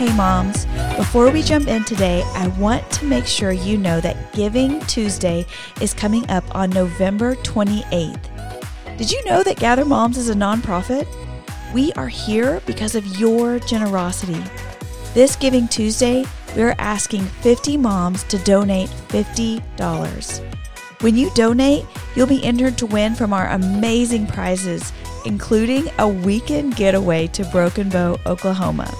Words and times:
Hey, 0.00 0.16
moms. 0.16 0.64
Before 0.96 1.30
we 1.30 1.42
jump 1.42 1.68
in 1.68 1.84
today, 1.84 2.22
I 2.32 2.48
want 2.58 2.90
to 2.92 3.04
make 3.04 3.26
sure 3.26 3.52
you 3.52 3.76
know 3.76 4.00
that 4.00 4.32
Giving 4.32 4.80
Tuesday 4.86 5.44
is 5.82 5.92
coming 5.92 6.26
up 6.30 6.42
on 6.54 6.70
November 6.70 7.34
28th. 7.34 8.96
Did 8.96 9.10
you 9.10 9.22
know 9.26 9.42
that 9.42 9.58
Gather 9.58 9.84
Moms 9.84 10.16
is 10.16 10.30
a 10.30 10.34
nonprofit? 10.34 11.06
We 11.74 11.92
are 11.98 12.08
here 12.08 12.62
because 12.64 12.94
of 12.94 13.18
your 13.18 13.58
generosity. 13.58 14.42
This 15.12 15.36
Giving 15.36 15.68
Tuesday, 15.68 16.24
we're 16.56 16.76
asking 16.78 17.26
50 17.26 17.76
moms 17.76 18.24
to 18.24 18.38
donate 18.38 18.88
$50. 19.08 21.02
When 21.02 21.14
you 21.14 21.30
donate, 21.34 21.84
you'll 22.16 22.26
be 22.26 22.42
entered 22.42 22.78
to 22.78 22.86
win 22.86 23.14
from 23.14 23.34
our 23.34 23.48
amazing 23.48 24.28
prizes, 24.28 24.94
including 25.26 25.90
a 25.98 26.08
weekend 26.08 26.76
getaway 26.76 27.26
to 27.26 27.44
Broken 27.44 27.90
Bow, 27.90 28.16
Oklahoma. 28.24 28.90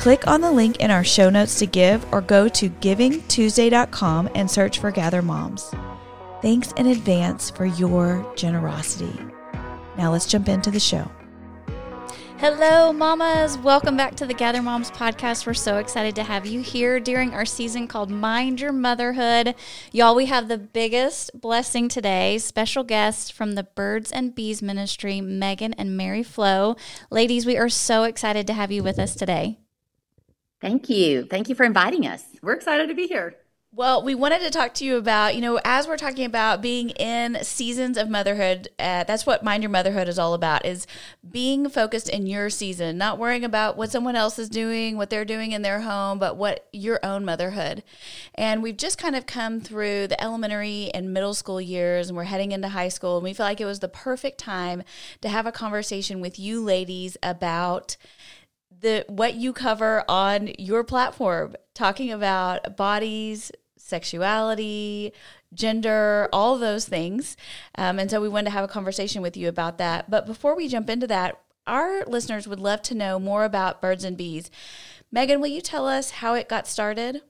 Click 0.00 0.26
on 0.26 0.40
the 0.40 0.50
link 0.50 0.78
in 0.80 0.90
our 0.90 1.04
show 1.04 1.28
notes 1.28 1.58
to 1.58 1.66
give 1.66 2.10
or 2.10 2.22
go 2.22 2.48
to 2.48 2.70
givingtuesday.com 2.70 4.30
and 4.34 4.50
search 4.50 4.78
for 4.78 4.90
Gather 4.90 5.20
Moms. 5.20 5.74
Thanks 6.40 6.72
in 6.72 6.86
advance 6.86 7.50
for 7.50 7.66
your 7.66 8.26
generosity. 8.34 9.12
Now 9.98 10.10
let's 10.12 10.24
jump 10.24 10.48
into 10.48 10.70
the 10.70 10.80
show. 10.80 11.06
Hello, 12.38 12.94
mamas. 12.94 13.58
Welcome 13.58 13.98
back 13.98 14.14
to 14.14 14.24
the 14.24 14.32
Gather 14.32 14.62
Moms 14.62 14.90
podcast. 14.90 15.46
We're 15.46 15.52
so 15.52 15.76
excited 15.76 16.14
to 16.16 16.22
have 16.22 16.46
you 16.46 16.62
here 16.62 16.98
during 16.98 17.34
our 17.34 17.44
season 17.44 17.86
called 17.86 18.08
Mind 18.08 18.62
Your 18.62 18.72
Motherhood. 18.72 19.54
Y'all, 19.92 20.14
we 20.14 20.24
have 20.24 20.48
the 20.48 20.56
biggest 20.56 21.38
blessing 21.38 21.90
today. 21.90 22.38
Special 22.38 22.84
guests 22.84 23.28
from 23.28 23.52
the 23.52 23.64
Birds 23.64 24.10
and 24.10 24.34
Bees 24.34 24.62
Ministry, 24.62 25.20
Megan 25.20 25.74
and 25.74 25.94
Mary 25.94 26.22
Flo. 26.22 26.76
Ladies, 27.10 27.44
we 27.44 27.58
are 27.58 27.68
so 27.68 28.04
excited 28.04 28.46
to 28.46 28.54
have 28.54 28.72
you 28.72 28.82
with 28.82 28.98
us 28.98 29.14
today. 29.14 29.58
Thank 30.60 30.90
you. 30.90 31.24
Thank 31.24 31.48
you 31.48 31.54
for 31.54 31.64
inviting 31.64 32.06
us. 32.06 32.24
We're 32.42 32.54
excited 32.54 32.88
to 32.88 32.94
be 32.94 33.06
here. 33.06 33.36
Well, 33.72 34.02
we 34.02 34.16
wanted 34.16 34.40
to 34.40 34.50
talk 34.50 34.74
to 34.74 34.84
you 34.84 34.96
about, 34.96 35.36
you 35.36 35.40
know, 35.40 35.60
as 35.64 35.86
we're 35.86 35.96
talking 35.96 36.24
about 36.24 36.60
being 36.60 36.90
in 36.90 37.38
seasons 37.44 37.96
of 37.96 38.10
motherhood, 38.10 38.68
uh, 38.80 39.04
that's 39.04 39.24
what 39.24 39.44
Mind 39.44 39.62
Your 39.62 39.70
Motherhood 39.70 40.08
is 40.08 40.18
all 40.18 40.34
about, 40.34 40.66
is 40.66 40.88
being 41.30 41.68
focused 41.68 42.08
in 42.08 42.26
your 42.26 42.50
season, 42.50 42.98
not 42.98 43.16
worrying 43.16 43.44
about 43.44 43.76
what 43.76 43.92
someone 43.92 44.16
else 44.16 44.40
is 44.40 44.48
doing, 44.48 44.96
what 44.96 45.08
they're 45.08 45.24
doing 45.24 45.52
in 45.52 45.62
their 45.62 45.82
home, 45.82 46.18
but 46.18 46.36
what 46.36 46.68
your 46.72 46.98
own 47.04 47.24
motherhood. 47.24 47.84
And 48.34 48.60
we've 48.60 48.76
just 48.76 48.98
kind 48.98 49.14
of 49.14 49.26
come 49.26 49.60
through 49.60 50.08
the 50.08 50.20
elementary 50.20 50.90
and 50.92 51.14
middle 51.14 51.32
school 51.34 51.60
years, 51.60 52.08
and 52.08 52.16
we're 52.16 52.24
heading 52.24 52.50
into 52.50 52.70
high 52.70 52.88
school, 52.88 53.18
and 53.18 53.24
we 53.24 53.34
feel 53.34 53.46
like 53.46 53.60
it 53.60 53.66
was 53.66 53.78
the 53.78 53.88
perfect 53.88 54.38
time 54.38 54.82
to 55.20 55.28
have 55.28 55.46
a 55.46 55.52
conversation 55.52 56.20
with 56.20 56.40
you 56.40 56.60
ladies 56.60 57.16
about 57.22 57.96
the 58.80 59.04
what 59.08 59.34
you 59.34 59.52
cover 59.52 60.04
on 60.08 60.50
your 60.58 60.84
platform 60.84 61.56
talking 61.74 62.10
about 62.10 62.76
bodies 62.76 63.52
sexuality 63.76 65.12
gender 65.52 66.28
all 66.32 66.58
those 66.58 66.86
things. 66.86 67.36
Um, 67.76 67.98
and 67.98 68.10
so 68.10 68.20
we 68.20 68.28
wanted 68.28 68.44
to 68.46 68.50
have 68.50 68.64
a 68.64 68.68
conversation 68.68 69.20
with 69.20 69.36
you 69.36 69.48
about 69.48 69.78
that. 69.78 70.08
But 70.08 70.24
before 70.24 70.54
we 70.56 70.68
jump 70.68 70.88
into 70.88 71.08
that 71.08 71.40
our 71.66 72.04
listeners 72.04 72.48
would 72.48 72.60
love 72.60 72.82
to 72.82 72.94
know 72.94 73.18
more 73.18 73.44
about 73.44 73.80
birds 73.80 74.02
and 74.02 74.16
bees. 74.16 74.50
Megan 75.12 75.40
will 75.40 75.48
you 75.48 75.60
tell 75.60 75.86
us 75.86 76.10
how 76.10 76.34
it 76.34 76.48
got 76.48 76.66
started? 76.66 77.22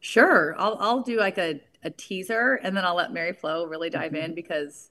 Sure. 0.00 0.54
I'll, 0.58 0.76
I'll 0.80 1.02
do 1.02 1.18
like 1.18 1.36
a, 1.36 1.60
a 1.82 1.90
teaser 1.90 2.60
and 2.62 2.76
then 2.76 2.84
i'll 2.84 2.94
let 2.94 3.12
mary 3.12 3.32
flo 3.32 3.64
really 3.64 3.88
dive 3.88 4.14
in 4.14 4.34
because 4.34 4.90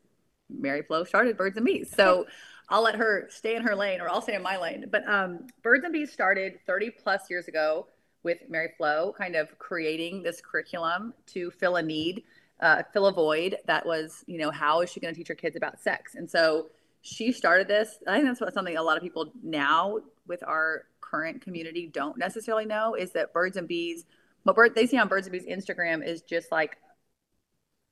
mary 0.50 0.81
flo 0.81 1.03
started 1.03 1.38
birds 1.38 1.58
and 1.58 1.66
bees. 1.66 1.90
So 1.90 2.25
I'll 2.69 2.84
let 2.84 2.96
her 2.96 3.28
stay 3.30 3.56
in 3.56 3.63
her 3.63 3.75
lane 3.75 4.00
or 4.00 4.09
I'll 4.09 4.22
stay 4.22 4.35
in 4.35 4.44
my 4.44 4.57
lane. 4.57 4.85
But 4.91 5.07
um, 5.07 5.47
Birds 5.63 5.84
and 5.84 5.91
Bees 5.91 6.12
started 6.12 6.59
30 6.68 6.91
plus 6.91 7.30
years 7.30 7.47
ago 7.47 7.88
with 8.24 8.38
Mary 8.50 8.69
Flo, 8.78 9.13
kind 9.18 9.35
of 9.35 9.57
creating 9.57 10.22
this 10.24 10.41
curriculum 10.41 11.13
to 11.28 11.50
fill 11.52 11.78
a 11.78 11.81
need, 11.81 12.24
uh, 12.62 12.84
fill 12.94 13.08
a 13.08 13.12
void 13.12 13.58
that 13.66 13.85
was, 13.85 14.24
you 14.28 14.38
know, 14.38 14.52
how 14.52 14.81
is 14.81 14.91
she 14.91 15.00
going 15.00 15.13
to 15.13 15.18
teach 15.18 15.29
her 15.29 15.35
kids 15.35 15.56
about 15.56 15.79
sex? 15.79 16.16
And 16.16 16.29
so 16.29 16.68
she 17.02 17.31
started 17.31 17.68
this. 17.68 17.97
I 18.08 18.16
think 18.16 18.25
that's 18.25 18.41
what 18.41 18.53
something 18.53 18.78
a 18.78 18.84
lot 18.84 18.97
of 18.97 19.03
people 19.03 19.31
now 19.41 20.00
with 20.28 20.44
our 20.44 20.84
current 21.02 21.41
community 21.41 21.90
don't 21.91 22.18
necessarily 22.18 22.66
know 22.66 22.94
is 22.94 23.12
that 23.13 23.34
Birds 23.34 23.58
and 23.58 23.68
Bees, 23.68 24.06
what 24.44 24.56
bird, 24.56 24.75
they 24.75 24.85
see 24.85 24.97
on 24.97 25.08
Birds 25.08 25.28
and 25.28 25.31
Bees 25.31 25.46
Instagram 25.46 26.06
is 26.06 26.22
just 26.22 26.52
like 26.52 26.78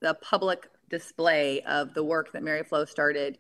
the 0.01 0.13
public 0.15 0.69
display 0.89 1.61
of 1.61 1.93
the 1.93 2.03
work 2.03 2.31
that 2.33 2.43
Mary 2.43 2.63
Flo 2.63 2.85
started 2.85 3.39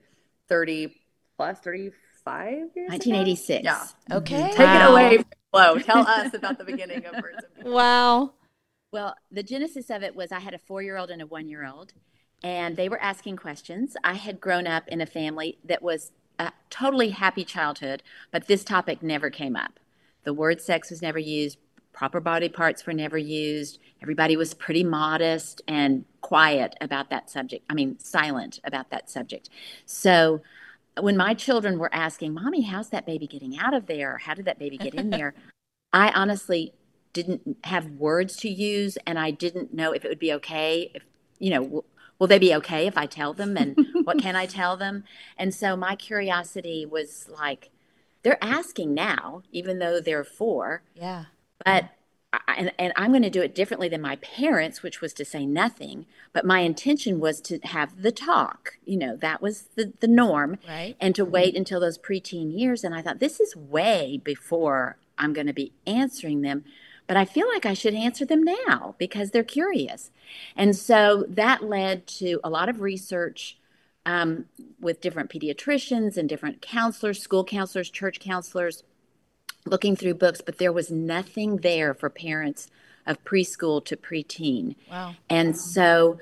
30 0.49 0.95
plus 1.37 1.59
35 1.59 2.53
years 2.75 2.89
1986. 2.89 3.59
Ago? 3.59 3.63
Yeah. 3.63 3.75
Mm-hmm. 3.75 4.13
okay 4.13 4.49
Take 4.51 4.59
wow. 4.59 4.87
it 4.87 4.91
away, 4.91 5.23
Flo. 5.51 5.77
Tell 5.79 6.07
us 6.07 6.33
about 6.33 6.57
the 6.57 6.65
beginning 6.65 7.05
of 7.05 7.21
Birds 7.21 7.37
and 7.55 7.63
Bees. 7.63 7.73
Wow. 7.73 8.33
Well, 8.91 9.15
the 9.31 9.43
genesis 9.43 9.89
of 9.89 10.03
it 10.03 10.15
was 10.15 10.31
I 10.31 10.39
had 10.39 10.53
a 10.53 10.57
four 10.57 10.81
year 10.81 10.97
old 10.97 11.09
and 11.11 11.21
a 11.21 11.27
one 11.27 11.47
year 11.47 11.65
old, 11.65 11.93
and 12.43 12.75
they 12.75 12.89
were 12.89 13.01
asking 13.01 13.37
questions. 13.37 13.95
I 14.03 14.15
had 14.15 14.41
grown 14.41 14.67
up 14.67 14.87
in 14.87 14.99
a 14.99 15.05
family 15.05 15.57
that 15.63 15.81
was 15.81 16.11
a 16.39 16.51
totally 16.69 17.09
happy 17.09 17.43
childhood, 17.43 18.03
but 18.31 18.47
this 18.47 18.63
topic 18.63 19.01
never 19.01 19.29
came 19.29 19.55
up. 19.55 19.79
The 20.23 20.33
word 20.33 20.61
sex 20.61 20.89
was 20.89 21.01
never 21.01 21.19
used, 21.19 21.57
proper 21.97 22.19
body 22.19 22.47
parts 22.47 22.85
were 22.85 22.93
never 22.93 23.17
used. 23.17 23.79
Everybody 24.03 24.37
was 24.37 24.53
pretty 24.53 24.83
modest 24.83 25.63
and 25.67 26.05
quiet 26.21 26.75
about 26.79 27.09
that 27.09 27.27
subject. 27.27 27.65
I 27.71 27.73
mean, 27.73 27.97
silent 27.97 28.59
about 28.63 28.91
that 28.91 29.09
subject. 29.09 29.49
So, 29.87 30.43
when 30.99 31.17
my 31.17 31.33
children 31.33 31.79
were 31.79 31.93
asking, 31.93 32.33
Mommy, 32.33 32.61
how's 32.61 32.89
that 32.89 33.05
baby 33.05 33.27
getting 33.27 33.57
out 33.57 33.73
of 33.73 33.87
there? 33.87 34.17
How 34.17 34.33
did 34.33 34.45
that 34.45 34.59
baby 34.59 34.77
get 34.77 34.93
in 34.95 35.09
there? 35.09 35.33
I 35.93 36.11
honestly 36.11 36.73
didn't 37.13 37.57
have 37.63 37.85
words 37.91 38.35
to 38.37 38.49
use 38.49 38.97
and 39.07 39.17
I 39.17 39.31
didn't 39.31 39.73
know 39.73 39.91
if 39.91 40.05
it 40.05 40.09
would 40.09 40.19
be 40.19 40.33
okay 40.33 40.91
if, 40.93 41.03
you 41.39 41.49
know, 41.49 41.63
w- 41.63 41.83
will 42.19 42.27
they 42.27 42.39
be 42.39 42.53
okay 42.55 42.87
if 42.87 42.97
I 42.97 43.05
tell 43.05 43.33
them 43.33 43.57
and 43.57 43.75
what 44.03 44.19
can 44.19 44.35
I 44.35 44.45
tell 44.45 44.77
them? 44.77 45.03
And 45.37 45.53
so 45.53 45.75
my 45.75 45.95
curiosity 45.95 46.85
was 46.85 47.27
like, 47.29 47.71
they're 48.23 48.43
asking 48.43 48.93
now, 48.93 49.43
even 49.51 49.79
though 49.79 49.99
they're 49.99 50.23
four. 50.23 50.83
Yeah. 50.95 51.25
But 51.63 51.89
and, 52.47 52.71
and 52.77 52.93
I'm 52.95 53.11
going 53.11 53.23
to 53.23 53.29
do 53.29 53.41
it 53.41 53.55
differently 53.55 53.89
than 53.89 54.01
my 54.01 54.17
parents, 54.17 54.83
which 54.83 55.01
was 55.01 55.13
to 55.13 55.25
say 55.25 55.45
nothing. 55.45 56.05
But 56.33 56.45
my 56.45 56.59
intention 56.59 57.19
was 57.19 57.41
to 57.41 57.59
have 57.59 58.01
the 58.01 58.11
talk. 58.11 58.77
You 58.85 58.97
know, 58.97 59.15
that 59.17 59.41
was 59.41 59.69
the, 59.75 59.93
the 59.99 60.07
norm. 60.07 60.57
Right. 60.67 60.95
And 60.99 61.15
to 61.15 61.25
wait 61.25 61.55
until 61.55 61.79
those 61.79 61.97
preteen 61.97 62.57
years. 62.57 62.83
And 62.83 62.95
I 62.95 63.01
thought, 63.01 63.19
this 63.19 63.39
is 63.39 63.55
way 63.55 64.19
before 64.23 64.97
I'm 65.17 65.33
going 65.33 65.47
to 65.47 65.53
be 65.53 65.73
answering 65.85 66.41
them. 66.41 66.63
But 67.07 67.17
I 67.17 67.25
feel 67.25 67.47
like 67.47 67.65
I 67.65 67.73
should 67.73 67.93
answer 67.93 68.25
them 68.25 68.43
now 68.43 68.95
because 68.97 69.31
they're 69.31 69.43
curious. 69.43 70.11
And 70.55 70.75
so 70.75 71.25
that 71.29 71.63
led 71.63 72.05
to 72.07 72.39
a 72.43 72.49
lot 72.49 72.67
of 72.67 72.81
research 72.81 73.57
um, 74.05 74.45
with 74.79 75.01
different 75.01 75.29
pediatricians 75.29 76.17
and 76.17 76.27
different 76.27 76.61
counselors, 76.61 77.21
school 77.21 77.43
counselors, 77.43 77.89
church 77.89 78.19
counselors 78.19 78.83
looking 79.69 79.95
through 79.95 80.15
books, 80.15 80.41
but 80.41 80.57
there 80.57 80.71
was 80.71 80.91
nothing 80.91 81.57
there 81.57 81.93
for 81.93 82.09
parents 82.09 82.69
of 83.05 83.23
preschool 83.23 83.83
to 83.85 83.95
preteen. 83.95 84.75
Wow. 84.89 85.15
And 85.29 85.57
so 85.57 86.19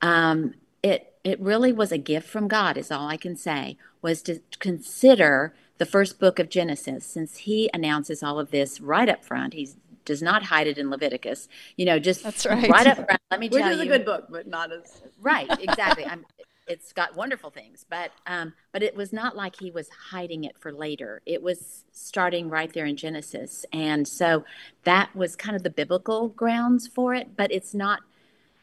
um, 0.00 0.54
it 0.82 1.14
it 1.24 1.38
really 1.40 1.72
was 1.72 1.92
a 1.92 1.98
gift 1.98 2.28
from 2.28 2.48
God, 2.48 2.76
is 2.76 2.90
all 2.90 3.06
I 3.06 3.16
can 3.16 3.36
say, 3.36 3.76
was 4.00 4.22
to 4.22 4.40
consider 4.58 5.54
the 5.78 5.86
first 5.86 6.18
book 6.18 6.38
of 6.38 6.48
Genesis, 6.48 7.06
since 7.06 7.38
he 7.38 7.70
announces 7.72 8.22
all 8.22 8.38
of 8.40 8.50
this 8.50 8.80
right 8.80 9.08
up 9.08 9.24
front. 9.24 9.54
He 9.54 9.68
does 10.04 10.22
not 10.22 10.44
hide 10.44 10.66
it 10.66 10.78
in 10.78 10.90
Leviticus. 10.90 11.48
You 11.76 11.86
know, 11.86 11.98
just 11.98 12.24
That's 12.24 12.44
right. 12.46 12.68
right 12.68 12.86
up 12.86 12.96
front. 12.96 13.20
Let 13.30 13.40
me 13.40 13.48
Which 13.48 13.62
tell 13.62 13.72
is 13.72 13.80
a 13.80 13.86
good 13.86 14.04
book, 14.04 14.26
but 14.30 14.46
not 14.46 14.72
as 14.72 15.02
Right, 15.20 15.48
exactly. 15.60 16.04
I'm 16.04 16.24
it's 16.72 16.92
got 16.92 17.14
wonderful 17.14 17.50
things, 17.50 17.84
but 17.88 18.10
um, 18.26 18.54
but 18.72 18.82
it 18.82 18.96
was 18.96 19.12
not 19.12 19.36
like 19.36 19.56
he 19.60 19.70
was 19.70 19.88
hiding 20.10 20.44
it 20.44 20.56
for 20.58 20.72
later. 20.72 21.20
It 21.26 21.42
was 21.42 21.84
starting 21.92 22.48
right 22.48 22.72
there 22.72 22.86
in 22.86 22.96
Genesis, 22.96 23.64
and 23.72 24.08
so 24.08 24.44
that 24.84 25.14
was 25.14 25.36
kind 25.36 25.54
of 25.54 25.62
the 25.62 25.70
biblical 25.70 26.28
grounds 26.28 26.88
for 26.88 27.14
it. 27.14 27.36
But 27.36 27.52
it's 27.52 27.74
not. 27.74 28.00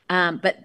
Um, 0.10 0.40
but 0.42 0.58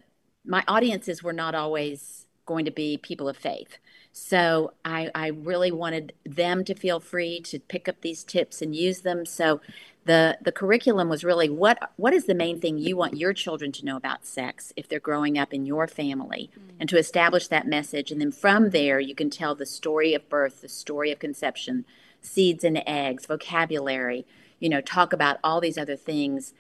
my 0.46 0.64
audiences 0.67 1.23
were 1.23 1.32
not 1.35 1.55
always 1.55 2.26
going 2.46 2.64
to 2.64 2.70
be 2.70 2.96
people 2.99 3.29
of 3.29 3.37
faith. 3.37 3.79
So 4.12 4.73
I, 4.85 5.11
I 5.14 5.29
really 5.29 5.73
wanted 5.73 6.12
them 6.25 6.64
to 6.64 6.75
feel 6.75 7.00
free 7.00 7.40
to 7.43 7.58
pick 7.58 7.88
up 7.88 8.00
these 8.00 8.23
tips 8.23 8.62
and 8.62 8.75
use 8.75 9.00
them. 9.00 9.26
So 9.26 9.61
the 10.05 10.39
the 10.43 10.53
curriculum 10.53 11.09
was 11.09 11.25
really 11.25 11.49
what 11.49 11.93
what 11.97 12.12
is 12.12 12.27
the 12.27 12.35
main 12.35 12.61
thing 12.61 12.79
you 12.79 12.97
want 12.97 13.17
your 13.17 13.33
children 13.33 13.73
to 13.73 13.85
know 13.85 13.97
about 13.97 14.27
sex 14.27 14.73
if 14.77 14.89
they're 14.89 15.01
growing 15.01 15.39
up 15.39 15.53
in 15.55 15.67
your 15.67 15.87
family? 15.87 16.51
Mm. 16.59 16.75
and 16.81 16.89
to 16.89 16.99
establish 16.99 17.49
that 17.49 17.67
message 17.67 18.11
and 18.11 18.21
then 18.21 18.33
from 18.33 18.71
there 18.71 19.01
you 19.01 19.15
can 19.15 19.31
tell 19.31 19.55
the 19.55 19.67
story 19.67 20.15
of 20.15 20.29
birth 20.29 20.61
the 20.61 20.69
story 20.69 21.11
of 21.11 21.19
conception 21.19 21.85
seeds 22.21 22.65
and 22.65 22.83
eggs 22.87 23.27
vocabulary 23.27 24.27
you 24.59 24.69
know 24.69 24.81
talk 24.81 25.12
about 25.12 25.39
all 25.43 25.61
these 25.61 25.79
other 25.79 25.97
things 25.97 26.53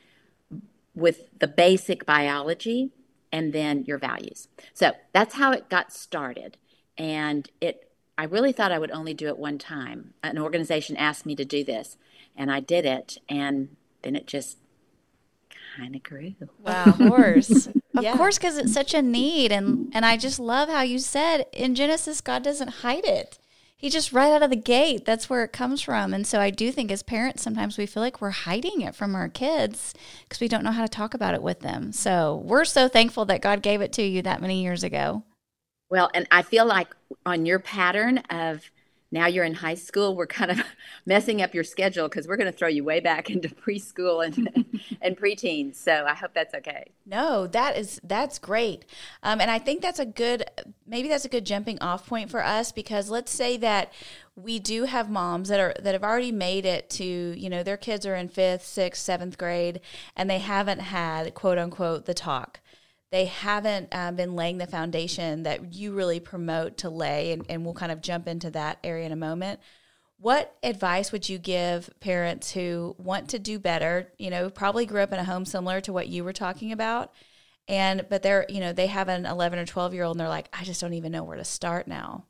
with 0.94 1.28
the 1.38 1.48
basic 1.48 2.06
biology 2.06 2.90
and 3.34 3.52
then 3.52 3.84
your 3.84 3.98
values. 3.98 4.46
So 4.74 4.92
that's 5.12 5.34
how 5.34 5.50
it 5.50 5.68
got 5.68 5.92
started. 5.92 6.56
And 6.96 7.50
it 7.60 7.90
i 8.16 8.22
really 8.22 8.52
thought 8.52 8.70
i 8.70 8.78
would 8.78 8.92
only 8.92 9.12
do 9.12 9.26
it 9.26 9.38
one 9.38 9.58
time. 9.58 10.14
An 10.22 10.38
organization 10.38 10.96
asked 10.96 11.26
me 11.26 11.34
to 11.34 11.44
do 11.44 11.64
this 11.64 11.96
and 12.36 12.50
I 12.50 12.60
did 12.60 12.84
it, 12.84 13.18
and 13.28 13.76
then 14.02 14.16
it 14.16 14.26
just 14.26 14.58
kind 15.76 15.94
of 15.94 16.02
grew. 16.02 16.34
Wow, 16.60 16.84
of 16.86 16.98
course, 16.98 17.68
of 17.94 18.04
course, 18.16 18.38
because 18.38 18.56
it's 18.58 18.72
such 18.72 18.94
a 18.94 19.02
need, 19.02 19.52
and 19.52 19.90
and 19.94 20.04
I 20.04 20.16
just 20.16 20.38
love 20.38 20.68
how 20.68 20.82
you 20.82 20.98
said 20.98 21.46
in 21.52 21.74
Genesis, 21.74 22.20
God 22.20 22.42
doesn't 22.42 22.68
hide 22.68 23.04
it. 23.04 23.38
He 23.76 23.90
just 23.90 24.14
right 24.14 24.32
out 24.32 24.42
of 24.42 24.48
the 24.48 24.56
gate, 24.56 25.04
that's 25.04 25.28
where 25.28 25.44
it 25.44 25.52
comes 25.52 25.82
from. 25.82 26.14
And 26.14 26.26
so 26.26 26.40
I 26.40 26.48
do 26.48 26.72
think 26.72 26.90
as 26.90 27.02
parents, 27.02 27.42
sometimes 27.42 27.76
we 27.76 27.84
feel 27.84 28.02
like 28.02 28.18
we're 28.18 28.30
hiding 28.30 28.80
it 28.80 28.94
from 28.94 29.14
our 29.14 29.28
kids 29.28 29.92
because 30.22 30.40
we 30.40 30.48
don't 30.48 30.64
know 30.64 30.70
how 30.70 30.80
to 30.80 30.88
talk 30.88 31.12
about 31.12 31.34
it 31.34 31.42
with 31.42 31.60
them. 31.60 31.92
So 31.92 32.40
we're 32.46 32.64
so 32.64 32.88
thankful 32.88 33.26
that 33.26 33.42
God 33.42 33.60
gave 33.60 33.82
it 33.82 33.92
to 33.94 34.02
you 34.02 34.22
that 34.22 34.40
many 34.40 34.62
years 34.62 34.84
ago. 34.84 35.24
Well, 35.90 36.10
and 36.14 36.26
I 36.30 36.40
feel 36.40 36.64
like 36.64 36.88
on 37.26 37.44
your 37.44 37.58
pattern 37.58 38.18
of 38.30 38.70
now 39.14 39.26
you're 39.26 39.44
in 39.44 39.54
high 39.54 39.74
school 39.74 40.14
we're 40.14 40.26
kind 40.26 40.50
of 40.50 40.60
messing 41.06 41.40
up 41.40 41.54
your 41.54 41.64
schedule 41.64 42.08
because 42.08 42.28
we're 42.28 42.36
going 42.36 42.50
to 42.50 42.56
throw 42.56 42.68
you 42.68 42.84
way 42.84 43.00
back 43.00 43.30
into 43.34 43.48
preschool 43.48 44.24
and 44.24 44.80
and 45.00 45.16
preteens 45.16 45.76
so 45.76 46.04
i 46.06 46.14
hope 46.14 46.32
that's 46.34 46.54
okay. 46.54 46.90
No 47.06 47.46
that 47.46 47.78
is 47.78 48.00
that's 48.04 48.38
great. 48.38 48.84
Um, 49.22 49.40
and 49.40 49.50
i 49.50 49.58
think 49.58 49.80
that's 49.80 49.98
a 49.98 50.04
good 50.04 50.44
maybe 50.86 51.08
that's 51.08 51.24
a 51.24 51.28
good 51.28 51.46
jumping 51.46 51.78
off 51.80 52.06
point 52.06 52.30
for 52.30 52.44
us 52.44 52.72
because 52.72 53.08
let's 53.08 53.32
say 53.32 53.56
that 53.58 53.92
we 54.36 54.58
do 54.58 54.84
have 54.84 55.08
moms 55.08 55.48
that 55.48 55.60
are 55.60 55.74
that 55.80 55.94
have 55.94 56.02
already 56.02 56.32
made 56.32 56.66
it 56.66 56.90
to 56.90 57.04
you 57.04 57.48
know 57.48 57.62
their 57.62 57.76
kids 57.76 58.04
are 58.04 58.16
in 58.16 58.28
fifth 58.28 58.66
sixth 58.66 59.02
seventh 59.02 59.38
grade 59.38 59.80
and 60.16 60.28
they 60.28 60.40
haven't 60.40 60.80
had 60.80 61.32
quote 61.34 61.58
unquote 61.58 62.06
the 62.06 62.14
talk 62.14 62.60
they 63.14 63.26
haven't 63.26 63.90
uh, 63.92 64.10
been 64.10 64.34
laying 64.34 64.58
the 64.58 64.66
foundation 64.66 65.44
that 65.44 65.72
you 65.72 65.92
really 65.92 66.18
promote 66.18 66.78
to 66.78 66.90
lay, 66.90 67.30
and, 67.30 67.46
and 67.48 67.64
we'll 67.64 67.72
kind 67.72 67.92
of 67.92 68.02
jump 68.02 68.26
into 68.26 68.50
that 68.50 68.80
area 68.82 69.06
in 69.06 69.12
a 69.12 69.16
moment. 69.16 69.60
What 70.18 70.56
advice 70.64 71.12
would 71.12 71.28
you 71.28 71.38
give 71.38 71.88
parents 72.00 72.50
who 72.50 72.96
want 72.98 73.28
to 73.28 73.38
do 73.38 73.60
better? 73.60 74.10
You 74.18 74.30
know, 74.30 74.50
probably 74.50 74.84
grew 74.84 75.00
up 75.00 75.12
in 75.12 75.20
a 75.20 75.24
home 75.24 75.44
similar 75.44 75.80
to 75.82 75.92
what 75.92 76.08
you 76.08 76.24
were 76.24 76.32
talking 76.32 76.72
about, 76.72 77.12
and 77.68 78.04
but 78.10 78.24
they're 78.24 78.46
you 78.48 78.58
know 78.58 78.72
they 78.72 78.88
have 78.88 79.08
an 79.08 79.26
11 79.26 79.60
or 79.60 79.64
12 79.64 79.94
year 79.94 80.02
old, 80.02 80.16
and 80.16 80.20
they're 80.20 80.28
like, 80.28 80.48
I 80.52 80.64
just 80.64 80.80
don't 80.80 80.94
even 80.94 81.12
know 81.12 81.22
where 81.22 81.36
to 81.36 81.44
start 81.44 81.86
now. 81.86 82.24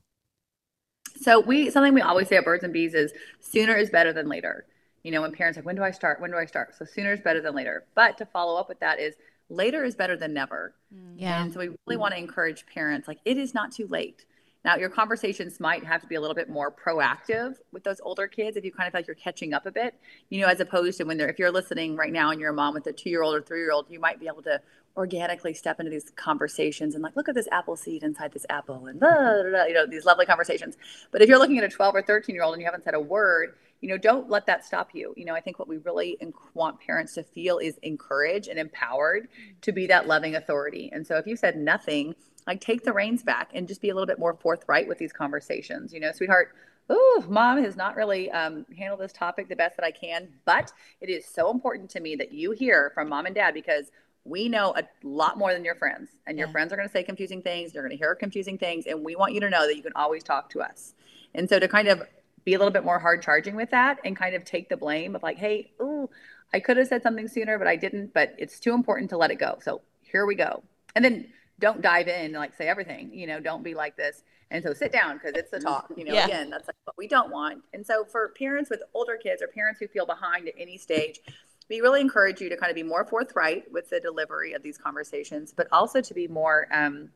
So 1.16 1.40
we 1.40 1.70
something 1.70 1.94
we 1.94 2.02
always 2.02 2.28
say 2.28 2.36
at 2.36 2.44
Birds 2.44 2.62
and 2.62 2.74
Bees 2.74 2.92
is 2.92 3.14
sooner 3.40 3.74
is 3.74 3.88
better 3.88 4.12
than 4.12 4.28
later. 4.28 4.66
You 5.02 5.12
know, 5.12 5.22
when 5.22 5.32
parents 5.32 5.56
like, 5.56 5.64
when 5.64 5.76
do 5.76 5.82
I 5.82 5.92
start? 5.92 6.20
When 6.20 6.30
do 6.30 6.36
I 6.36 6.44
start? 6.44 6.74
So 6.78 6.84
sooner 6.84 7.14
is 7.14 7.22
better 7.22 7.40
than 7.40 7.54
later. 7.54 7.86
But 7.94 8.18
to 8.18 8.26
follow 8.26 8.60
up 8.60 8.68
with 8.68 8.80
that 8.80 9.00
is 9.00 9.14
later 9.48 9.84
is 9.84 9.94
better 9.94 10.16
than 10.16 10.34
never. 10.34 10.74
Mm. 10.94 11.14
Yeah. 11.16 11.42
And 11.42 11.52
so 11.52 11.60
we 11.60 11.70
really 11.86 11.96
want 11.96 12.12
to 12.12 12.18
encourage 12.18 12.66
parents 12.66 13.08
like 13.08 13.18
it 13.24 13.38
is 13.38 13.54
not 13.54 13.72
too 13.72 13.86
late. 13.86 14.24
Now, 14.64 14.76
your 14.76 14.88
conversations 14.88 15.60
might 15.60 15.84
have 15.84 16.00
to 16.00 16.06
be 16.06 16.14
a 16.14 16.20
little 16.20 16.34
bit 16.34 16.48
more 16.48 16.72
proactive 16.72 17.56
with 17.70 17.84
those 17.84 18.00
older 18.02 18.26
kids 18.26 18.56
if 18.56 18.64
you 18.64 18.72
kind 18.72 18.86
of 18.86 18.92
feel 18.92 19.00
like 19.00 19.06
you're 19.06 19.14
catching 19.14 19.52
up 19.52 19.66
a 19.66 19.70
bit, 19.70 19.94
you 20.30 20.40
know, 20.40 20.46
as 20.46 20.58
opposed 20.58 20.96
to 20.98 21.04
when 21.04 21.18
they're, 21.18 21.28
if 21.28 21.38
you're 21.38 21.50
listening 21.50 21.96
right 21.96 22.12
now 22.12 22.30
and 22.30 22.40
you're 22.40 22.50
a 22.50 22.54
mom 22.54 22.72
with 22.72 22.86
a 22.86 22.92
two 22.92 23.10
year 23.10 23.22
old 23.22 23.34
or 23.34 23.42
three 23.42 23.60
year 23.60 23.72
old, 23.72 23.90
you 23.90 24.00
might 24.00 24.18
be 24.18 24.26
able 24.26 24.42
to 24.42 24.58
organically 24.96 25.52
step 25.52 25.80
into 25.80 25.90
these 25.90 26.10
conversations 26.16 26.94
and 26.94 27.02
like, 27.02 27.14
look 27.14 27.28
at 27.28 27.34
this 27.34 27.48
apple 27.52 27.76
seed 27.76 28.02
inside 28.02 28.32
this 28.32 28.46
apple 28.48 28.86
and 28.86 29.00
blah, 29.00 29.10
blah, 29.10 29.50
blah, 29.50 29.64
you 29.64 29.74
know, 29.74 29.86
these 29.86 30.06
lovely 30.06 30.24
conversations. 30.24 30.78
But 31.10 31.20
if 31.20 31.28
you're 31.28 31.38
looking 31.38 31.58
at 31.58 31.64
a 31.64 31.68
12 31.68 31.96
or 31.96 32.02
13 32.02 32.34
year 32.34 32.42
old 32.42 32.54
and 32.54 32.62
you 32.62 32.66
haven't 32.66 32.84
said 32.84 32.94
a 32.94 33.00
word, 33.00 33.56
you 33.80 33.88
know, 33.88 33.98
don't 33.98 34.30
let 34.30 34.46
that 34.46 34.64
stop 34.64 34.90
you. 34.94 35.12
You 35.16 35.24
know, 35.24 35.34
I 35.34 35.40
think 35.40 35.58
what 35.58 35.68
we 35.68 35.78
really 35.78 36.18
want 36.54 36.80
parents 36.80 37.14
to 37.14 37.22
feel 37.22 37.58
is 37.58 37.78
encouraged 37.82 38.48
and 38.48 38.58
empowered 38.58 39.28
to 39.62 39.72
be 39.72 39.86
that 39.88 40.06
loving 40.06 40.36
authority. 40.36 40.90
And 40.92 41.06
so 41.06 41.16
if 41.16 41.26
you 41.26 41.36
said 41.36 41.56
nothing, 41.56 42.14
like 42.46 42.60
take 42.60 42.84
the 42.84 42.92
reins 42.92 43.22
back 43.22 43.50
and 43.54 43.68
just 43.68 43.82
be 43.82 43.90
a 43.90 43.94
little 43.94 44.06
bit 44.06 44.18
more 44.18 44.34
forthright 44.34 44.88
with 44.88 44.98
these 44.98 45.12
conversations. 45.12 45.92
You 45.92 46.00
know, 46.00 46.12
sweetheart, 46.12 46.54
oh, 46.90 47.24
mom 47.28 47.62
has 47.62 47.76
not 47.76 47.96
really 47.96 48.30
um, 48.30 48.66
handled 48.76 49.00
this 49.00 49.12
topic 49.12 49.48
the 49.48 49.56
best 49.56 49.76
that 49.76 49.84
I 49.84 49.90
can, 49.90 50.28
but 50.44 50.72
it 51.00 51.08
is 51.08 51.26
so 51.26 51.50
important 51.50 51.90
to 51.90 52.00
me 52.00 52.16
that 52.16 52.32
you 52.32 52.52
hear 52.52 52.90
from 52.94 53.08
mom 53.08 53.26
and 53.26 53.34
dad 53.34 53.54
because 53.54 53.90
we 54.24 54.48
know 54.48 54.74
a 54.76 54.84
lot 55.02 55.36
more 55.36 55.52
than 55.52 55.64
your 55.64 55.74
friends, 55.74 56.08
and 56.26 56.38
your 56.38 56.48
yeah. 56.48 56.52
friends 56.52 56.72
are 56.72 56.76
going 56.76 56.88
to 56.88 56.92
say 56.92 57.02
confusing 57.02 57.42
things. 57.42 57.74
You're 57.74 57.82
going 57.82 57.90
to 57.90 57.96
hear 57.98 58.14
confusing 58.14 58.56
things, 58.56 58.86
and 58.86 59.04
we 59.04 59.16
want 59.16 59.34
you 59.34 59.40
to 59.40 59.50
know 59.50 59.66
that 59.66 59.76
you 59.76 59.82
can 59.82 59.92
always 59.94 60.22
talk 60.22 60.48
to 60.50 60.62
us. 60.62 60.94
And 61.34 61.46
so 61.48 61.58
to 61.58 61.68
kind 61.68 61.88
of 61.88 62.02
be 62.44 62.54
a 62.54 62.58
little 62.58 62.72
bit 62.72 62.84
more 62.84 62.98
hard 62.98 63.22
charging 63.22 63.56
with 63.56 63.70
that 63.70 63.98
and 64.04 64.16
kind 64.16 64.34
of 64.34 64.44
take 64.44 64.68
the 64.68 64.76
blame 64.76 65.16
of 65.16 65.22
like, 65.22 65.38
hey, 65.38 65.72
ooh, 65.80 66.08
I 66.52 66.60
could 66.60 66.76
have 66.76 66.88
said 66.88 67.02
something 67.02 67.28
sooner, 67.28 67.58
but 67.58 67.66
I 67.66 67.76
didn't. 67.76 68.12
But 68.12 68.34
it's 68.38 68.60
too 68.60 68.74
important 68.74 69.10
to 69.10 69.16
let 69.16 69.30
it 69.30 69.36
go. 69.36 69.58
So 69.62 69.80
here 70.02 70.26
we 70.26 70.34
go. 70.34 70.62
And 70.94 71.04
then 71.04 71.26
don't 71.58 71.80
dive 71.80 72.08
in 72.08 72.26
and 72.26 72.34
like 72.34 72.54
say 72.54 72.68
everything. 72.68 73.12
You 73.12 73.26
know, 73.26 73.40
don't 73.40 73.62
be 73.62 73.74
like 73.74 73.96
this. 73.96 74.22
And 74.50 74.62
so 74.62 74.72
sit 74.74 74.92
down 74.92 75.14
because 75.14 75.32
it's 75.34 75.50
the 75.50 75.58
talk. 75.58 75.90
You 75.96 76.04
know, 76.04 76.14
yeah. 76.14 76.26
again, 76.26 76.50
that's 76.50 76.68
like 76.68 76.76
what 76.84 76.96
we 76.98 77.08
don't 77.08 77.30
want. 77.30 77.62
And 77.72 77.84
so 77.84 78.04
for 78.04 78.32
parents 78.38 78.70
with 78.70 78.82
older 78.92 79.16
kids 79.16 79.42
or 79.42 79.48
parents 79.48 79.80
who 79.80 79.88
feel 79.88 80.06
behind 80.06 80.46
at 80.48 80.54
any 80.58 80.76
stage, 80.76 81.20
we 81.68 81.80
really 81.80 82.00
encourage 82.00 82.40
you 82.40 82.48
to 82.50 82.56
kind 82.56 82.70
of 82.70 82.76
be 82.76 82.82
more 82.82 83.04
forthright 83.04 83.72
with 83.72 83.88
the 83.88 83.98
delivery 83.98 84.52
of 84.52 84.62
these 84.62 84.76
conversations, 84.76 85.52
but 85.56 85.66
also 85.72 86.00
to 86.02 86.14
be 86.14 86.28
more 86.28 86.68
um, 86.72 87.08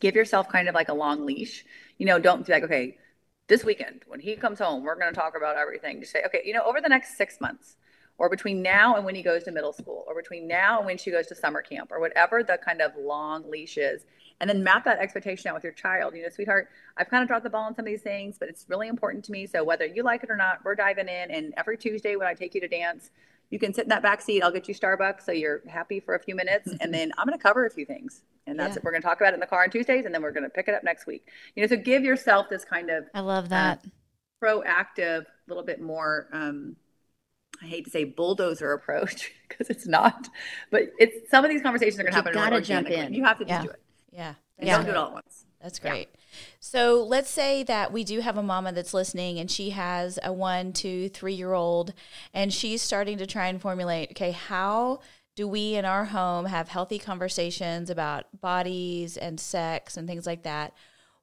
give 0.00 0.14
yourself 0.14 0.48
kind 0.48 0.68
of 0.68 0.74
like 0.74 0.88
a 0.88 0.94
long 0.94 1.24
leash. 1.24 1.64
You 1.98 2.06
know, 2.06 2.18
don't 2.18 2.44
be 2.44 2.52
like, 2.52 2.64
okay, 2.64 2.98
this 3.46 3.64
weekend 3.64 4.02
when 4.06 4.20
he 4.20 4.36
comes 4.36 4.58
home 4.58 4.84
we're 4.84 4.98
going 4.98 5.12
to 5.12 5.18
talk 5.18 5.36
about 5.36 5.56
everything 5.56 6.00
to 6.00 6.06
say 6.06 6.22
okay 6.24 6.40
you 6.44 6.52
know 6.52 6.62
over 6.64 6.80
the 6.80 6.88
next 6.88 7.16
six 7.16 7.40
months 7.40 7.76
or 8.16 8.28
between 8.28 8.62
now 8.62 8.94
and 8.96 9.04
when 9.04 9.14
he 9.14 9.22
goes 9.22 9.42
to 9.42 9.50
middle 9.50 9.72
school 9.72 10.04
or 10.06 10.14
between 10.14 10.46
now 10.46 10.78
and 10.78 10.86
when 10.86 10.96
she 10.96 11.10
goes 11.10 11.26
to 11.26 11.34
summer 11.34 11.60
camp 11.60 11.90
or 11.92 12.00
whatever 12.00 12.42
the 12.42 12.58
kind 12.64 12.80
of 12.80 12.92
long 12.96 13.48
leash 13.50 13.76
is 13.76 14.04
and 14.40 14.50
then 14.50 14.64
map 14.64 14.84
that 14.84 14.98
expectation 14.98 15.48
out 15.48 15.54
with 15.54 15.62
your 15.62 15.72
child. 15.72 16.14
You 16.14 16.22
know 16.22 16.28
sweetheart 16.28 16.68
i've 16.96 17.08
kind 17.08 17.22
of 17.22 17.28
dropped 17.28 17.44
the 17.44 17.50
ball 17.50 17.64
on 17.64 17.74
some 17.74 17.84
of 17.84 17.86
these 17.86 18.02
things 18.02 18.36
but 18.38 18.48
it's 18.48 18.66
really 18.68 18.88
important 18.88 19.24
to 19.26 19.32
me. 19.32 19.46
So 19.46 19.62
whether 19.62 19.86
you 19.86 20.02
like 20.02 20.22
it 20.22 20.30
or 20.30 20.36
not 20.36 20.64
we're 20.64 20.74
diving 20.74 21.08
in 21.08 21.30
and 21.30 21.52
every 21.56 21.76
tuesday 21.76 22.16
when 22.16 22.26
i 22.26 22.34
take 22.34 22.54
you 22.54 22.60
to 22.60 22.68
dance 22.68 23.10
you 23.54 23.60
can 23.60 23.72
sit 23.72 23.84
in 23.84 23.88
that 23.90 24.02
back 24.02 24.20
seat. 24.20 24.42
I'll 24.42 24.50
get 24.50 24.66
you 24.66 24.74
Starbucks 24.74 25.22
so 25.22 25.30
you're 25.30 25.62
happy 25.68 26.00
for 26.00 26.16
a 26.16 26.18
few 26.18 26.34
minutes, 26.34 26.74
and 26.80 26.92
then 26.92 27.12
I'm 27.16 27.24
going 27.24 27.38
to 27.38 27.42
cover 27.42 27.66
a 27.66 27.70
few 27.70 27.86
things, 27.86 28.22
and 28.48 28.58
that's 28.58 28.70
yeah. 28.70 28.78
it. 28.78 28.84
We're 28.84 28.90
going 28.90 29.00
to 29.00 29.06
talk 29.06 29.20
about 29.20 29.30
it 29.30 29.34
in 29.34 29.40
the 29.40 29.46
car 29.46 29.62
on 29.62 29.70
Tuesdays, 29.70 30.06
and 30.06 30.12
then 30.12 30.22
we're 30.22 30.32
going 30.32 30.42
to 30.42 30.50
pick 30.50 30.66
it 30.66 30.74
up 30.74 30.82
next 30.82 31.06
week. 31.06 31.28
You 31.54 31.62
know, 31.62 31.68
so 31.68 31.76
give 31.76 32.02
yourself 32.02 32.48
this 32.50 32.64
kind 32.64 32.90
of 32.90 33.04
I 33.14 33.20
love 33.20 33.50
that 33.50 33.78
uh, 33.84 34.44
proactive, 34.44 35.20
a 35.20 35.46
little 35.46 35.62
bit 35.62 35.80
more. 35.80 36.26
Um, 36.32 36.74
I 37.62 37.66
hate 37.66 37.84
to 37.84 37.92
say 37.92 38.02
bulldozer 38.02 38.72
approach 38.72 39.30
because 39.48 39.70
it's 39.70 39.86
not, 39.86 40.28
but 40.72 40.90
it's 40.98 41.30
some 41.30 41.44
of 41.44 41.50
these 41.50 41.62
conversations 41.62 42.00
are 42.00 42.02
going 42.02 42.12
to 42.12 42.16
happen. 42.16 42.32
You 42.32 42.40
got 42.40 42.50
to 42.50 42.60
jump 42.60 42.90
in. 42.90 43.14
You 43.14 43.22
have 43.24 43.38
to 43.38 43.46
yeah. 43.46 43.62
do 43.62 43.68
it. 43.68 43.80
Yeah, 44.10 44.34
yeah. 44.60 44.76
don't 44.78 44.86
do 44.86 44.90
it 44.90 44.96
all 44.96 45.06
at 45.06 45.12
once. 45.12 45.44
That's 45.62 45.78
great. 45.78 46.08
Yeah. 46.12 46.20
So 46.60 47.04
let's 47.04 47.30
say 47.30 47.62
that 47.64 47.92
we 47.92 48.04
do 48.04 48.20
have 48.20 48.36
a 48.36 48.42
mama 48.42 48.72
that's 48.72 48.94
listening 48.94 49.38
and 49.38 49.50
she 49.50 49.70
has 49.70 50.18
a 50.22 50.32
one, 50.32 50.72
two, 50.72 51.08
three 51.08 51.34
year 51.34 51.52
old 51.52 51.92
and 52.32 52.52
she's 52.52 52.82
starting 52.82 53.18
to 53.18 53.26
try 53.26 53.46
and 53.48 53.60
formulate, 53.60 54.10
okay, 54.12 54.32
how 54.32 55.00
do 55.36 55.48
we 55.48 55.74
in 55.74 55.84
our 55.84 56.06
home 56.06 56.46
have 56.46 56.68
healthy 56.68 56.98
conversations 56.98 57.90
about 57.90 58.26
bodies 58.40 59.16
and 59.16 59.40
sex 59.40 59.96
and 59.96 60.08
things 60.08 60.26
like 60.26 60.42
that? 60.44 60.72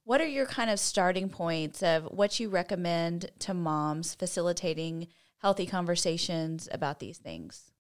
What 0.03 0.22
are 0.22 0.27
your 0.27 0.46
kind 0.46 0.70
of 0.70 0.80
starting 0.80 1.30
points 1.30 1.82
of 1.82 2.06
what 2.06 2.39
you 2.39 2.50
recommend 2.50 3.32
to 3.39 3.53
moms 3.53 4.15
facilitating 4.15 5.08
healthy 5.38 5.65
conversations 5.65 6.68
about 6.72 7.00
these 7.00 7.18
things? 7.18 7.72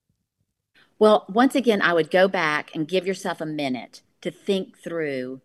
Well, 0.99 1.25
once 1.27 1.55
again, 1.55 1.81
I 1.81 1.93
would 1.93 2.11
go 2.11 2.27
back 2.27 2.71
and 2.75 2.87
give 2.87 3.07
yourself 3.07 3.41
a 3.41 3.45
minute 3.45 4.01
to 4.21 4.31
think 4.31 4.77
through 4.77 5.41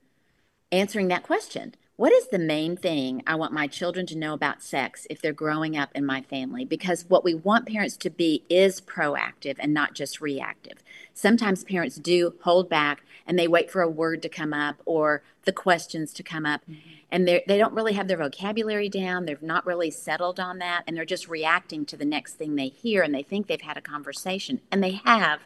answering 0.72 1.08
that 1.08 1.22
question. 1.22 1.74
What 1.96 2.12
is 2.12 2.28
the 2.28 2.38
main 2.38 2.76
thing 2.76 3.22
I 3.26 3.36
want 3.36 3.54
my 3.54 3.66
children 3.66 4.04
to 4.06 4.18
know 4.18 4.34
about 4.34 4.62
sex 4.62 5.06
if 5.08 5.22
they're 5.22 5.32
growing 5.32 5.78
up 5.78 5.88
in 5.94 6.04
my 6.04 6.20
family? 6.20 6.66
Because 6.66 7.06
what 7.08 7.24
we 7.24 7.34
want 7.34 7.66
parents 7.66 7.96
to 7.98 8.10
be 8.10 8.44
is 8.50 8.82
proactive 8.82 9.56
and 9.58 9.72
not 9.72 9.94
just 9.94 10.20
reactive. 10.20 10.84
Sometimes 11.14 11.64
parents 11.64 11.96
do 11.96 12.34
hold 12.42 12.68
back 12.68 13.02
and 13.26 13.38
they 13.38 13.48
wait 13.48 13.70
for 13.70 13.80
a 13.80 13.88
word 13.88 14.20
to 14.22 14.28
come 14.28 14.52
up 14.52 14.82
or 14.84 15.22
the 15.46 15.52
questions 15.52 16.12
to 16.12 16.22
come 16.22 16.44
up. 16.44 16.60
Mm-hmm. 16.70 16.90
And 17.10 17.26
they 17.26 17.42
don't 17.46 17.72
really 17.72 17.94
have 17.94 18.08
their 18.08 18.18
vocabulary 18.18 18.90
down. 18.90 19.24
They've 19.24 19.40
not 19.40 19.64
really 19.64 19.90
settled 19.90 20.38
on 20.38 20.58
that. 20.58 20.82
And 20.86 20.94
they're 20.94 21.06
just 21.06 21.28
reacting 21.28 21.86
to 21.86 21.96
the 21.96 22.04
next 22.04 22.34
thing 22.34 22.56
they 22.56 22.68
hear 22.68 23.02
and 23.02 23.14
they 23.14 23.22
think 23.22 23.46
they've 23.46 23.60
had 23.60 23.78
a 23.78 23.80
conversation. 23.80 24.60
And 24.70 24.84
they 24.84 25.00
have, 25.04 25.40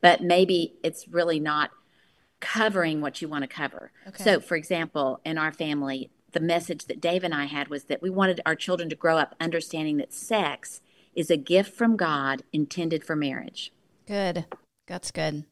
but 0.00 0.22
maybe 0.22 0.74
it's 0.84 1.08
really 1.08 1.40
not 1.40 1.72
covering 2.40 3.00
what 3.00 3.20
you 3.20 3.28
want 3.28 3.42
to 3.42 3.48
cover. 3.48 3.90
Okay. 4.06 4.22
So, 4.22 4.40
for 4.40 4.56
example, 4.56 5.20
in 5.24 5.38
our 5.38 5.52
family, 5.52 6.10
the 6.32 6.40
message 6.40 6.86
that 6.86 7.00
Dave 7.00 7.24
and 7.24 7.34
I 7.34 7.46
had 7.46 7.68
was 7.68 7.84
that 7.84 8.02
we 8.02 8.10
wanted 8.10 8.40
our 8.44 8.54
children 8.54 8.88
to 8.90 8.96
grow 8.96 9.18
up 9.18 9.34
understanding 9.40 9.96
that 9.98 10.12
sex 10.12 10.80
is 11.14 11.30
a 11.30 11.36
gift 11.36 11.74
from 11.74 11.96
God 11.96 12.42
intended 12.52 13.04
for 13.04 13.16
marriage. 13.16 13.72
Good. 14.06 14.46
That's 14.86 15.10
good. 15.10 15.44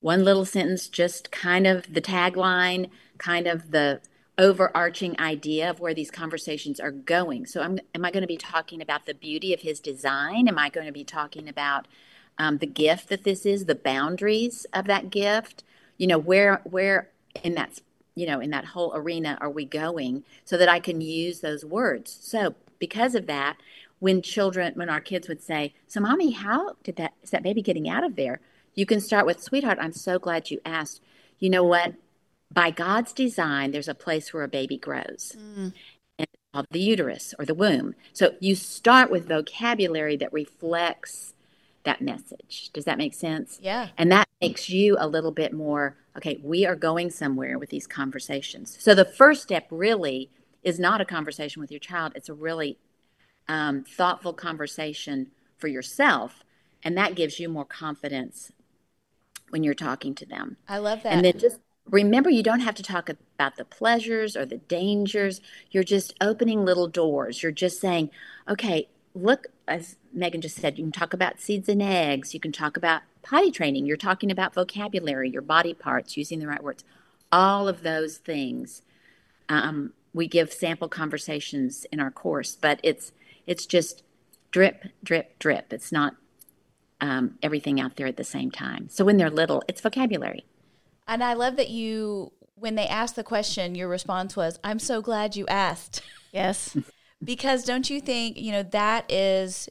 One 0.00 0.24
little 0.24 0.44
sentence, 0.44 0.88
just 0.88 1.30
kind 1.30 1.66
of 1.66 1.92
the 1.92 2.02
tagline, 2.02 2.90
kind 3.16 3.46
of 3.46 3.70
the 3.70 4.00
overarching 4.36 5.18
idea 5.18 5.68
of 5.68 5.80
where 5.80 5.94
these 5.94 6.10
conversations 6.10 6.78
are 6.78 6.92
going. 6.92 7.46
So, 7.46 7.62
I'm, 7.62 7.80
am 7.94 8.04
I 8.04 8.10
going 8.10 8.22
to 8.22 8.28
be 8.28 8.36
talking 8.36 8.80
about 8.80 9.06
the 9.06 9.14
beauty 9.14 9.52
of 9.52 9.60
his 9.60 9.80
design? 9.80 10.46
Am 10.46 10.58
I 10.58 10.68
going 10.68 10.86
to 10.86 10.92
be 10.92 11.04
talking 11.04 11.48
about 11.48 11.88
um, 12.38 12.58
the 12.58 12.66
gift 12.66 13.08
that 13.08 13.24
this 13.24 13.44
is, 13.44 13.64
the 13.64 13.74
boundaries 13.74 14.66
of 14.72 14.86
that 14.86 15.10
gift? 15.10 15.64
You 15.98 16.06
know, 16.06 16.18
where 16.18 16.60
where 16.64 17.10
in 17.42 17.54
that 17.54 17.80
you 18.14 18.26
know 18.26 18.40
in 18.40 18.50
that 18.50 18.66
whole 18.66 18.92
arena 18.94 19.36
are 19.40 19.50
we 19.50 19.64
going, 19.64 20.24
so 20.44 20.56
that 20.56 20.68
I 20.68 20.80
can 20.80 21.00
use 21.00 21.40
those 21.40 21.64
words. 21.64 22.16
So, 22.20 22.54
because 22.78 23.14
of 23.14 23.26
that, 23.26 23.56
when 23.98 24.22
children, 24.22 24.72
when 24.74 24.88
our 24.88 25.00
kids 25.00 25.28
would 25.28 25.42
say, 25.42 25.74
"So, 25.86 26.00
mommy, 26.00 26.30
how 26.30 26.76
did 26.82 26.96
that 26.96 27.14
is 27.22 27.30
that 27.30 27.42
baby 27.42 27.62
getting 27.62 27.88
out 27.88 28.04
of 28.04 28.16
there?" 28.16 28.40
You 28.74 28.86
can 28.86 29.00
start 29.00 29.26
with, 29.26 29.42
"Sweetheart, 29.42 29.78
I'm 29.80 29.92
so 29.92 30.18
glad 30.18 30.50
you 30.50 30.60
asked." 30.64 31.02
You 31.38 31.50
know 31.50 31.64
what? 31.64 31.94
by 32.52 32.70
God's 32.70 33.12
design, 33.12 33.70
there's 33.72 33.88
a 33.88 33.94
place 33.94 34.32
where 34.32 34.42
a 34.42 34.48
baby 34.48 34.78
grows. 34.78 35.36
Mm. 35.36 35.72
And 36.18 36.26
it's 36.32 36.42
called 36.52 36.66
the 36.70 36.80
uterus 36.80 37.34
or 37.38 37.44
the 37.44 37.54
womb. 37.54 37.94
So 38.12 38.34
you 38.40 38.54
start 38.54 39.10
with 39.10 39.28
vocabulary 39.28 40.16
that 40.16 40.32
reflects 40.32 41.34
that 41.88 42.02
message. 42.02 42.70
Does 42.74 42.84
that 42.84 42.98
make 42.98 43.14
sense? 43.14 43.58
Yeah. 43.62 43.88
And 43.96 44.12
that 44.12 44.28
makes 44.42 44.68
you 44.68 44.96
a 45.00 45.08
little 45.08 45.32
bit 45.32 45.54
more, 45.54 45.96
okay, 46.16 46.38
we 46.42 46.66
are 46.66 46.76
going 46.76 47.10
somewhere 47.10 47.58
with 47.58 47.70
these 47.70 47.86
conversations. 47.86 48.76
So 48.78 48.94
the 48.94 49.06
first 49.06 49.42
step 49.42 49.66
really 49.70 50.30
is 50.62 50.78
not 50.78 51.00
a 51.00 51.06
conversation 51.06 51.60
with 51.60 51.70
your 51.70 51.80
child, 51.80 52.12
it's 52.14 52.28
a 52.28 52.34
really 52.34 52.78
um, 53.48 53.84
thoughtful 53.84 54.34
conversation 54.34 55.30
for 55.56 55.68
yourself. 55.68 56.44
And 56.84 56.96
that 56.96 57.14
gives 57.14 57.40
you 57.40 57.48
more 57.48 57.64
confidence 57.64 58.52
when 59.48 59.64
you're 59.64 59.74
talking 59.74 60.14
to 60.16 60.26
them. 60.26 60.58
I 60.68 60.78
love 60.78 61.02
that. 61.02 61.12
And 61.14 61.24
then 61.24 61.38
just 61.38 61.58
Remember, 61.90 62.28
you 62.28 62.42
don't 62.42 62.60
have 62.60 62.74
to 62.74 62.82
talk 62.82 63.08
about 63.08 63.56
the 63.56 63.64
pleasures 63.64 64.36
or 64.36 64.44
the 64.44 64.58
dangers. 64.58 65.40
You're 65.70 65.84
just 65.84 66.12
opening 66.20 66.64
little 66.64 66.86
doors. 66.86 67.42
You're 67.42 67.50
just 67.50 67.80
saying, 67.80 68.10
okay, 68.46 68.90
look, 69.22 69.48
as 69.66 69.96
Megan 70.12 70.40
just 70.40 70.56
said, 70.56 70.78
you 70.78 70.84
can 70.84 70.92
talk 70.92 71.12
about 71.12 71.40
seeds 71.40 71.68
and 71.68 71.82
eggs. 71.82 72.34
You 72.34 72.40
can 72.40 72.52
talk 72.52 72.76
about 72.76 73.02
potty 73.22 73.50
training. 73.50 73.86
You're 73.86 73.96
talking 73.96 74.30
about 74.30 74.54
vocabulary, 74.54 75.30
your 75.30 75.42
body 75.42 75.74
parts, 75.74 76.16
using 76.16 76.38
the 76.38 76.46
right 76.46 76.62
words. 76.62 76.84
All 77.30 77.68
of 77.68 77.82
those 77.82 78.18
things. 78.18 78.82
Um, 79.48 79.92
we 80.14 80.26
give 80.26 80.52
sample 80.52 80.88
conversations 80.88 81.86
in 81.92 82.00
our 82.00 82.10
course, 82.10 82.56
but 82.56 82.80
it's 82.82 83.12
it's 83.46 83.66
just 83.66 84.02
drip, 84.50 84.86
drip, 85.02 85.38
drip. 85.38 85.72
It's 85.72 85.92
not 85.92 86.16
um, 87.00 87.38
everything 87.42 87.80
out 87.80 87.96
there 87.96 88.06
at 88.06 88.16
the 88.16 88.24
same 88.24 88.50
time. 88.50 88.88
So 88.90 89.04
when 89.04 89.16
they're 89.16 89.30
little, 89.30 89.62
it's 89.68 89.80
vocabulary. 89.80 90.44
And 91.06 91.22
I 91.24 91.34
love 91.34 91.56
that 91.56 91.70
you, 91.70 92.32
when 92.54 92.74
they 92.74 92.86
asked 92.86 93.16
the 93.16 93.24
question, 93.24 93.74
your 93.74 93.88
response 93.88 94.36
was, 94.36 94.58
I'm 94.62 94.78
so 94.78 95.00
glad 95.00 95.36
you 95.36 95.46
asked. 95.46 96.02
Yes. 96.32 96.76
because 97.22 97.64
don't 97.64 97.88
you 97.90 98.00
think, 98.00 98.36
you 98.36 98.52
know, 98.52 98.62
that 98.64 99.10
is 99.10 99.68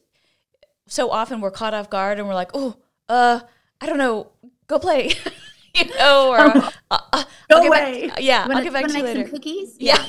so 0.88 1.12
often 1.12 1.42
we're 1.42 1.52
caught 1.52 1.74
off 1.74 1.90
guard 1.90 2.20
and 2.20 2.28
we're 2.28 2.34
like, 2.34 2.52
oh, 2.54 2.78
uh, 3.10 3.40
I 3.80 3.86
don't 3.86 3.98
know, 3.98 4.32
go 4.68 4.80
play. 4.80 5.12
you 5.76 5.86
know, 5.96 6.30
or 6.30 6.40
uh, 6.40 6.72
uh, 6.92 7.24
go 7.50 7.58
away. 7.68 8.08
Back, 8.08 8.22
yeah, 8.22 8.48
wanna, 8.48 8.60
I'll 8.60 8.64
get 8.64 8.74
back 8.74 8.88
to 8.88 8.98
you 8.98 9.04
later. 9.04 9.30
cookies? 9.30 9.76
Yeah. 9.80 9.98
yeah. 9.98 10.06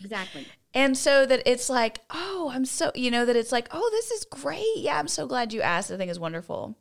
exactly. 0.00 0.46
And 0.74 0.96
so 0.96 1.24
that 1.24 1.42
it's 1.46 1.70
like, 1.70 2.00
oh, 2.10 2.50
I'm 2.52 2.66
so, 2.66 2.92
you 2.94 3.10
know, 3.10 3.24
that 3.24 3.34
it's 3.34 3.52
like, 3.52 3.68
oh, 3.70 3.88
this 3.92 4.10
is 4.10 4.26
great. 4.26 4.76
Yeah, 4.76 4.98
I'm 4.98 5.08
so 5.08 5.26
glad 5.26 5.52
you 5.52 5.62
asked. 5.62 5.90
I 5.90 5.96
think 5.96 6.10
is 6.10 6.20
wonderful. 6.20 6.76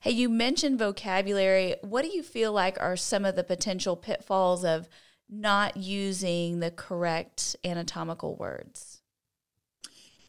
Hey, 0.00 0.10
you 0.10 0.28
mentioned 0.28 0.78
vocabulary. 0.78 1.76
What 1.82 2.02
do 2.02 2.08
you 2.08 2.22
feel 2.22 2.52
like 2.52 2.80
are 2.80 2.96
some 2.96 3.24
of 3.24 3.36
the 3.36 3.44
potential 3.44 3.96
pitfalls 3.96 4.64
of 4.64 4.88
not 5.30 5.76
using 5.76 6.60
the 6.60 6.70
correct 6.70 7.54
anatomical 7.64 8.36
words? 8.36 8.97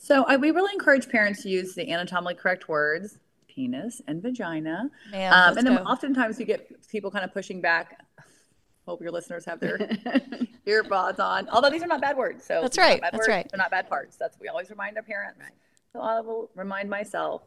So 0.10 0.24
I, 0.24 0.38
we 0.38 0.50
really 0.50 0.74
encourage 0.74 1.08
parents 1.08 1.44
to 1.44 1.50
use 1.50 1.76
the 1.76 1.88
anatomically 1.92 2.34
correct 2.34 2.68
words, 2.68 3.20
penis 3.48 4.02
and 4.08 4.24
vagina. 4.24 4.90
Man, 5.12 5.32
um, 5.32 5.56
and 5.56 5.68
then 5.68 5.76
go. 5.76 5.84
oftentimes 5.84 6.40
you 6.40 6.48
get 6.48 6.68
people 6.90 7.12
kind 7.12 7.24
of 7.24 7.32
pushing 7.32 7.62
back. 7.62 8.04
Hope 8.88 9.04
your 9.04 9.12
listeners 9.12 9.46
have 9.46 9.60
their 9.60 9.78
earbuds 10.66 11.20
on. 11.20 11.48
Although 11.50 11.70
these 11.70 11.84
are 11.84 11.88
not 11.88 12.02
bad 12.02 12.18
words. 12.18 12.44
So 12.44 12.64
that's 12.64 12.76
right. 12.76 13.00
That's 13.00 13.16
words, 13.18 13.28
right. 13.28 13.48
They're 13.52 13.60
not 13.60 13.70
bad 13.70 13.88
parts. 13.88 14.18
That's 14.18 14.36
what 14.36 14.42
we 14.42 14.48
always 14.48 14.72
remind 14.72 14.98
our 14.98 15.04
parents. 15.04 15.40
Right. 15.40 15.52
So 15.94 16.00
I 16.00 16.22
will 16.22 16.50
remind 16.56 16.90
myself 16.90 17.44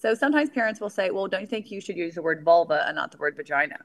so 0.00 0.14
sometimes 0.14 0.48
parents 0.48 0.80
will 0.80 0.88
say, 0.88 1.10
well, 1.10 1.26
don't 1.26 1.42
you 1.42 1.46
think 1.46 1.70
you 1.70 1.82
should 1.82 1.98
use 1.98 2.14
the 2.14 2.22
word 2.22 2.42
vulva 2.42 2.86
and 2.86 2.96
not 2.96 3.12
the 3.12 3.18
word 3.18 3.36
vagina? 3.36 3.76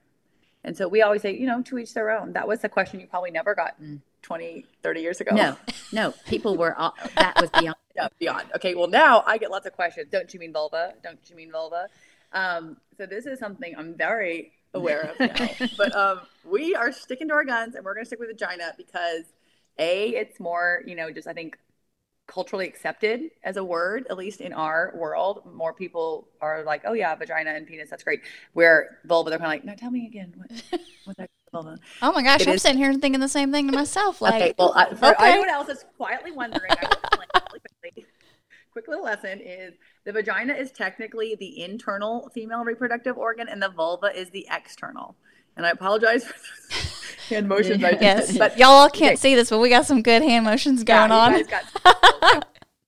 And 0.63 0.75
so 0.75 0.87
we 0.87 1.01
always 1.01 1.21
say, 1.21 1.37
you 1.37 1.45
know, 1.45 1.61
to 1.63 1.77
each 1.77 1.93
their 1.93 2.09
own. 2.09 2.31
That 2.31 2.47
was 2.47 2.63
a 2.63 2.69
question 2.69 3.01
you 3.01 3.07
probably 3.07 3.31
never 3.31 3.53
got 3.53 3.75
20, 4.21 4.65
30 4.81 5.01
years 5.01 5.19
ago. 5.19 5.35
No, 5.35 5.57
no, 5.91 6.13
people 6.25 6.55
were, 6.55 6.73
all, 6.75 6.95
that 7.17 7.39
was 7.41 7.49
beyond. 7.49 7.75
Yeah, 7.95 8.07
beyond. 8.19 8.47
Okay, 8.55 8.75
well, 8.75 8.87
now 8.87 9.23
I 9.25 9.37
get 9.37 9.51
lots 9.51 9.65
of 9.65 9.73
questions. 9.73 10.07
Don't 10.11 10.33
you 10.33 10.39
mean 10.39 10.53
vulva? 10.53 10.93
Don't 11.03 11.19
you 11.29 11.35
mean 11.35 11.51
vulva? 11.51 11.87
Um, 12.33 12.77
so 12.97 13.05
this 13.05 13.25
is 13.25 13.39
something 13.39 13.73
I'm 13.77 13.95
very 13.95 14.51
aware 14.73 15.01
of 15.01 15.19
now. 15.19 15.67
but 15.77 15.95
um, 15.95 16.21
we 16.43 16.75
are 16.75 16.91
sticking 16.91 17.29
to 17.29 17.33
our 17.33 17.45
guns 17.45 17.75
and 17.75 17.85
we're 17.85 17.93
going 17.93 18.03
to 18.03 18.07
stick 18.07 18.19
with 18.19 18.29
vagina 18.29 18.73
because 18.77 19.23
A, 19.79 20.09
it's 20.09 20.39
more, 20.39 20.83
you 20.85 20.95
know, 20.95 21.11
just 21.11 21.27
I 21.27 21.33
think 21.33 21.57
culturally 22.27 22.67
accepted 22.67 23.29
as 23.43 23.55
a 23.57 23.63
word, 23.63 24.07
at 24.09 24.17
least 24.17 24.41
in 24.41 24.51
our 24.51 24.93
world. 24.95 25.43
More 25.53 25.73
people 25.73 26.27
are 26.41 26.63
like, 26.63 26.81
oh 26.85 26.93
yeah, 26.93 27.15
vagina 27.15 27.51
and 27.51 27.67
penis, 27.67 27.89
that's 27.89 28.03
great. 28.03 28.21
Where 28.53 28.97
vulva, 29.05 29.29
they're 29.29 29.39
kind 29.39 29.47
of 29.47 29.53
like, 29.53 29.65
no, 29.65 29.75
tell 29.75 29.91
me 29.91 30.07
again. 30.07 30.33
What, 30.35 30.51
what's 31.05 31.17
that 31.17 31.29
vulva? 31.51 31.77
Oh 32.01 32.11
my 32.11 32.23
gosh, 32.23 32.41
it 32.41 32.47
I'm 32.47 32.55
is... 32.55 32.61
sitting 32.61 32.77
here 32.77 32.93
thinking 32.95 33.21
the 33.21 33.29
same 33.29 33.51
thing 33.51 33.67
to 33.67 33.73
myself. 33.73 34.21
Like, 34.21 34.35
okay, 34.35 34.53
well, 34.57 34.73
I, 34.75 34.93
for 34.93 35.13
okay. 35.13 35.31
anyone 35.31 35.49
else 35.49 35.67
that's 35.67 35.85
quietly 35.97 36.31
wondering, 36.31 36.71
I 36.71 36.75
quickly. 36.75 37.59
Quick 38.75 38.89
little 38.89 39.05
lesson 39.05 39.39
is 39.39 39.73
the 40.03 40.11
vagina 40.11 40.51
is 40.51 40.69
technically 40.69 41.33
the 41.35 41.63
internal 41.63 42.29
female 42.33 42.65
reproductive 42.65 43.17
organ, 43.17 43.47
and 43.47 43.63
the 43.63 43.69
vulva 43.69 44.07
is 44.13 44.31
the 44.31 44.45
external. 44.51 45.15
And 45.55 45.65
I 45.65 45.69
apologize 45.69 46.25
for 46.25 46.35
hand 47.33 47.47
motions. 47.47 47.81
I 47.85 47.91
yes, 47.91 48.37
but 48.37 48.57
y'all 48.57 48.71
all 48.71 48.89
can't 48.89 49.13
okay. 49.13 49.15
see 49.15 49.33
this, 49.33 49.49
but 49.49 49.59
we 49.59 49.69
got 49.69 49.85
some 49.85 50.01
good 50.01 50.21
hand 50.21 50.43
motions 50.43 50.83
going 50.83 51.09
yeah, 51.09 51.15
on. 51.15 51.33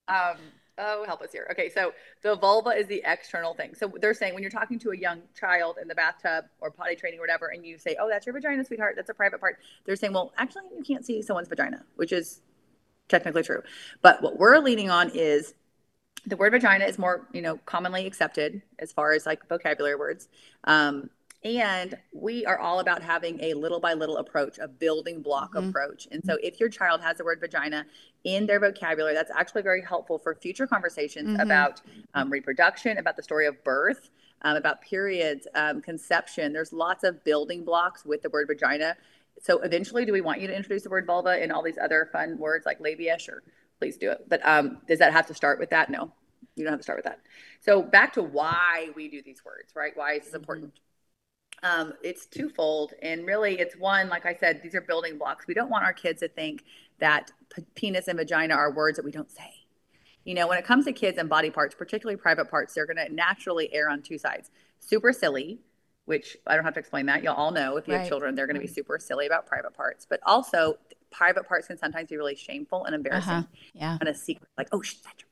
um, 0.09 0.37
oh, 0.77 1.05
help 1.05 1.21
us 1.21 1.31
here. 1.31 1.47
Okay, 1.51 1.69
so 1.69 1.93
the 2.21 2.35
vulva 2.35 2.71
is 2.71 2.87
the 2.87 3.01
external 3.05 3.53
thing. 3.53 3.73
So 3.73 3.89
they're 4.01 4.13
saying 4.13 4.33
when 4.33 4.43
you're 4.43 4.51
talking 4.51 4.79
to 4.79 4.89
a 4.89 4.97
young 4.97 5.21
child 5.39 5.77
in 5.81 5.87
the 5.87 5.95
bathtub 5.95 6.47
or 6.59 6.69
potty 6.69 6.97
training 6.97 7.19
or 7.19 7.23
whatever, 7.23 7.47
and 7.47 7.65
you 7.65 7.77
say, 7.77 7.95
"Oh, 7.97 8.09
that's 8.09 8.25
your 8.25 8.33
vagina, 8.33 8.65
sweetheart. 8.65 8.95
That's 8.97 9.09
a 9.09 9.13
private 9.13 9.39
part." 9.39 9.57
They're 9.85 9.95
saying, 9.95 10.11
"Well, 10.11 10.33
actually, 10.37 10.63
you 10.77 10.83
can't 10.83 11.05
see 11.05 11.21
someone's 11.21 11.47
vagina," 11.47 11.85
which 11.95 12.11
is 12.11 12.41
technically 13.07 13.43
true. 13.43 13.63
But 14.01 14.21
what 14.21 14.37
we're 14.37 14.57
leaning 14.57 14.89
on 14.89 15.11
is 15.13 15.53
the 16.27 16.35
word 16.35 16.51
vagina 16.51 16.85
is 16.85 16.99
more, 16.99 17.25
you 17.33 17.41
know, 17.41 17.57
commonly 17.65 18.05
accepted 18.05 18.61
as 18.79 18.91
far 18.91 19.13
as 19.13 19.25
like 19.25 19.47
vocabulary 19.47 19.95
words. 19.95 20.27
Um, 20.65 21.09
and 21.43 21.97
we 22.11 22.45
are 22.45 22.59
all 22.59 22.79
about 22.79 23.01
having 23.01 23.41
a 23.41 23.53
little 23.53 23.79
by 23.79 23.93
little 23.93 24.17
approach, 24.17 24.57
a 24.57 24.67
building 24.67 25.21
block 25.21 25.53
mm-hmm. 25.53 25.69
approach. 25.69 26.07
And 26.11 26.21
so 26.25 26.37
if 26.43 26.59
your 26.59 26.67
child 26.67 26.99
has 27.01 27.17
the 27.17 27.23
word 27.23 27.39
vagina 27.39 27.85
in 28.25 28.45
their 28.45 28.59
vocabulary, 28.59 29.13
that's 29.13 29.31
actually 29.31 29.61
very 29.61 29.81
helpful 29.81 30.17
for 30.17 30.35
future 30.35 30.67
conversations 30.67 31.29
mm-hmm. 31.29 31.39
about 31.39 31.81
um, 32.13 32.29
reproduction, 32.29 32.97
about 32.97 33.15
the 33.15 33.23
story 33.23 33.45
of 33.45 33.63
birth, 33.63 34.09
um, 34.41 34.57
about 34.57 34.81
periods, 34.81 35.47
um, 35.55 35.81
conception. 35.81 36.51
There's 36.51 36.73
lots 36.73 37.05
of 37.05 37.23
building 37.23 37.63
blocks 37.63 38.03
with 38.03 38.21
the 38.21 38.29
word 38.29 38.47
vagina. 38.47 38.97
So 39.41 39.59
eventually, 39.59 40.03
do 40.03 40.11
we 40.11 40.21
want 40.21 40.41
you 40.41 40.47
to 40.47 40.55
introduce 40.55 40.83
the 40.83 40.89
word 40.89 41.05
vulva 41.05 41.41
and 41.41 41.51
all 41.51 41.63
these 41.63 41.77
other 41.77 42.09
fun 42.11 42.37
words 42.37 42.65
like 42.65 42.81
labia? 42.81 43.17
Sure, 43.19 43.43
please 43.79 43.97
do 43.97 44.11
it. 44.11 44.25
But 44.27 44.41
um, 44.45 44.79
does 44.87 44.99
that 44.99 45.13
have 45.13 45.27
to 45.27 45.33
start 45.33 45.59
with 45.59 45.69
that? 45.71 45.89
No, 45.89 46.11
you 46.55 46.63
don't 46.63 46.73
have 46.73 46.79
to 46.79 46.83
start 46.83 46.97
with 46.97 47.05
that. 47.05 47.19
So 47.61 47.81
back 47.81 48.13
to 48.13 48.23
why 48.23 48.89
we 48.95 49.07
do 49.09 49.21
these 49.21 49.43
words, 49.45 49.75
right? 49.75 49.91
Why 49.95 50.13
is 50.13 50.23
this 50.23 50.29
mm-hmm. 50.29 50.37
important? 50.37 50.73
um, 51.63 51.93
it's 52.03 52.25
twofold. 52.25 52.93
And 53.01 53.25
really, 53.25 53.59
it's 53.59 53.75
one, 53.75 54.09
like 54.09 54.25
I 54.25 54.35
said, 54.35 54.61
these 54.63 54.75
are 54.75 54.81
building 54.81 55.17
blocks. 55.17 55.47
We 55.47 55.53
don't 55.53 55.69
want 55.69 55.83
our 55.83 55.93
kids 55.93 56.19
to 56.21 56.27
think 56.27 56.63
that 56.99 57.31
p- 57.55 57.65
penis 57.75 58.07
and 58.07 58.17
vagina 58.17 58.53
are 58.53 58.71
words 58.71 58.97
that 58.97 59.05
we 59.05 59.11
don't 59.11 59.31
say. 59.31 59.53
You 60.23 60.35
know, 60.35 60.47
when 60.47 60.57
it 60.57 60.65
comes 60.65 60.85
to 60.85 60.91
kids 60.91 61.17
and 61.17 61.29
body 61.29 61.49
parts, 61.49 61.73
particularly 61.73 62.17
private 62.17 62.49
parts, 62.49 62.73
they're 62.73 62.85
going 62.85 62.97
to 62.97 63.13
naturally 63.13 63.73
err 63.73 63.89
on 63.89 64.01
two 64.01 64.17
sides. 64.17 64.51
Super 64.79 65.13
silly, 65.13 65.59
which 66.05 66.37
I 66.45 66.55
don't 66.55 66.65
have 66.65 66.73
to 66.73 66.79
explain 66.79 67.05
that. 67.07 67.23
You'll 67.23 67.33
all 67.33 67.51
know 67.51 67.77
if 67.77 67.87
you 67.87 67.93
right. 67.93 68.01
have 68.01 68.09
children, 68.09 68.35
they're 68.35 68.47
going 68.47 68.55
to 68.55 68.61
be 68.61 68.67
super 68.67 68.99
silly 68.99 69.25
about 69.25 69.45
private 69.47 69.73
parts. 69.73 70.05
But 70.07 70.19
also, 70.25 70.77
private 71.11 71.47
parts 71.47 71.67
can 71.67 71.77
sometimes 71.77 72.09
be 72.09 72.17
really 72.17 72.35
shameful 72.35 72.85
and 72.85 72.95
embarrassing. 72.95 73.31
Uh-huh. 73.31 73.43
Yeah. 73.73 73.97
And 73.99 74.09
a 74.09 74.13
secret, 74.13 74.49
like, 74.57 74.67
oh, 74.71 74.81
shh, 74.81 74.95
that's 74.95 75.21
your 75.21 75.27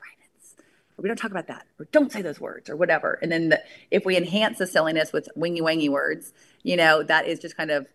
or 0.98 1.02
we 1.02 1.08
don't 1.08 1.18
talk 1.18 1.32
about 1.32 1.48
that, 1.48 1.66
or 1.80 1.88
don't 1.92 2.12
say 2.12 2.22
those 2.22 2.40
words, 2.40 2.70
or 2.70 2.76
whatever. 2.76 3.20
And 3.22 3.32
then 3.32 3.50
the, 3.50 3.62
if 3.92 4.06
we 4.06 4.16
enhance 4.16 4.58
the 4.58 4.68
silliness 4.68 5.12
with 5.12 5.28
wingy 5.36 5.62
wangy 5.62 5.90
words, 5.90 6.34
you 6.64 6.78
know, 6.78 7.04
that 7.04 7.28
is 7.28 7.40
just 7.40 7.58
kind 7.58 7.72
of 7.72 7.88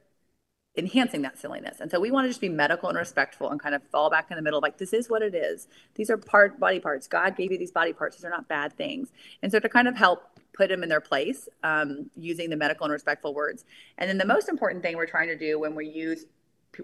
enhancing 0.77 1.23
that 1.23 1.39
silliness. 1.39 1.81
And 1.81 1.91
so 1.91 1.99
we 1.99 2.11
want 2.11 2.27
to 2.27 2.29
just 2.29 2.41
be 2.41 2.49
medical 2.49 2.89
and 2.89 2.97
respectful 2.97 3.51
and 3.51 3.61
kind 3.61 3.75
of 3.75 3.83
fall 3.91 4.09
back 4.09 4.31
in 4.31 4.37
the 4.37 4.43
middle 4.43 4.61
like 4.61 4.79
this 4.79 4.93
is 4.93 5.11
what 5.11 5.21
it 5.21 5.35
is. 5.35 5.67
These 5.95 6.11
are 6.11 6.17
part 6.17 6.61
body 6.61 6.79
parts. 6.79 7.09
God 7.09 7.37
gave 7.37 7.51
you 7.51 7.59
these 7.59 7.73
body 7.73 7.93
parts. 7.93 8.17
These 8.17 8.25
are 8.25 8.31
not 8.31 8.49
bad 8.49 8.75
things. 8.75 9.09
And 9.43 9.51
so 9.51 9.59
to 9.59 9.69
kind 9.69 9.89
of 9.89 9.97
help 9.97 10.23
put 10.53 10.69
them 10.69 10.83
in 10.83 10.89
their 10.89 11.01
place 11.01 11.49
um, 11.65 12.09
using 12.17 12.51
the 12.51 12.57
medical 12.57 12.85
and 12.85 12.93
respectful 12.93 13.35
words. 13.35 13.65
And 13.99 14.09
then 14.09 14.19
the 14.19 14.27
most 14.27 14.49
important 14.49 14.83
thing 14.83 14.97
we're 14.97 15.07
trying 15.07 15.29
to 15.29 15.37
do 15.37 15.59
when 15.59 15.75
we 15.75 15.89
use 15.89 16.25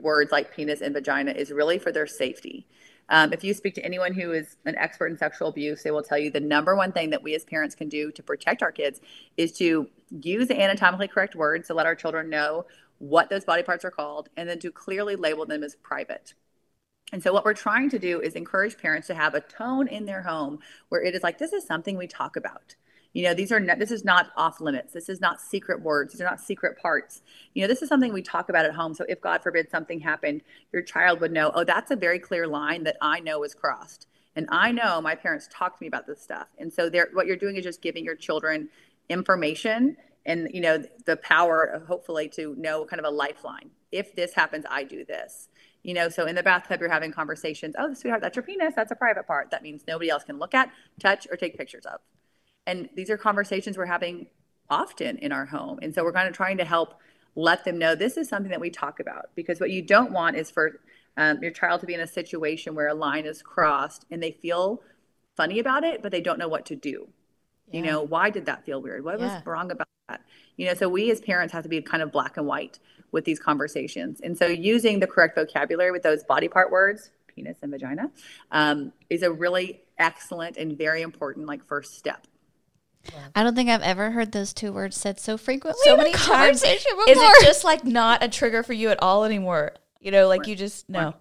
words 0.00 0.32
like 0.32 0.54
penis 0.54 0.80
and 0.80 0.94
vagina 0.94 1.32
is 1.32 1.50
really 1.50 1.78
for 1.78 1.92
their 1.92 2.06
safety. 2.06 2.66
Um, 3.08 3.32
if 3.32 3.44
you 3.44 3.54
speak 3.54 3.74
to 3.76 3.84
anyone 3.84 4.12
who 4.14 4.32
is 4.32 4.56
an 4.64 4.76
expert 4.76 5.06
in 5.06 5.16
sexual 5.16 5.48
abuse, 5.48 5.82
they 5.82 5.92
will 5.92 6.02
tell 6.02 6.18
you 6.18 6.30
the 6.30 6.40
number 6.40 6.74
one 6.74 6.90
thing 6.90 7.10
that 7.10 7.22
we 7.22 7.34
as 7.34 7.44
parents 7.44 7.74
can 7.74 7.88
do 7.88 8.10
to 8.12 8.22
protect 8.22 8.62
our 8.62 8.72
kids 8.72 9.00
is 9.36 9.52
to 9.58 9.88
use 10.20 10.48
the 10.48 10.60
anatomically 10.60 11.08
correct 11.08 11.36
words 11.36 11.68
to 11.68 11.74
let 11.74 11.86
our 11.86 11.94
children 11.94 12.28
know 12.28 12.66
what 12.98 13.30
those 13.30 13.44
body 13.44 13.62
parts 13.62 13.84
are 13.84 13.90
called 13.90 14.28
and 14.36 14.48
then 14.48 14.58
to 14.58 14.72
clearly 14.72 15.14
label 15.14 15.46
them 15.46 15.62
as 15.62 15.76
private. 15.76 16.34
And 17.12 17.22
so, 17.22 17.32
what 17.32 17.44
we're 17.44 17.54
trying 17.54 17.90
to 17.90 18.00
do 18.00 18.20
is 18.20 18.34
encourage 18.34 18.76
parents 18.76 19.06
to 19.06 19.14
have 19.14 19.34
a 19.34 19.40
tone 19.40 19.86
in 19.86 20.06
their 20.06 20.22
home 20.22 20.58
where 20.88 21.02
it 21.02 21.14
is 21.14 21.22
like, 21.22 21.38
this 21.38 21.52
is 21.52 21.64
something 21.64 21.96
we 21.96 22.08
talk 22.08 22.36
about 22.36 22.74
you 23.16 23.22
know 23.22 23.32
these 23.32 23.50
are 23.50 23.58
not, 23.58 23.78
this 23.78 23.90
is 23.90 24.04
not 24.04 24.30
off 24.36 24.60
limits. 24.60 24.92
This 24.92 25.08
is 25.08 25.22
not 25.22 25.40
secret 25.40 25.80
words. 25.80 26.12
These 26.12 26.20
are 26.20 26.26
not 26.26 26.38
secret 26.38 26.76
parts. 26.76 27.22
You 27.54 27.62
know 27.62 27.68
this 27.68 27.80
is 27.80 27.88
something 27.88 28.12
we 28.12 28.20
talk 28.20 28.50
about 28.50 28.66
at 28.66 28.74
home. 28.74 28.92
So 28.92 29.06
if 29.08 29.22
god 29.22 29.42
forbid 29.42 29.70
something 29.70 30.00
happened 30.00 30.42
your 30.70 30.82
child 30.82 31.22
would 31.22 31.32
know 31.32 31.50
oh 31.54 31.64
that's 31.64 31.90
a 31.90 31.96
very 31.96 32.18
clear 32.18 32.46
line 32.46 32.84
that 32.84 32.98
i 33.00 33.18
know 33.20 33.42
is 33.42 33.54
crossed. 33.54 34.06
And 34.34 34.46
i 34.50 34.70
know 34.70 35.00
my 35.00 35.14
parents 35.14 35.48
talked 35.50 35.78
to 35.78 35.84
me 35.84 35.88
about 35.88 36.06
this 36.06 36.20
stuff. 36.20 36.48
And 36.58 36.70
so 36.70 36.90
there 36.90 37.08
what 37.14 37.26
you're 37.26 37.36
doing 37.36 37.56
is 37.56 37.64
just 37.64 37.80
giving 37.80 38.04
your 38.04 38.16
children 38.16 38.68
information 39.08 39.96
and 40.26 40.50
you 40.52 40.60
know 40.60 40.84
the 41.06 41.16
power 41.16 41.82
hopefully 41.88 42.28
to 42.34 42.54
know 42.58 42.84
kind 42.84 43.00
of 43.00 43.06
a 43.06 43.10
lifeline. 43.10 43.70
If 43.92 44.14
this 44.14 44.34
happens 44.34 44.66
i 44.68 44.84
do 44.84 45.06
this. 45.06 45.48
You 45.82 45.94
know 45.94 46.10
so 46.10 46.26
in 46.26 46.34
the 46.34 46.42
bathtub 46.42 46.80
you're 46.80 46.90
having 46.90 47.12
conversations 47.12 47.76
oh 47.78 47.94
sweetheart 47.94 48.20
that's 48.20 48.36
your 48.36 48.42
penis. 48.42 48.74
That's 48.76 48.92
a 48.92 48.96
private 48.96 49.26
part. 49.26 49.50
That 49.52 49.62
means 49.62 49.84
nobody 49.88 50.10
else 50.10 50.24
can 50.24 50.38
look 50.38 50.52
at 50.52 50.70
touch 51.00 51.26
or 51.30 51.38
take 51.38 51.56
pictures 51.56 51.86
of 51.86 52.00
and 52.66 52.88
these 52.94 53.10
are 53.10 53.16
conversations 53.16 53.78
we're 53.78 53.86
having 53.86 54.26
often 54.68 55.18
in 55.18 55.32
our 55.32 55.46
home. 55.46 55.78
And 55.82 55.94
so 55.94 56.02
we're 56.02 56.12
kind 56.12 56.28
of 56.28 56.34
trying 56.34 56.58
to 56.58 56.64
help 56.64 56.94
let 57.36 57.64
them 57.64 57.78
know 57.78 57.94
this 57.94 58.16
is 58.16 58.28
something 58.28 58.50
that 58.50 58.60
we 58.60 58.70
talk 58.70 58.98
about 58.98 59.30
because 59.34 59.60
what 59.60 59.70
you 59.70 59.82
don't 59.82 60.10
want 60.10 60.36
is 60.36 60.50
for 60.50 60.80
um, 61.16 61.38
your 61.42 61.52
child 61.52 61.80
to 61.80 61.86
be 61.86 61.94
in 61.94 62.00
a 62.00 62.06
situation 62.06 62.74
where 62.74 62.88
a 62.88 62.94
line 62.94 63.26
is 63.26 63.42
crossed 63.42 64.04
and 64.10 64.22
they 64.22 64.32
feel 64.32 64.82
funny 65.36 65.58
about 65.58 65.84
it, 65.84 66.02
but 66.02 66.10
they 66.10 66.20
don't 66.20 66.38
know 66.38 66.48
what 66.48 66.66
to 66.66 66.76
do. 66.76 67.08
Yeah. 67.70 67.80
You 67.80 67.86
know, 67.86 68.02
why 68.02 68.30
did 68.30 68.46
that 68.46 68.64
feel 68.64 68.80
weird? 68.80 69.04
What 69.04 69.20
yeah. 69.20 69.34
was 69.34 69.46
wrong 69.46 69.70
about 69.70 69.88
that? 70.08 70.22
You 70.56 70.66
know, 70.66 70.74
so 70.74 70.88
we 70.88 71.10
as 71.10 71.20
parents 71.20 71.52
have 71.52 71.62
to 71.62 71.68
be 71.68 71.80
kind 71.82 72.02
of 72.02 72.10
black 72.10 72.36
and 72.36 72.46
white 72.46 72.78
with 73.12 73.24
these 73.24 73.38
conversations. 73.38 74.20
And 74.20 74.36
so 74.36 74.46
using 74.46 75.00
the 75.00 75.06
correct 75.06 75.36
vocabulary 75.36 75.90
with 75.90 76.02
those 76.02 76.24
body 76.24 76.48
part 76.48 76.70
words, 76.70 77.10
penis 77.34 77.58
and 77.62 77.70
vagina, 77.70 78.10
um, 78.50 78.92
is 79.10 79.22
a 79.22 79.30
really 79.30 79.82
excellent 79.98 80.56
and 80.56 80.76
very 80.76 81.02
important 81.02 81.46
like 81.46 81.66
first 81.66 81.96
step. 81.96 82.26
I 83.34 83.42
don't 83.42 83.54
think 83.54 83.70
I've 83.70 83.82
ever 83.82 84.10
heard 84.10 84.32
those 84.32 84.52
two 84.52 84.72
words 84.72 84.96
said 84.96 85.20
so 85.20 85.36
frequently. 85.36 85.80
So 85.84 85.96
many 85.96 86.12
times. 86.12 86.62
Is 86.62 86.84
it 86.86 87.44
just 87.44 87.64
like 87.64 87.84
not 87.84 88.22
a 88.22 88.28
trigger 88.28 88.62
for 88.62 88.72
you 88.72 88.90
at 88.90 89.02
all 89.02 89.24
anymore? 89.24 89.74
You 90.00 90.10
know, 90.10 90.28
like 90.28 90.46
you 90.46 90.56
just 90.56 90.88
no. 90.88 91.14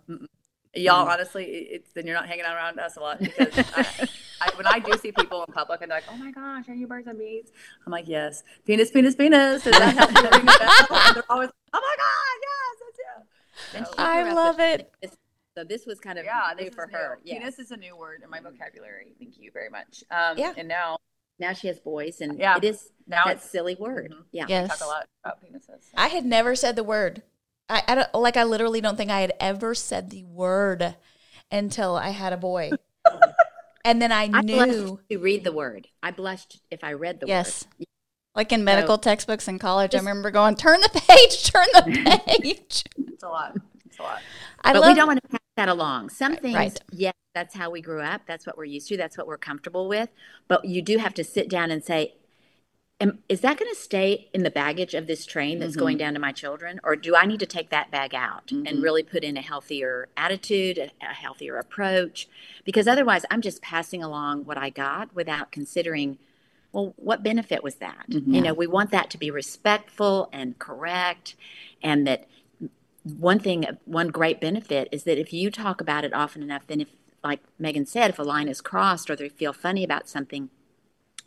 Y'all, 0.75 1.07
honestly, 1.07 1.45
it's 1.45 1.91
then 1.93 2.05
you're 2.05 2.15
not 2.15 2.27
hanging 2.27 2.43
out 2.43 2.55
around 2.55 2.79
us 2.79 2.97
a 2.97 2.99
lot 2.99 3.19
because 3.19 3.57
I, 3.57 4.07
I, 4.41 4.51
when 4.55 4.67
I 4.67 4.79
do 4.79 4.91
see 4.97 5.13
people 5.13 5.45
in 5.45 5.53
public 5.53 5.81
and 5.81 5.89
they're 5.89 5.97
like, 5.97 6.09
"Oh 6.11 6.17
my 6.17 6.31
gosh, 6.31 6.67
are 6.67 6.73
you 6.73 6.85
birds 6.85 7.07
and 7.07 7.17
bees?" 7.17 7.51
I'm 7.85 7.91
like, 7.91 8.09
"Yes, 8.09 8.43
penis, 8.65 8.91
penis, 8.91 9.15
penis." 9.15 9.63
Does 9.63 9.77
that 9.77 9.95
help 9.95 10.11
you 10.11 10.21
ring 10.21 10.45
the 10.45 10.85
bell? 10.89 10.99
And 11.07 11.15
they're 11.15 11.31
always, 11.31 11.49
"Oh 11.73 11.79
my 11.81 11.95
god, 11.97 12.37
yes, 12.43 13.79
that's 13.79 13.87
you." 13.87 13.95
So, 13.95 14.03
I 14.03 14.33
love 14.33 14.59
it. 14.59 14.93
So 15.55 15.63
this 15.63 15.85
was 15.85 15.99
kind 16.01 16.19
of 16.19 16.25
yeah, 16.25 16.51
new 16.59 16.69
for 16.69 16.85
new. 16.87 16.97
her. 16.97 17.19
Yes. 17.23 17.39
Penis 17.39 17.59
is 17.59 17.71
a 17.71 17.77
new 17.77 17.95
word 17.95 18.21
in 18.23 18.29
my 18.29 18.41
vocabulary. 18.41 19.15
Thank 19.17 19.39
you 19.39 19.51
very 19.53 19.69
much. 19.69 20.03
Um, 20.11 20.37
yeah. 20.37 20.53
And 20.57 20.67
now 20.67 20.97
now 21.39 21.53
she 21.53 21.67
has 21.67 21.79
boys, 21.79 22.21
and 22.21 22.39
yeah. 22.39 22.57
it 22.57 22.63
is 22.63 22.89
now 23.07 23.23
that 23.25 23.43
silly 23.43 23.75
word. 23.75 24.11
Mm-hmm. 24.11 24.21
Yeah, 24.31 24.45
yes. 24.47 24.63
We 24.63 24.69
talk 24.69 24.81
a 24.81 24.85
lot 24.85 25.07
about 25.23 25.43
penises. 25.43 25.83
So. 25.83 25.93
I 25.95 26.07
had 26.07 26.25
never 26.25 26.55
said 26.55 26.75
the 26.75 26.83
word. 26.83 27.23
I, 27.69 27.83
I 27.87 27.95
don't, 27.95 28.13
like. 28.13 28.37
I 28.37 28.43
literally 28.43 28.81
don't 28.81 28.95
think 28.95 29.11
I 29.11 29.21
had 29.21 29.33
ever 29.39 29.75
said 29.75 30.09
the 30.09 30.23
word 30.23 30.95
until 31.51 31.95
I 31.95 32.09
had 32.09 32.31
a 32.31 32.37
boy, 32.37 32.71
and 33.85 34.01
then 34.01 34.11
I, 34.11 34.29
I 34.33 34.41
knew 34.41 34.99
to 35.09 35.17
read 35.17 35.43
the 35.43 35.51
word. 35.51 35.87
I 36.01 36.11
blushed 36.11 36.61
if 36.69 36.83
I 36.83 36.93
read 36.93 37.19
the 37.19 37.27
yes. 37.27 37.65
word. 37.65 37.73
Yes, 37.79 37.87
like 38.35 38.51
in 38.51 38.63
medical 38.63 38.95
so, 38.95 39.01
textbooks 39.01 39.47
in 39.47 39.59
college, 39.59 39.95
I 39.95 39.97
remember 39.97 40.29
going, 40.31 40.55
"Turn 40.55 40.79
the 40.79 40.89
page, 40.89 41.51
turn 41.51 41.67
the 41.73 42.21
page." 42.39 42.83
it's 42.97 43.23
a 43.23 43.29
lot. 43.29 43.57
It's 43.85 43.99
a 43.99 44.03
lot. 44.03 44.21
I 44.63 44.73
but 44.73 44.81
love, 44.81 44.91
we 44.91 44.95
don't 44.95 45.07
want 45.07 45.23
to 45.23 45.29
pass 45.29 45.39
that 45.55 45.69
along. 45.69 46.09
Some 46.09 46.35
things, 46.35 46.55
right. 46.55 46.79
yes, 46.91 47.13
that's 47.33 47.55
how 47.55 47.69
we 47.69 47.81
grew 47.81 48.01
up. 48.01 48.21
That's 48.27 48.45
what 48.45 48.57
we're 48.57 48.65
used 48.65 48.87
to. 48.89 48.97
That's 48.97 49.17
what 49.17 49.27
we're 49.27 49.37
comfortable 49.37 49.87
with. 49.87 50.09
But 50.47 50.65
you 50.65 50.81
do 50.81 50.97
have 50.97 51.13
to 51.15 51.23
sit 51.23 51.49
down 51.49 51.71
and 51.71 51.83
say, 51.83 52.15
Am, 53.01 53.19
is 53.27 53.41
that 53.41 53.57
going 53.59 53.69
to 53.69 53.79
stay 53.79 54.29
in 54.33 54.43
the 54.43 54.49
baggage 54.49 54.93
of 54.93 55.05
this 55.05 55.25
train 55.25 55.59
that's 55.59 55.73
mm-hmm. 55.73 55.81
going 55.81 55.97
down 55.97 56.13
to 56.13 56.19
my 56.19 56.31
children? 56.31 56.79
Or 56.81 56.95
do 56.95 57.13
I 57.13 57.25
need 57.25 57.41
to 57.41 57.45
take 57.45 57.69
that 57.69 57.91
bag 57.91 58.15
out 58.15 58.47
mm-hmm. 58.47 58.65
and 58.65 58.81
really 58.81 59.03
put 59.03 59.25
in 59.25 59.35
a 59.35 59.41
healthier 59.41 60.07
attitude, 60.15 60.77
a, 60.77 60.91
a 61.01 61.13
healthier 61.13 61.57
approach? 61.57 62.29
Because 62.63 62.87
otherwise, 62.87 63.25
I'm 63.29 63.41
just 63.41 63.61
passing 63.61 64.01
along 64.01 64.45
what 64.45 64.57
I 64.57 64.69
got 64.69 65.13
without 65.13 65.51
considering 65.51 66.19
well, 66.71 66.93
what 66.97 67.23
benefit 67.23 67.63
was 67.63 67.75
that? 67.75 68.05
Mm-hmm. 68.09 68.33
You 68.33 68.41
know, 68.41 68.53
we 68.53 68.67
want 68.67 68.91
that 68.91 69.09
to 69.11 69.17
be 69.17 69.31
respectful 69.31 70.29
and 70.33 70.59
correct, 70.59 71.35
and 71.81 72.05
that 72.05 72.27
one 73.05 73.39
thing, 73.39 73.65
one 73.85 74.07
great 74.09 74.41
benefit 74.41 74.89
is 74.91 75.03
that 75.03 75.19
if 75.19 75.31
you 75.31 75.51
talk 75.51 75.79
about 75.79 76.03
it 76.03 76.13
often 76.13 76.41
enough, 76.41 76.65
then 76.67 76.81
if 76.81 76.89
like 77.23 77.41
Megan 77.57 77.85
said, 77.85 78.11
if 78.11 78.19
a 78.19 78.23
line 78.23 78.47
is 78.47 78.61
crossed 78.61 79.09
or 79.09 79.15
they 79.15 79.29
feel 79.29 79.51
funny 79.51 79.83
about 79.83 80.07
something, 80.07 80.49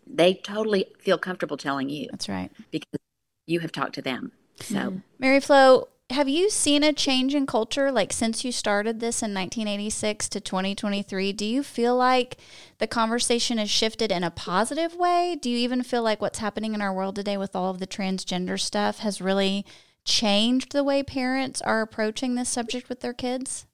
they 0.07 0.35
totally 0.35 0.87
feel 0.99 1.19
comfortable 1.19 1.57
telling 1.57 1.89
you. 1.89 2.09
That's 2.11 2.29
right. 2.29 2.51
Because 2.71 3.01
you 3.47 3.61
have 3.61 3.73
talked 3.73 3.95
to 3.95 4.03
them. 4.03 4.33
So, 4.61 4.75
mm-hmm. 4.75 4.99
Mary 5.19 5.41
Flo, 5.41 5.89
have 6.11 6.29
you 6.29 6.51
seen 6.51 6.83
a 6.83 6.93
change 6.93 7.35
in 7.35 7.47
culture 7.47 7.93
like 7.93 8.13
since 8.13 8.45
you 8.45 8.53
started 8.53 9.01
this 9.01 9.23
in 9.23 9.35
1986 9.35 10.29
to 10.31 10.41
2023? 10.41 11.33
Do 11.33 11.45
you 11.45 11.63
feel 11.63 11.97
like 11.97 12.39
the 12.79 12.87
conversation 12.87 13.59
has 13.59 13.69
shifted 13.69 14.11
in 14.11 14.25
a 14.25 14.31
positive 14.31 14.95
way? 14.95 15.37
Do 15.41 15.51
you 15.51 15.59
even 15.59 15.83
feel 15.83 16.03
like 16.03 16.23
what's 16.23 16.39
happening 16.39 16.75
in 16.75 16.81
our 16.81 16.93
world 16.93 17.17
today 17.17 17.37
with 17.37 17.55
all 17.55 17.71
of 17.71 17.79
the 17.79 17.87
transgender 17.87 18.59
stuff 18.59 19.01
has 19.01 19.21
really 19.21 19.67
changed 20.09 20.73
the 20.73 20.83
way 20.83 21.03
parents 21.03 21.61
are 21.63 21.83
approaching 21.83 22.35
this 22.35 22.49
subject 22.49 22.89
with 22.89 23.01
their 23.01 23.13
kids? 23.13 23.67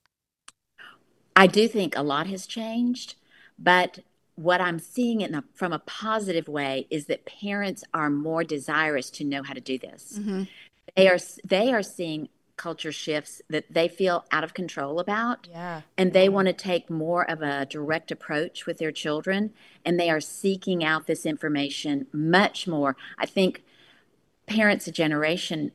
I 1.36 1.46
do 1.46 1.66
think 1.68 1.96
a 1.96 2.02
lot 2.02 2.26
has 2.26 2.46
changed, 2.46 3.14
but 3.58 4.00
what 4.36 4.60
I'm 4.60 4.78
seeing 4.78 5.20
in 5.20 5.34
a, 5.34 5.44
from 5.54 5.72
a 5.72 5.78
positive 5.78 6.48
way 6.48 6.86
is 6.90 7.06
that 7.06 7.24
parents 7.24 7.84
are 7.94 8.10
more 8.10 8.44
desirous 8.44 9.10
to 9.10 9.24
know 9.24 9.42
how 9.42 9.54
to 9.54 9.60
do 9.60 9.78
this. 9.78 10.18
Mm-hmm. 10.18 10.42
They 10.96 11.08
are 11.08 11.18
they 11.44 11.72
are 11.72 11.82
seeing 11.82 12.28
culture 12.56 12.92
shifts 12.92 13.42
that 13.48 13.64
they 13.70 13.88
feel 13.88 14.24
out 14.30 14.44
of 14.44 14.54
control 14.54 15.00
about. 15.00 15.48
Yeah. 15.50 15.82
And 15.98 16.12
they 16.12 16.28
want 16.28 16.46
to 16.46 16.52
take 16.52 16.88
more 16.88 17.28
of 17.28 17.42
a 17.42 17.66
direct 17.66 18.12
approach 18.12 18.64
with 18.64 18.78
their 18.78 18.92
children 18.92 19.52
and 19.84 19.98
they 19.98 20.08
are 20.08 20.20
seeking 20.20 20.84
out 20.84 21.06
this 21.06 21.26
information 21.26 22.06
much 22.12 22.68
more. 22.68 22.96
I 23.18 23.26
think 23.26 23.64
parents 24.46 24.86
a 24.86 24.92
generation 24.92 25.72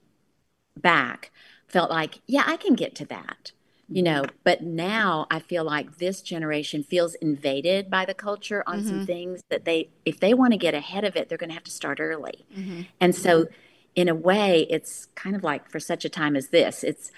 back 0.77 1.31
felt 1.67 1.89
like, 1.89 2.21
yeah, 2.25 2.43
I 2.45 2.57
can 2.57 2.73
get 2.73 2.95
to 2.95 3.05
that 3.05 3.51
you 3.89 4.03
know 4.03 4.23
but 4.43 4.61
now 4.61 5.25
i 5.31 5.39
feel 5.39 5.63
like 5.63 5.97
this 5.97 6.21
generation 6.21 6.83
feels 6.83 7.15
invaded 7.15 7.89
by 7.89 8.05
the 8.05 8.13
culture 8.13 8.63
on 8.67 8.79
mm-hmm. 8.79 8.87
some 8.87 9.05
things 9.05 9.41
that 9.49 9.65
they 9.65 9.89
if 10.05 10.19
they 10.19 10.33
want 10.33 10.51
to 10.53 10.57
get 10.57 10.73
ahead 10.73 11.03
of 11.03 11.15
it 11.15 11.27
they're 11.27 11.37
going 11.37 11.49
to 11.49 11.53
have 11.53 11.63
to 11.63 11.71
start 11.71 11.99
early 11.99 12.45
mm-hmm. 12.55 12.81
and 12.99 13.15
so 13.15 13.47
in 13.95 14.07
a 14.07 14.15
way 14.15 14.67
it's 14.69 15.07
kind 15.15 15.35
of 15.35 15.43
like 15.43 15.69
for 15.69 15.79
such 15.79 16.05
a 16.05 16.09
time 16.09 16.35
as 16.35 16.49
this 16.49 16.83
it's 16.83 17.11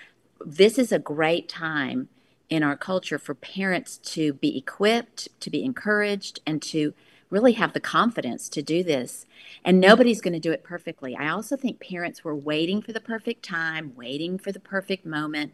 this 0.45 0.79
is 0.79 0.91
a 0.91 0.99
great 0.99 1.49
time 1.49 2.09
in 2.49 2.63
our 2.63 2.75
culture 2.75 3.19
for 3.19 3.35
parents 3.35 3.97
to 3.97 4.33
be 4.33 4.57
equipped 4.57 5.27
to 5.39 5.49
be 5.49 5.63
encouraged 5.63 6.39
and 6.45 6.61
to 6.61 6.93
really 7.31 7.53
have 7.53 7.73
the 7.73 7.79
confidence 7.79 8.47
to 8.49 8.61
do 8.61 8.83
this 8.83 9.25
and 9.65 9.79
nobody's 9.79 10.21
going 10.21 10.33
to 10.33 10.39
do 10.39 10.51
it 10.51 10.63
perfectly 10.63 11.15
i 11.15 11.27
also 11.27 11.55
think 11.57 11.79
parents 11.79 12.23
were 12.23 12.35
waiting 12.35 12.81
for 12.81 12.91
the 12.91 12.99
perfect 12.99 13.43
time 13.43 13.93
waiting 13.95 14.37
for 14.37 14.51
the 14.51 14.59
perfect 14.59 15.05
moment 15.05 15.51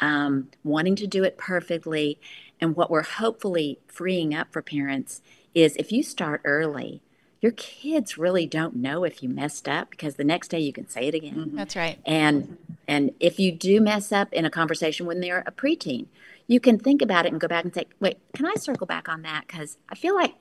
um, 0.00 0.48
wanting 0.64 0.96
to 0.96 1.06
do 1.06 1.22
it 1.22 1.38
perfectly. 1.38 2.18
And 2.60 2.74
what 2.74 2.90
we're 2.90 3.02
hopefully 3.02 3.78
freeing 3.86 4.34
up 4.34 4.52
for 4.52 4.62
parents 4.62 5.22
is 5.54 5.76
if 5.76 5.92
you 5.92 6.02
start 6.02 6.40
early, 6.44 7.02
your 7.40 7.52
kids 7.52 8.18
really 8.18 8.46
don't 8.46 8.76
know 8.76 9.04
if 9.04 9.22
you 9.22 9.28
messed 9.28 9.68
up 9.68 9.90
because 9.90 10.16
the 10.16 10.24
next 10.24 10.48
day 10.48 10.60
you 10.60 10.72
can 10.72 10.88
say 10.88 11.08
it 11.08 11.14
again. 11.14 11.34
Mm-hmm. 11.34 11.56
That's 11.56 11.76
right. 11.76 11.98
And 12.04 12.58
and 12.86 13.12
if 13.18 13.38
you 13.38 13.50
do 13.52 13.80
mess 13.80 14.12
up 14.12 14.32
in 14.32 14.44
a 14.44 14.50
conversation 14.50 15.06
when 15.06 15.20
they're 15.20 15.44
a 15.46 15.52
preteen, 15.52 16.06
you 16.46 16.60
can 16.60 16.78
think 16.78 17.00
about 17.00 17.24
it 17.24 17.32
and 17.32 17.40
go 17.40 17.48
back 17.48 17.64
and 17.64 17.72
say, 17.72 17.86
"Wait, 17.98 18.18
can 18.34 18.44
I 18.44 18.54
circle 18.56 18.86
back 18.86 19.08
on 19.08 19.22
that 19.22 19.48
cuz 19.48 19.78
I 19.88 19.94
feel 19.94 20.14
like 20.14 20.34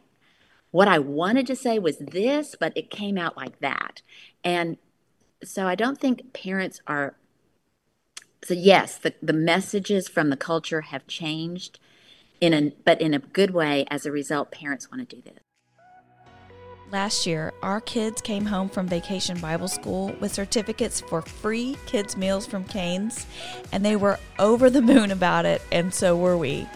what 0.71 0.87
I 0.87 0.99
wanted 0.99 1.47
to 1.47 1.55
say 1.55 1.79
was 1.79 1.97
this, 1.97 2.55
but 2.59 2.73
it 2.75 2.89
came 2.89 3.17
out 3.17 3.37
like 3.37 3.59
that." 3.59 4.01
And 4.43 4.77
so 5.43 5.67
I 5.67 5.75
don't 5.75 5.99
think 5.99 6.33
parents 6.33 6.81
are 6.87 7.15
so 8.43 8.53
yes, 8.53 8.97
the, 8.97 9.13
the 9.21 9.33
messages 9.33 10.07
from 10.07 10.29
the 10.29 10.37
culture 10.37 10.81
have 10.81 11.05
changed 11.07 11.79
in 12.39 12.53
a 12.53 12.71
but 12.85 13.01
in 13.01 13.13
a 13.13 13.19
good 13.19 13.51
way 13.51 13.85
as 13.89 14.05
a 14.05 14.11
result 14.11 14.51
parents 14.51 14.89
want 14.91 15.07
to 15.09 15.15
do 15.15 15.21
this. 15.21 15.39
Last 16.91 17.27
year, 17.27 17.53
our 17.61 17.81
kids 17.81 18.19
came 18.19 18.45
home 18.45 18.67
from 18.67 18.87
vacation 18.87 19.39
Bible 19.39 19.67
school 19.67 20.15
with 20.19 20.33
certificates 20.33 21.01
for 21.01 21.21
free 21.21 21.77
kids' 21.85 22.17
meals 22.17 22.47
from 22.47 22.63
Canes, 22.63 23.27
and 23.71 23.85
they 23.85 23.95
were 23.95 24.17
over 24.39 24.71
the 24.71 24.81
moon 24.81 25.11
about 25.11 25.45
it, 25.45 25.61
and 25.71 25.93
so 25.93 26.17
were 26.17 26.35
we. 26.35 26.67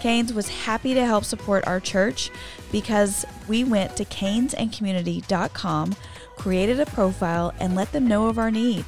Canes 0.00 0.32
was 0.32 0.48
happy 0.48 0.94
to 0.94 1.04
help 1.04 1.24
support 1.24 1.66
our 1.66 1.80
church 1.80 2.30
because 2.72 3.24
we 3.48 3.64
went 3.64 3.96
to 3.96 4.04
canesandcommunity.com, 4.04 5.96
created 6.36 6.80
a 6.80 6.86
profile, 6.86 7.54
and 7.60 7.74
let 7.74 7.92
them 7.92 8.06
know 8.06 8.26
of 8.26 8.38
our 8.38 8.50
need. 8.50 8.84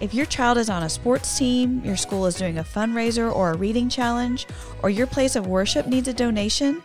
If 0.00 0.12
your 0.12 0.26
child 0.26 0.58
is 0.58 0.68
on 0.68 0.82
a 0.82 0.88
sports 0.88 1.38
team, 1.38 1.80
your 1.84 1.96
school 1.96 2.26
is 2.26 2.34
doing 2.34 2.58
a 2.58 2.64
fundraiser 2.64 3.32
or 3.32 3.52
a 3.52 3.56
reading 3.56 3.88
challenge, 3.88 4.46
or 4.82 4.90
your 4.90 5.06
place 5.06 5.36
of 5.36 5.46
worship 5.46 5.86
needs 5.86 6.08
a 6.08 6.12
donation, 6.12 6.82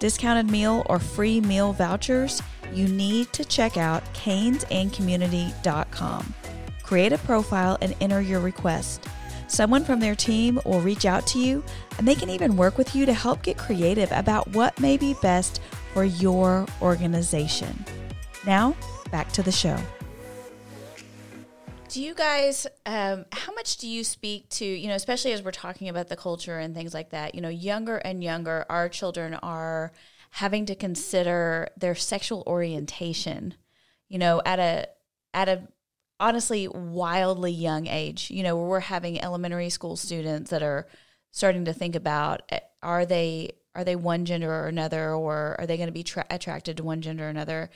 discounted 0.00 0.50
meal, 0.50 0.84
or 0.86 0.98
free 0.98 1.40
meal 1.40 1.72
vouchers, 1.72 2.42
you 2.72 2.86
need 2.86 3.32
to 3.32 3.44
check 3.44 3.78
out 3.78 4.04
canesandcommunity.com. 4.12 6.34
Create 6.82 7.12
a 7.12 7.18
profile 7.18 7.78
and 7.80 7.94
enter 8.00 8.20
your 8.20 8.40
request. 8.40 9.06
Someone 9.48 9.82
from 9.82 9.98
their 9.98 10.14
team 10.14 10.60
will 10.64 10.80
reach 10.80 11.06
out 11.06 11.26
to 11.28 11.38
you 11.38 11.64
and 11.96 12.06
they 12.06 12.14
can 12.14 12.28
even 12.28 12.56
work 12.56 12.76
with 12.76 12.94
you 12.94 13.06
to 13.06 13.14
help 13.14 13.42
get 13.42 13.56
creative 13.56 14.12
about 14.12 14.46
what 14.48 14.78
may 14.78 14.96
be 14.96 15.14
best 15.22 15.60
for 15.94 16.04
your 16.04 16.66
organization. 16.82 17.84
Now, 18.46 18.76
back 19.10 19.32
to 19.32 19.42
the 19.42 19.50
show. 19.50 19.78
Do 21.88 22.02
you 22.02 22.14
guys, 22.14 22.66
um, 22.84 23.24
how 23.32 23.54
much 23.54 23.78
do 23.78 23.88
you 23.88 24.04
speak 24.04 24.50
to, 24.50 24.64
you 24.66 24.88
know, 24.88 24.94
especially 24.94 25.32
as 25.32 25.42
we're 25.42 25.52
talking 25.52 25.88
about 25.88 26.08
the 26.08 26.16
culture 26.16 26.58
and 26.58 26.74
things 26.74 26.92
like 26.92 27.10
that, 27.10 27.34
you 27.34 27.40
know, 27.40 27.48
younger 27.48 27.96
and 27.96 28.22
younger, 28.22 28.66
our 28.68 28.90
children 28.90 29.34
are 29.34 29.92
having 30.32 30.66
to 30.66 30.74
consider 30.74 31.70
their 31.78 31.94
sexual 31.94 32.44
orientation, 32.46 33.54
you 34.08 34.18
know, 34.18 34.42
at 34.44 34.58
a, 34.58 34.86
at 35.32 35.48
a, 35.48 35.66
honestly 36.20 36.68
wildly 36.68 37.52
young 37.52 37.86
age 37.86 38.30
you 38.30 38.42
know 38.42 38.56
we're 38.56 38.80
having 38.80 39.20
elementary 39.20 39.70
school 39.70 39.96
students 39.96 40.50
that 40.50 40.62
are 40.62 40.86
starting 41.30 41.64
to 41.64 41.72
think 41.72 41.94
about 41.94 42.42
eh, 42.50 42.58
are 42.82 43.06
they 43.06 43.50
are 43.74 43.84
they 43.84 43.96
one 43.96 44.24
gender 44.24 44.50
or 44.50 44.66
another 44.66 45.12
or 45.12 45.56
are 45.58 45.66
they 45.66 45.76
going 45.76 45.88
to 45.88 45.92
be 45.92 46.02
tra- 46.02 46.26
attracted 46.30 46.76
to 46.76 46.82
one 46.82 47.00
gender 47.00 47.26
or 47.26 47.28
another? 47.28 47.70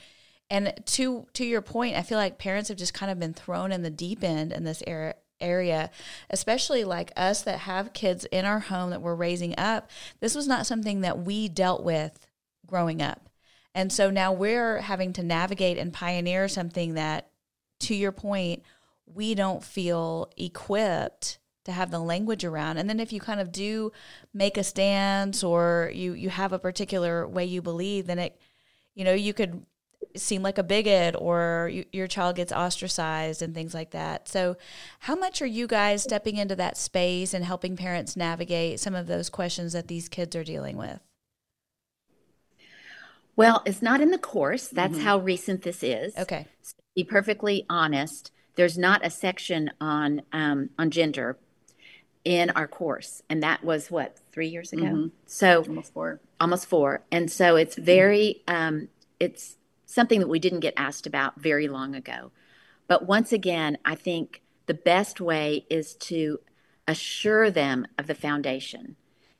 And 0.49 0.73
to 0.87 1.25
to 1.33 1.45
your 1.45 1.61
point 1.61 1.95
i 1.95 2.01
feel 2.01 2.17
like 2.17 2.37
parents 2.37 2.67
have 2.67 2.77
just 2.77 2.93
kind 2.93 3.11
of 3.11 3.19
been 3.19 3.33
thrown 3.33 3.71
in 3.71 3.81
the 3.81 3.89
deep 3.89 4.23
end 4.23 4.51
in 4.51 4.65
this 4.65 4.83
era 4.85 5.15
area 5.39 5.89
especially 6.29 6.83
like 6.83 7.11
us 7.17 7.41
that 7.41 7.59
have 7.59 7.93
kids 7.93 8.25
in 8.25 8.45
our 8.45 8.59
home 8.59 8.91
that 8.91 9.01
we're 9.01 9.15
raising 9.15 9.57
up. 9.57 9.89
This 10.19 10.35
was 10.35 10.47
not 10.47 10.65
something 10.65 11.01
that 11.01 11.19
we 11.19 11.49
dealt 11.49 11.83
with 11.83 12.27
growing 12.65 13.01
up. 13.01 13.29
And 13.75 13.91
so 13.91 14.09
now 14.09 14.31
we're 14.31 14.79
having 14.79 15.13
to 15.13 15.23
navigate 15.23 15.77
and 15.77 15.91
pioneer 15.91 16.47
something 16.47 16.93
that 16.93 17.29
to 17.83 17.95
your 17.95 18.11
point 18.11 18.63
we 19.05 19.35
don't 19.35 19.63
feel 19.63 20.31
equipped 20.37 21.39
to 21.65 21.71
have 21.71 21.91
the 21.91 21.99
language 21.99 22.43
around. 22.43 22.77
And 22.77 22.89
then 22.89 22.99
if 22.99 23.13
you 23.13 23.19
kind 23.19 23.39
of 23.39 23.51
do 23.51 23.91
make 24.33 24.57
a 24.57 24.63
stance 24.63 25.43
or 25.43 25.91
you 25.93 26.13
you 26.13 26.29
have 26.29 26.53
a 26.53 26.59
particular 26.59 27.27
way 27.27 27.45
you 27.45 27.61
believe 27.61 28.07
then 28.07 28.19
it 28.19 28.39
you 28.95 29.03
know 29.03 29.13
you 29.13 29.33
could 29.33 29.65
seem 30.15 30.43
like 30.43 30.57
a 30.57 30.63
bigot 30.63 31.15
or 31.17 31.69
you, 31.73 31.85
your 31.91 32.07
child 32.07 32.35
gets 32.35 32.51
ostracized 32.51 33.41
and 33.41 33.55
things 33.55 33.73
like 33.73 33.91
that. 33.91 34.27
So 34.27 34.57
how 34.99 35.15
much 35.15 35.41
are 35.41 35.47
you 35.47 35.65
guys 35.65 36.03
stepping 36.03 36.37
into 36.37 36.55
that 36.57 36.77
space 36.77 37.33
and 37.33 37.43
helping 37.43 37.75
parents 37.77 38.15
navigate 38.15 38.79
some 38.79 38.93
of 38.93 39.07
those 39.07 39.29
questions 39.29 39.73
that 39.73 39.87
these 39.87 40.09
kids 40.09 40.35
are 40.35 40.43
dealing 40.43 40.77
with? 40.77 40.99
Well 43.35 43.63
it's 43.65 43.81
not 43.81 44.01
in 44.01 44.11
the 44.11 44.17
course. 44.17 44.67
That's 44.67 44.95
mm-hmm. 44.95 45.03
how 45.03 45.19
recent 45.19 45.61
this 45.61 45.81
is. 45.81 46.15
Okay 46.17 46.47
be 46.95 47.03
perfectly 47.03 47.65
honest 47.69 48.31
there's 48.55 48.77
not 48.77 49.05
a 49.05 49.09
section 49.09 49.71
on 49.81 50.21
um, 50.31 50.69
on 50.77 50.91
gender 50.91 51.37
in 52.23 52.49
our 52.51 52.67
course 52.67 53.21
and 53.29 53.43
that 53.43 53.63
was 53.63 53.91
what 53.91 54.17
three 54.31 54.47
years 54.47 54.73
ago? 54.73 54.83
Mm-hmm. 54.83 55.07
so 55.25 55.63
almost 55.63 55.93
four. 55.93 56.19
Almost 56.39 56.65
four. 56.67 57.03
And 57.11 57.31
so 57.31 57.55
it's 57.55 57.75
very 57.75 58.41
um, 58.47 58.89
it's 59.19 59.57
something 59.85 60.19
that 60.19 60.27
we 60.27 60.39
didn't 60.39 60.61
get 60.61 60.73
asked 60.75 61.05
about 61.05 61.39
very 61.39 61.67
long 61.67 61.95
ago. 61.95 62.31
But 62.87 63.07
once 63.07 63.31
again 63.31 63.77
i 63.85 63.95
think 63.95 64.41
the 64.65 64.73
best 64.73 65.19
way 65.19 65.65
is 65.69 65.95
to 65.95 66.39
assure 66.87 67.49
them 67.49 67.87
of 67.97 68.07
the 68.07 68.15
foundation 68.15 68.95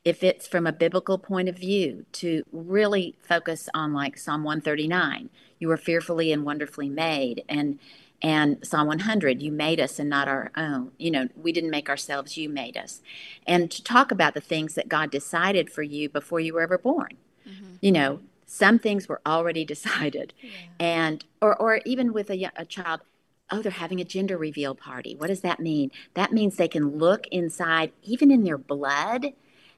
if 0.05 0.23
it's 0.23 0.47
from 0.47 0.67
a 0.67 0.73
biblical 0.73 1.17
point 1.17 1.47
of 1.47 1.57
view 1.57 2.05
to 2.11 2.43
really 2.51 3.15
focus 3.21 3.69
on 3.73 3.93
like 3.93 4.17
psalm 4.17 4.43
139 4.43 5.29
you 5.59 5.67
were 5.67 5.77
fearfully 5.77 6.31
and 6.31 6.43
wonderfully 6.43 6.89
made 6.89 7.43
and 7.47 7.79
and 8.23 8.65
Psalm 8.65 8.87
100, 8.87 9.41
you 9.41 9.51
made 9.51 9.81
us 9.81 9.99
and 9.99 10.09
not 10.09 10.29
our 10.29 10.49
own. 10.55 10.93
You 10.97 11.11
know, 11.11 11.27
we 11.35 11.51
didn't 11.51 11.71
make 11.71 11.89
ourselves, 11.89 12.37
you 12.37 12.47
made 12.47 12.77
us. 12.77 13.01
And 13.45 13.69
to 13.69 13.83
talk 13.83 14.11
about 14.11 14.33
the 14.33 14.39
things 14.39 14.75
that 14.75 14.87
God 14.87 15.11
decided 15.11 15.69
for 15.69 15.83
you 15.83 16.07
before 16.07 16.39
you 16.39 16.53
were 16.53 16.61
ever 16.61 16.77
born. 16.77 17.17
Mm-hmm. 17.45 17.75
You 17.81 17.91
know, 17.91 18.19
some 18.45 18.79
things 18.79 19.09
were 19.09 19.19
already 19.25 19.65
decided. 19.75 20.33
Yeah. 20.41 20.49
And, 20.79 21.25
or, 21.41 21.53
or 21.57 21.81
even 21.85 22.13
with 22.13 22.29
a, 22.29 22.49
a 22.55 22.63
child, 22.63 23.01
oh, 23.51 23.61
they're 23.61 23.73
having 23.73 23.99
a 23.99 24.05
gender 24.05 24.37
reveal 24.37 24.73
party. 24.73 25.15
What 25.17 25.27
does 25.27 25.41
that 25.41 25.59
mean? 25.59 25.91
That 26.13 26.31
means 26.31 26.55
they 26.55 26.69
can 26.69 26.97
look 26.97 27.27
inside, 27.27 27.91
even 28.03 28.31
in 28.31 28.45
their 28.45 28.57
blood, 28.57 29.33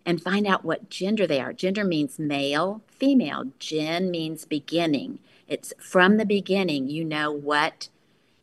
and 0.05 0.21
find 0.21 0.45
out 0.45 0.63
what 0.63 0.89
gender 0.89 1.25
they 1.25 1.39
are. 1.39 1.53
Gender 1.53 1.83
means 1.83 2.19
male, 2.19 2.81
female. 2.87 3.51
Gen 3.59 4.11
means 4.11 4.45
beginning. 4.45 5.19
It's 5.47 5.73
from 5.79 6.17
the 6.17 6.25
beginning, 6.25 6.89
you 6.89 7.03
know 7.03 7.31
what 7.31 7.89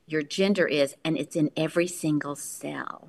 your 0.06 0.22
gender 0.22 0.66
is, 0.66 0.96
and 1.04 1.16
it's 1.16 1.36
in 1.36 1.50
every 1.56 1.86
single 1.86 2.36
cell. 2.36 3.08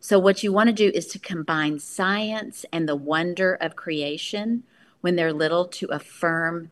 So, 0.00 0.18
what 0.18 0.42
you 0.42 0.52
want 0.52 0.68
to 0.68 0.74
do 0.74 0.90
is 0.94 1.06
to 1.08 1.18
combine 1.18 1.78
science 1.78 2.64
and 2.72 2.88
the 2.88 2.96
wonder 2.96 3.54
of 3.54 3.76
creation 3.76 4.64
when 5.00 5.16
they're 5.16 5.32
little 5.32 5.66
to 5.66 5.86
affirm 5.86 6.70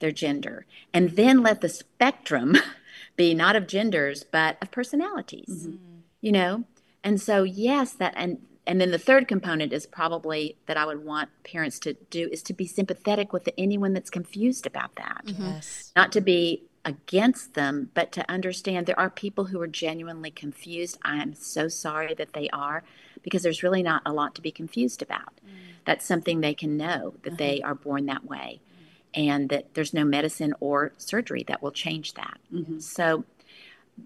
their 0.00 0.12
gender. 0.12 0.66
And 0.92 1.10
then 1.10 1.42
let 1.42 1.60
the 1.60 1.68
spectrum 1.68 2.56
be 3.16 3.34
not 3.34 3.56
of 3.56 3.66
genders, 3.66 4.24
but 4.24 4.56
of 4.60 4.70
personalities, 4.70 5.66
mm-hmm. 5.68 5.98
you 6.20 6.32
know? 6.32 6.64
And 7.02 7.20
so, 7.20 7.42
yes, 7.42 7.92
that, 7.92 8.14
and, 8.16 8.38
and 8.66 8.80
then 8.80 8.90
the 8.90 8.98
third 8.98 9.28
component 9.28 9.72
is 9.72 9.86
probably 9.86 10.56
that 10.66 10.76
I 10.76 10.86
would 10.86 11.04
want 11.04 11.28
parents 11.44 11.78
to 11.80 11.94
do 12.10 12.28
is 12.32 12.42
to 12.44 12.54
be 12.54 12.66
sympathetic 12.66 13.32
with 13.32 13.48
anyone 13.58 13.92
that's 13.92 14.10
confused 14.10 14.66
about 14.66 14.94
that. 14.96 15.22
Mm-hmm. 15.26 15.44
Yes. 15.44 15.92
Not 15.94 16.12
to 16.12 16.20
be 16.20 16.64
against 16.84 17.54
them, 17.54 17.90
but 17.94 18.12
to 18.12 18.30
understand 18.30 18.86
there 18.86 18.98
are 18.98 19.10
people 19.10 19.46
who 19.46 19.60
are 19.60 19.66
genuinely 19.66 20.30
confused. 20.30 20.98
I 21.02 21.16
am 21.22 21.34
so 21.34 21.68
sorry 21.68 22.14
that 22.14 22.32
they 22.32 22.48
are 22.50 22.84
because 23.22 23.42
there's 23.42 23.62
really 23.62 23.82
not 23.82 24.02
a 24.04 24.12
lot 24.12 24.34
to 24.34 24.42
be 24.42 24.50
confused 24.50 25.02
about. 25.02 25.40
Mm. 25.46 25.50
That's 25.86 26.06
something 26.06 26.40
they 26.40 26.54
can 26.54 26.76
know 26.76 27.14
that 27.22 27.30
uh-huh. 27.30 27.36
they 27.38 27.62
are 27.62 27.74
born 27.74 28.06
that 28.06 28.24
way 28.24 28.60
mm. 28.60 29.28
and 29.28 29.48
that 29.48 29.74
there's 29.74 29.94
no 29.94 30.04
medicine 30.04 30.54
or 30.60 30.92
surgery 30.98 31.44
that 31.48 31.62
will 31.62 31.72
change 31.72 32.14
that. 32.14 32.38
Mm-hmm. 32.52 32.80
So, 32.80 33.24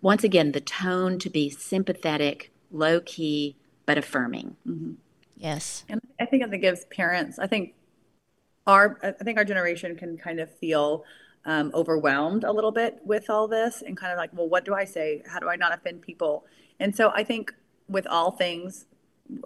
once 0.03 0.23
again, 0.23 0.53
the 0.53 0.61
tone 0.61 1.19
to 1.21 1.31
be 1.31 1.49
sympathetic, 1.49 2.53
low 2.71 3.01
key, 3.01 3.57
but 3.89 3.97
affirming. 3.97 4.55
Mm-hmm. 4.67 4.93
Yes. 5.39 5.87
And 5.89 5.99
I 6.21 6.27
think 6.27 6.43
it 6.43 6.59
gives 6.61 6.85
parents, 6.85 7.39
I 7.39 7.47
think 7.47 7.73
our, 8.67 8.99
I 9.03 9.25
think 9.25 9.39
our 9.39 9.47
generation 9.47 9.97
can 9.97 10.19
kind 10.19 10.41
of 10.41 10.51
feel 10.59 11.05
um, 11.47 11.71
overwhelmed 11.73 12.45
a 12.45 12.53
little 12.53 12.71
bit 12.71 12.99
with 13.07 13.31
all 13.31 13.49
this 13.49 13.81
and 13.81 13.97
kind 13.97 14.13
of 14.13 14.19
like, 14.19 14.29
well, 14.35 14.47
what 14.47 14.67
do 14.67 14.75
I 14.75 14.85
say? 14.85 15.23
How 15.27 15.39
do 15.39 15.49
I 15.49 15.57
not 15.57 15.73
offend 15.73 16.03
people? 16.03 16.45
And 16.79 16.95
so 16.95 17.11
I 17.15 17.25
think 17.25 17.55
with 17.89 18.07
all 18.07 18.33
things, 18.33 18.85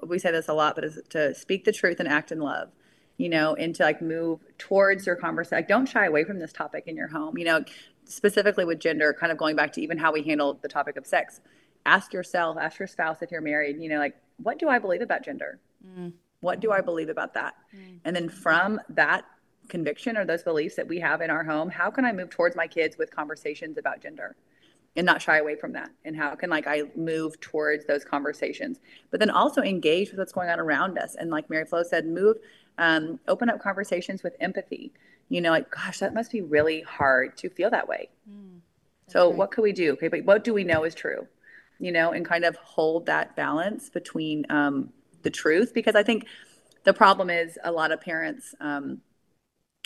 we 0.05 0.19
say 0.19 0.33
this 0.33 0.49
a 0.49 0.55
lot, 0.55 0.75
but 0.75 0.83
is 0.83 0.99
to 1.11 1.33
speak 1.37 1.65
the 1.65 1.71
truth 1.71 2.01
and 2.01 2.09
act 2.09 2.33
in 2.33 2.41
love, 2.41 2.71
you 3.19 3.29
know, 3.29 3.55
and 3.55 3.77
to 3.77 3.85
like 3.85 4.03
move 4.03 4.41
towards 4.59 5.07
your 5.07 5.15
conversation. 5.15 5.59
Like, 5.59 5.69
don't 5.69 5.87
shy 5.87 6.07
away 6.07 6.25
from 6.25 6.41
this 6.41 6.53
topic 6.53 6.89
in 6.89 6.97
your 6.97 7.09
home, 7.09 7.39
you 7.39 7.45
know, 7.45 7.65
specifically 8.07 8.65
with 8.65 8.81
gender, 8.81 9.13
kind 9.13 9.31
of 9.31 9.39
going 9.39 9.55
back 9.55 9.73
to 9.75 9.81
even 9.81 9.99
how 9.99 10.11
we 10.11 10.23
handle 10.25 10.59
the 10.61 10.69
topic 10.69 10.97
of 10.97 11.07
sex. 11.07 11.41
Ask 11.87 12.13
yourself, 12.13 12.57
ask 12.61 12.81
your 12.81 12.89
spouse 12.89 13.23
if 13.23 13.31
you're 13.31 13.41
married, 13.41 13.81
you 13.81 13.89
know, 13.89 13.99
like, 13.99 14.17
what 14.37 14.59
do 14.59 14.68
I 14.68 14.79
believe 14.79 15.01
about 15.01 15.25
gender? 15.25 15.61
Mm. 15.87 16.12
What 16.40 16.61
do 16.61 16.73
I 16.73 16.81
believe 16.81 17.09
about 17.09 17.35
that? 17.35 17.55
Mm. 17.75 18.01
And 18.05 18.16
then 18.16 18.29
from 18.29 18.81
that 18.88 19.25
conviction 19.68 20.16
or 20.16 20.25
those 20.25 20.42
beliefs 20.42 20.75
that 20.77 20.88
we 20.88 20.99
have 20.99 21.21
in 21.21 21.31
our 21.31 21.45
home 21.45 21.71
how 21.71 21.90
can 21.90 22.05
i 22.05 22.12
move 22.12 22.31
towards 22.31 22.57
my 22.57 22.66
kids 22.66 22.99
with 22.99 23.11
conversations 23.11 23.79
about 23.79 24.03
gender 24.03 24.37
and 24.97 25.07
not 25.07 25.23
shy 25.23 25.38
away 25.38 25.57
from 25.57 25.73
that 25.73 25.90
and 26.05 26.16
how 26.16 26.35
can 26.35 26.51
like 26.51 26.66
i 26.66 26.83
move 26.97 27.38
towards 27.40 27.87
those 27.87 28.05
conversations 28.05 28.81
but 29.11 29.21
then 29.21 29.31
also 29.31 29.62
engage 29.62 30.11
with 30.11 30.18
what's 30.18 30.33
going 30.33 30.49
on 30.49 30.59
around 30.59 30.99
us 30.99 31.14
and 31.14 31.31
like 31.31 31.49
mary 31.49 31.64
flo 31.64 31.83
said 31.83 32.07
move 32.07 32.37
um, 32.79 33.21
open 33.29 33.51
up 33.51 33.61
conversations 33.61 34.23
with 34.23 34.35
empathy 34.40 34.92
you 35.29 35.40
know 35.40 35.51
like 35.51 35.71
gosh 35.71 35.99
that 36.01 36.14
must 36.14 36.33
be 36.33 36.40
really 36.40 36.81
hard 36.83 37.37
to 37.37 37.49
feel 37.49 37.71
that 37.71 37.87
way 37.87 38.09
mm, 38.29 38.59
so 39.07 39.29
right. 39.29 39.38
what 39.38 39.51
could 39.51 39.62
we 39.62 39.73
do 39.73 39.92
okay 39.92 40.09
but 40.09 40.25
what 40.25 40.42
do 40.42 40.53
we 40.53 40.64
know 40.64 40.85
is 40.85 40.95
true 40.95 41.27
you 41.83 41.90
know, 41.90 42.12
and 42.12 42.25
kind 42.25 42.45
of 42.45 42.55
hold 42.57 43.07
that 43.07 43.35
balance 43.35 43.90
between 43.90 44.47
um, 44.51 44.90
the 45.23 45.31
truth. 45.31 45.75
Because 45.75 45.97
I 45.97 46.05
think 46.05 46.27
the 46.85 46.95
problem 46.95 47.29
is 47.29 47.59
a 47.64 47.73
lot 47.73 47.90
of 47.90 48.01
parents 48.01 48.55
um, 48.61 49.01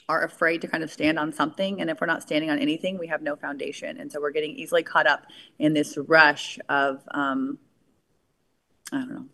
are 0.06 0.22
afraid 0.22 0.61
to 0.61 0.68
kind 0.68 0.85
of 0.85 0.90
stand 0.92 1.18
on 1.18 1.32
something. 1.32 1.80
And 1.80 1.88
if 1.88 2.00
we're 2.00 2.06
not 2.06 2.22
standing 2.22 2.50
on 2.50 2.59
anything, 2.59 2.98
we 2.98 3.06
have 3.06 3.22
no 3.22 3.35
foundation. 3.35 3.98
And 3.98 4.12
so 4.12 4.20
we're 4.20 4.30
getting 4.30 4.54
easily 4.54 4.82
caught 4.82 5.06
up 5.06 5.26
in 5.59 5.72
this 5.72 5.96
rush 5.96 6.59
of, 6.68 7.02
um, 7.12 7.59
I 8.92 8.98
don't 8.98 9.14
know. 9.14 9.24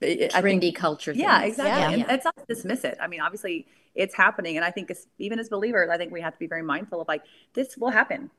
Trendy 0.00 0.32
I 0.34 0.40
think, 0.40 0.76
culture. 0.76 1.12
Things. 1.12 1.22
Yeah, 1.22 1.42
exactly. 1.42 1.98
Yeah. 1.98 2.04
And 2.04 2.12
it's 2.12 2.24
not 2.24 2.34
dismiss 2.48 2.84
it. 2.84 2.96
I 3.02 3.06
mean, 3.06 3.20
obviously, 3.20 3.66
it's 3.94 4.14
happening. 4.14 4.56
And 4.56 4.64
I 4.64 4.70
think 4.70 4.90
even 5.18 5.38
as 5.38 5.50
believers, 5.50 5.90
I 5.90 5.98
think 5.98 6.10
we 6.10 6.22
have 6.22 6.32
to 6.32 6.38
be 6.38 6.46
very 6.46 6.62
mindful 6.62 7.02
of 7.02 7.08
like, 7.08 7.22
this 7.52 7.76
will 7.76 7.90
happen. 7.90 8.30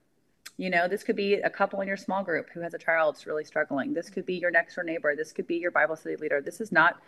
You 0.60 0.70
know, 0.70 0.90
this 0.90 1.04
could 1.04 1.16
be 1.16 1.36
a 1.36 1.50
couple 1.50 1.80
in 1.80 1.88
your 1.88 1.96
small 1.96 2.22
group 2.22 2.50
who 2.54 2.60
has 2.60 2.74
a 2.74 2.78
child 2.78 3.16
that's 3.16 3.26
really 3.26 3.46
struggling. 3.46 3.94
This 3.94 4.10
could 4.10 4.26
be 4.26 4.36
your 4.36 4.52
next 4.52 4.76
door 4.76 4.84
neighbor. 4.84 5.16
This 5.16 5.32
could 5.32 5.48
be 5.48 5.56
your 5.56 5.72
Bible 5.72 5.96
study 5.96 6.18
leader. 6.18 6.42
This 6.42 6.60
is 6.60 6.70
not, 6.70 7.00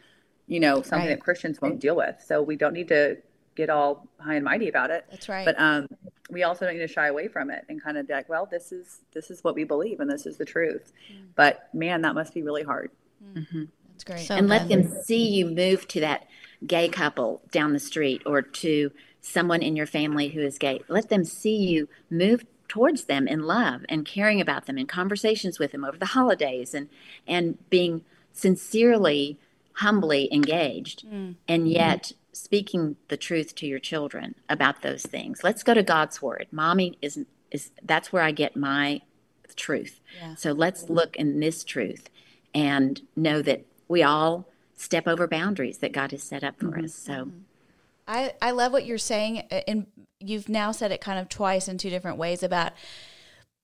you 0.48 0.62
know, 0.62 0.76
something 0.82 1.10
right. 1.10 1.16
that 1.16 1.20
Christians 1.20 1.62
won't 1.62 1.82
deal 1.82 1.98
with. 1.98 2.24
So 2.26 2.42
we 2.42 2.56
don't 2.56 2.72
need 2.72 2.88
to 2.88 3.18
get 3.56 3.70
all 3.70 4.08
high 4.22 4.36
and 4.36 4.46
mighty 4.46 4.70
about 4.70 4.90
it. 4.90 5.06
That's 5.12 5.28
right. 5.28 5.44
But 5.44 5.60
um, 5.60 5.90
we 6.30 6.44
also 6.44 6.64
don't 6.64 6.76
need 6.76 6.80
to 6.80 6.88
shy 6.88 7.08
away 7.08 7.28
from 7.28 7.52
it 7.52 7.66
and 7.68 7.84
kind 7.84 7.98
of 7.98 8.08
be 8.08 8.14
like, 8.14 8.30
well, 8.30 8.48
this 8.50 8.72
is 8.72 9.02
this 9.14 9.30
is 9.30 9.44
what 9.44 9.54
we 9.54 9.66
believe 9.66 10.00
and 10.00 10.10
this 10.10 10.26
is 10.26 10.38
the 10.38 10.46
truth. 10.46 10.94
Mm. 11.12 11.26
But 11.36 11.68
man, 11.74 12.04
that 12.04 12.16
must 12.16 12.34
be 12.34 12.44
really 12.44 12.64
hard. 12.64 12.90
Mm-hmm. 13.36 13.64
That's 13.92 14.04
great. 14.06 14.28
So 14.28 14.36
and 14.36 14.48
let 14.48 14.70
them 14.70 14.90
see 15.04 15.28
you 15.28 15.48
move 15.48 15.90
to 15.90 16.00
that 16.00 16.26
gay 16.66 16.88
couple 16.88 17.42
down 17.52 17.74
the 17.74 17.80
street 17.80 18.22
or 18.26 18.42
to 18.42 18.92
someone 19.20 19.62
in 19.62 19.76
your 19.76 19.88
family 19.88 20.30
who 20.30 20.40
is 20.40 20.58
gay. 20.58 20.80
Let 20.88 21.10
them 21.10 21.26
see 21.26 21.58
you 21.58 21.90
move 22.10 22.46
towards 22.72 23.04
them 23.04 23.28
in 23.28 23.42
love 23.42 23.82
and 23.90 24.06
caring 24.06 24.40
about 24.40 24.66
them 24.66 24.78
in 24.78 24.88
conversations 24.88 25.60
with 25.60 25.74
them 25.74 25.84
over 25.84 25.98
the 25.98 26.06
holidays 26.06 26.74
and 26.74 26.88
and 27.28 27.58
being 27.70 28.02
sincerely 28.32 29.38
humbly 29.74 30.34
engaged 30.34 31.06
mm. 31.06 31.36
and 31.50 31.68
yet 31.68 32.14
speaking 32.32 32.96
the 33.10 33.18
truth 33.18 33.54
to 33.54 33.68
your 33.68 33.78
children 33.78 34.36
about 34.48 34.84
those 34.84 35.04
things 35.04 35.44
let's 35.44 35.64
go 35.64 35.74
to 35.74 35.84
god's 35.84 36.22
word 36.22 36.48
mommy 36.50 36.98
is 37.02 37.20
is 37.52 37.72
that's 37.84 38.14
where 38.14 38.24
i 38.24 38.32
get 38.32 38.56
my 38.56 39.02
truth 39.58 40.00
yeah. 40.22 40.34
so 40.36 40.54
let's 40.54 40.90
look 40.90 41.18
in 41.18 41.42
this 41.42 41.66
truth 41.66 42.10
and 42.56 43.02
know 43.18 43.42
that 43.42 43.66
we 43.90 44.02
all 44.02 44.48
step 44.78 45.10
over 45.10 45.28
boundaries 45.28 45.80
that 45.80 45.92
god 45.92 46.12
has 46.12 46.24
set 46.24 46.42
up 46.42 46.58
for 46.58 46.68
mm-hmm. 46.68 46.86
us 46.86 46.94
so 46.94 47.26
mm-hmm. 47.26 47.40
I, 48.12 48.34
I 48.42 48.52
love 48.52 48.74
what 48.74 48.86
you're 48.86 48.98
saying 48.98 49.40
and 49.40 49.88
you've 50.20 50.50
now 50.50 50.74
said 50.74 50.92
it 50.92 51.00
kind 51.00 51.18
of 51.18 51.30
twice 51.30 51.70
in 51.70 51.78
two 51.78 51.90
different 51.90 52.18
ways 52.18 52.44
about 52.44 52.74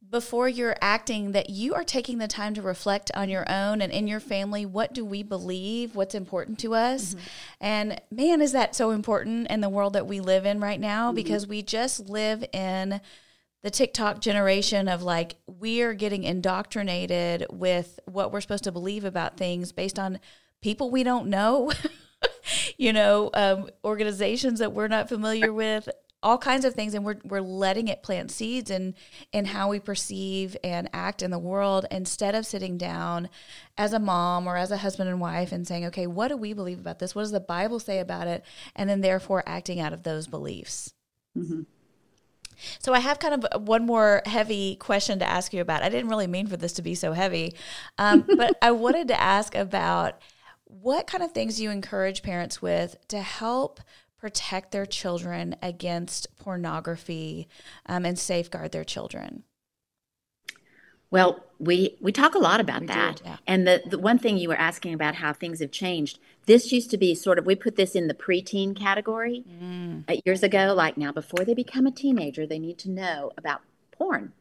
before 0.09 0.47
you're 0.47 0.77
acting 0.79 1.33
that 1.33 1.49
you 1.49 1.73
are 1.73 1.83
taking 1.83 2.17
the 2.17 2.29
time 2.29 2.53
to 2.53 2.61
reflect 2.61 3.11
on 3.13 3.27
your 3.27 3.43
own 3.51 3.81
and 3.81 3.91
in 3.91 4.07
your 4.07 4.21
family. 4.21 4.65
What 4.65 4.93
do 4.93 5.03
we 5.03 5.21
believe? 5.21 5.95
What's 5.95 6.15
important 6.15 6.59
to 6.59 6.75
us? 6.75 7.09
Mm-hmm. 7.13 7.25
and 7.59 8.01
man 8.09 8.41
is 8.41 8.53
that 8.53 8.73
so 8.73 8.91
important 8.91 9.47
in 9.49 9.59
the 9.59 9.67
world 9.67 9.93
that 9.93 10.07
we 10.07 10.21
live 10.21 10.45
in 10.45 10.61
right 10.61 10.79
now? 10.79 11.09
Mm-hmm. 11.09 11.15
because 11.15 11.45
we 11.45 11.61
just 11.61 12.07
live 12.07 12.45
in 12.53 13.01
the 13.63 13.71
TikTok 13.71 14.21
generation 14.21 14.87
of 14.87 15.03
like 15.03 15.35
we 15.45 15.81
are 15.81 15.93
getting 15.93 16.23
indoctrinated 16.23 17.45
with 17.51 17.99
what 18.05 18.31
we're 18.31 18.39
supposed 18.39 18.63
to 18.63 18.71
believe 18.71 19.03
about 19.03 19.35
things 19.35 19.73
based 19.73 19.99
on 19.99 20.21
people 20.61 20.89
we 20.89 21.03
don't 21.03 21.27
know 21.27 21.71
you 22.77 22.93
know 22.93 23.29
um, 23.33 23.69
organizations 23.83 24.59
that 24.59 24.73
we're 24.73 24.87
not 24.87 25.09
familiar 25.09 25.51
with 25.53 25.89
all 26.23 26.37
kinds 26.37 26.65
of 26.65 26.73
things 26.73 26.93
and 26.93 27.05
we're 27.05 27.17
we're 27.23 27.41
letting 27.41 27.87
it 27.87 28.01
plant 28.01 28.31
seeds 28.31 28.71
in 28.71 28.95
in 29.31 29.45
how 29.45 29.69
we 29.69 29.79
perceive 29.79 30.57
and 30.63 30.89
act 30.91 31.21
in 31.21 31.29
the 31.31 31.39
world 31.39 31.85
instead 31.91 32.33
of 32.33 32.45
sitting 32.45 32.77
down 32.77 33.29
as 33.77 33.93
a 33.93 33.99
mom 33.99 34.47
or 34.47 34.57
as 34.57 34.71
a 34.71 34.77
husband 34.77 35.09
and 35.09 35.21
wife 35.21 35.51
and 35.51 35.67
saying 35.67 35.85
okay 35.85 36.07
what 36.07 36.29
do 36.29 36.37
we 36.37 36.53
believe 36.53 36.79
about 36.79 36.99
this 36.99 37.13
what 37.13 37.21
does 37.21 37.31
the 37.31 37.39
bible 37.39 37.79
say 37.79 37.99
about 37.99 38.27
it 38.27 38.43
and 38.75 38.89
then 38.89 39.01
therefore 39.01 39.43
acting 39.45 39.79
out 39.79 39.93
of 39.93 40.03
those 40.03 40.27
beliefs 40.27 40.93
mm-hmm. 41.37 41.61
So 42.79 42.91
I 42.91 42.99
have 42.99 43.19
kind 43.19 43.45
of 43.45 43.67
one 43.67 43.85
more 43.85 44.23
heavy 44.25 44.77
question 44.77 45.19
to 45.19 45.29
ask 45.29 45.53
you 45.53 45.61
about. 45.61 45.83
I 45.83 45.89
didn't 45.89 46.09
really 46.09 46.25
mean 46.25 46.47
for 46.47 46.57
this 46.57 46.73
to 46.73 46.81
be 46.81 46.95
so 46.95 47.13
heavy, 47.13 47.53
um, 47.99 48.25
but 48.35 48.57
I 48.63 48.71
wanted 48.71 49.09
to 49.09 49.21
ask 49.21 49.53
about 49.53 50.15
what 50.69 51.07
kind 51.07 51.23
of 51.23 51.31
things 51.31 51.57
do 51.57 51.63
you 51.63 51.71
encourage 51.71 52.21
parents 52.21 52.61
with 52.61 52.97
to 53.07 53.21
help 53.21 53.79
protect 54.19 54.71
their 54.71 54.85
children 54.85 55.55
against 55.61 56.35
pornography 56.37 57.47
um, 57.85 58.05
and 58.05 58.17
safeguard 58.19 58.71
their 58.71 58.83
children? 58.83 59.43
Well, 61.09 61.41
we 61.57 61.97
we 62.01 62.11
talk 62.11 62.35
a 62.35 62.39
lot 62.39 62.59
about 62.59 62.81
we 62.81 62.87
that. 62.87 63.21
yeah. 63.23 63.37
And 63.47 63.65
the, 63.65 63.81
the 63.85 63.97
one 63.97 64.19
thing 64.19 64.37
you 64.37 64.49
were 64.49 64.57
asking 64.57 64.93
about 64.93 65.15
how 65.15 65.31
things 65.31 65.61
have 65.61 65.71
changed. 65.71 66.19
This 66.47 66.71
used 66.73 66.91
to 66.91 66.97
be 66.97 67.15
sort 67.15 67.39
of 67.39 67.45
we 67.45 67.55
put 67.55 67.77
this 67.77 67.95
in 67.95 68.07
the 68.07 68.13
preteen 68.13 68.75
category 68.75 69.45
mm. 69.49 70.03
uh, 70.09 70.19
years 70.25 70.43
ago. 70.43 70.73
Like 70.75 70.97
now, 70.97 71.13
before 71.13 71.45
they 71.45 71.53
become 71.53 71.87
a 71.87 71.91
teenager, 71.91 72.45
they 72.45 72.59
need 72.59 72.77
to 72.79 72.89
know 72.89 73.31
about 73.37 73.61
porn. 73.91 74.33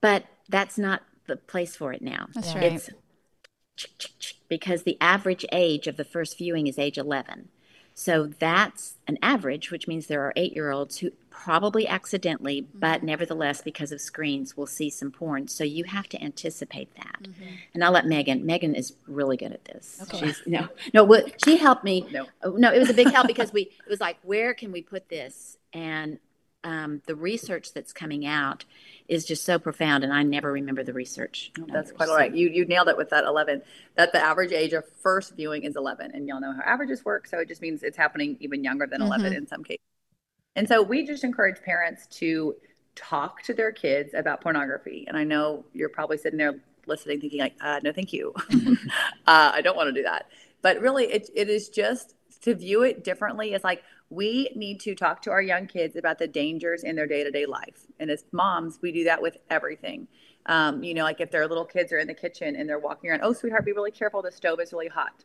But 0.00 0.24
that's 0.48 0.78
not 0.78 1.02
the 1.26 1.36
place 1.36 1.76
for 1.76 1.92
it 1.92 2.00
now. 2.00 2.28
That's 2.34 2.54
right. 2.54 2.72
It's 2.72 2.90
because 4.50 4.82
the 4.82 4.98
average 5.00 5.46
age 5.52 5.86
of 5.86 5.96
the 5.96 6.04
first 6.04 6.36
viewing 6.36 6.66
is 6.66 6.78
age 6.78 6.98
11. 6.98 7.48
So 7.94 8.26
that's 8.38 8.94
an 9.06 9.18
average, 9.22 9.70
which 9.70 9.86
means 9.86 10.06
there 10.06 10.22
are 10.22 10.32
eight 10.36 10.54
year 10.54 10.70
olds 10.70 10.98
who 10.98 11.10
probably 11.28 11.86
accidentally, 11.86 12.62
mm-hmm. 12.62 12.78
but 12.78 13.02
nevertheless, 13.02 13.62
because 13.62 13.92
of 13.92 14.00
screens, 14.00 14.56
will 14.56 14.66
see 14.66 14.90
some 14.90 15.10
porn. 15.10 15.48
So 15.48 15.64
you 15.64 15.84
have 15.84 16.08
to 16.10 16.22
anticipate 16.22 16.94
that. 16.96 17.22
Mm-hmm. 17.22 17.54
And 17.74 17.84
I'll 17.84 17.92
let 17.92 18.06
Megan. 18.06 18.44
Megan 18.44 18.74
is 18.74 18.94
really 19.06 19.36
good 19.36 19.52
at 19.52 19.64
this. 19.64 20.00
Okay. 20.02 20.26
She's, 20.26 20.42
no, 20.46 20.68
no, 20.94 21.22
she 21.44 21.56
helped 21.56 21.84
me. 21.84 22.06
No. 22.10 22.26
Oh, 22.42 22.52
no, 22.52 22.72
it 22.72 22.78
was 22.78 22.90
a 22.90 22.94
big 22.94 23.10
help 23.10 23.26
because 23.26 23.52
we, 23.52 23.62
it 23.62 23.88
was 23.88 24.00
like, 24.00 24.18
where 24.22 24.54
can 24.54 24.72
we 24.72 24.82
put 24.82 25.08
this? 25.08 25.56
And 25.72 26.18
um, 26.62 27.00
the 27.06 27.14
research 27.14 27.72
that's 27.72 27.92
coming 27.92 28.26
out 28.26 28.64
is 29.08 29.24
just 29.24 29.44
so 29.44 29.58
profound, 29.58 30.04
and 30.04 30.12
I 30.12 30.22
never 30.22 30.52
remember 30.52 30.82
the 30.82 30.92
research. 30.92 31.52
Oh, 31.58 31.66
that's 31.72 31.90
quite 31.92 32.08
all 32.08 32.16
right. 32.16 32.34
You 32.34 32.48
you 32.48 32.64
nailed 32.66 32.88
it 32.88 32.96
with 32.96 33.10
that 33.10 33.24
eleven. 33.24 33.62
That 33.96 34.12
the 34.12 34.20
average 34.20 34.52
age 34.52 34.72
of 34.72 34.84
first 35.02 35.36
viewing 35.36 35.64
is 35.64 35.76
eleven, 35.76 36.10
and 36.12 36.28
y'all 36.28 36.40
know 36.40 36.52
how 36.52 36.62
averages 36.62 37.04
work, 37.04 37.26
so 37.26 37.38
it 37.38 37.48
just 37.48 37.62
means 37.62 37.82
it's 37.82 37.96
happening 37.96 38.36
even 38.40 38.62
younger 38.62 38.86
than 38.86 39.00
11 39.00 39.26
mm-hmm. 39.26 39.36
in 39.36 39.46
some 39.46 39.64
cases. 39.64 39.84
And 40.56 40.68
so 40.68 40.82
we 40.82 41.06
just 41.06 41.24
encourage 41.24 41.62
parents 41.62 42.06
to 42.18 42.56
talk 42.94 43.42
to 43.44 43.54
their 43.54 43.72
kids 43.72 44.12
about 44.14 44.40
pornography. 44.40 45.04
And 45.08 45.16
I 45.16 45.24
know 45.24 45.64
you're 45.72 45.88
probably 45.88 46.18
sitting 46.18 46.38
there 46.38 46.60
listening, 46.86 47.20
thinking 47.20 47.40
like, 47.40 47.54
uh, 47.60 47.80
"No, 47.82 47.92
thank 47.92 48.12
you. 48.12 48.34
uh, 49.26 49.52
I 49.54 49.62
don't 49.62 49.76
want 49.76 49.88
to 49.88 49.92
do 49.92 50.02
that." 50.02 50.26
But 50.60 50.80
really, 50.80 51.06
it 51.06 51.30
it 51.34 51.48
is 51.48 51.68
just 51.68 52.14
to 52.42 52.54
view 52.54 52.82
it 52.82 53.04
differently. 53.04 53.54
It's 53.54 53.64
like 53.64 53.82
we 54.10 54.50
need 54.56 54.80
to 54.80 54.94
talk 54.94 55.22
to 55.22 55.30
our 55.30 55.40
young 55.40 55.66
kids 55.66 55.96
about 55.96 56.18
the 56.18 56.26
dangers 56.26 56.82
in 56.82 56.96
their 56.96 57.06
day 57.06 57.22
to 57.24 57.30
day 57.30 57.46
life. 57.46 57.86
And 58.00 58.10
as 58.10 58.24
moms, 58.32 58.80
we 58.82 58.90
do 58.90 59.04
that 59.04 59.22
with 59.22 59.36
everything. 59.48 60.08
Um, 60.46 60.82
you 60.82 60.94
know, 60.94 61.04
like 61.04 61.20
if 61.20 61.30
their 61.30 61.46
little 61.46 61.64
kids 61.64 61.92
are 61.92 61.98
in 61.98 62.08
the 62.08 62.14
kitchen 62.14 62.56
and 62.56 62.68
they're 62.68 62.78
walking 62.78 63.10
around, 63.10 63.20
oh, 63.22 63.32
sweetheart, 63.32 63.64
be 63.64 63.72
really 63.72 63.92
careful. 63.92 64.20
The 64.20 64.32
stove 64.32 64.58
is 64.60 64.72
really 64.72 64.88
hot. 64.88 65.24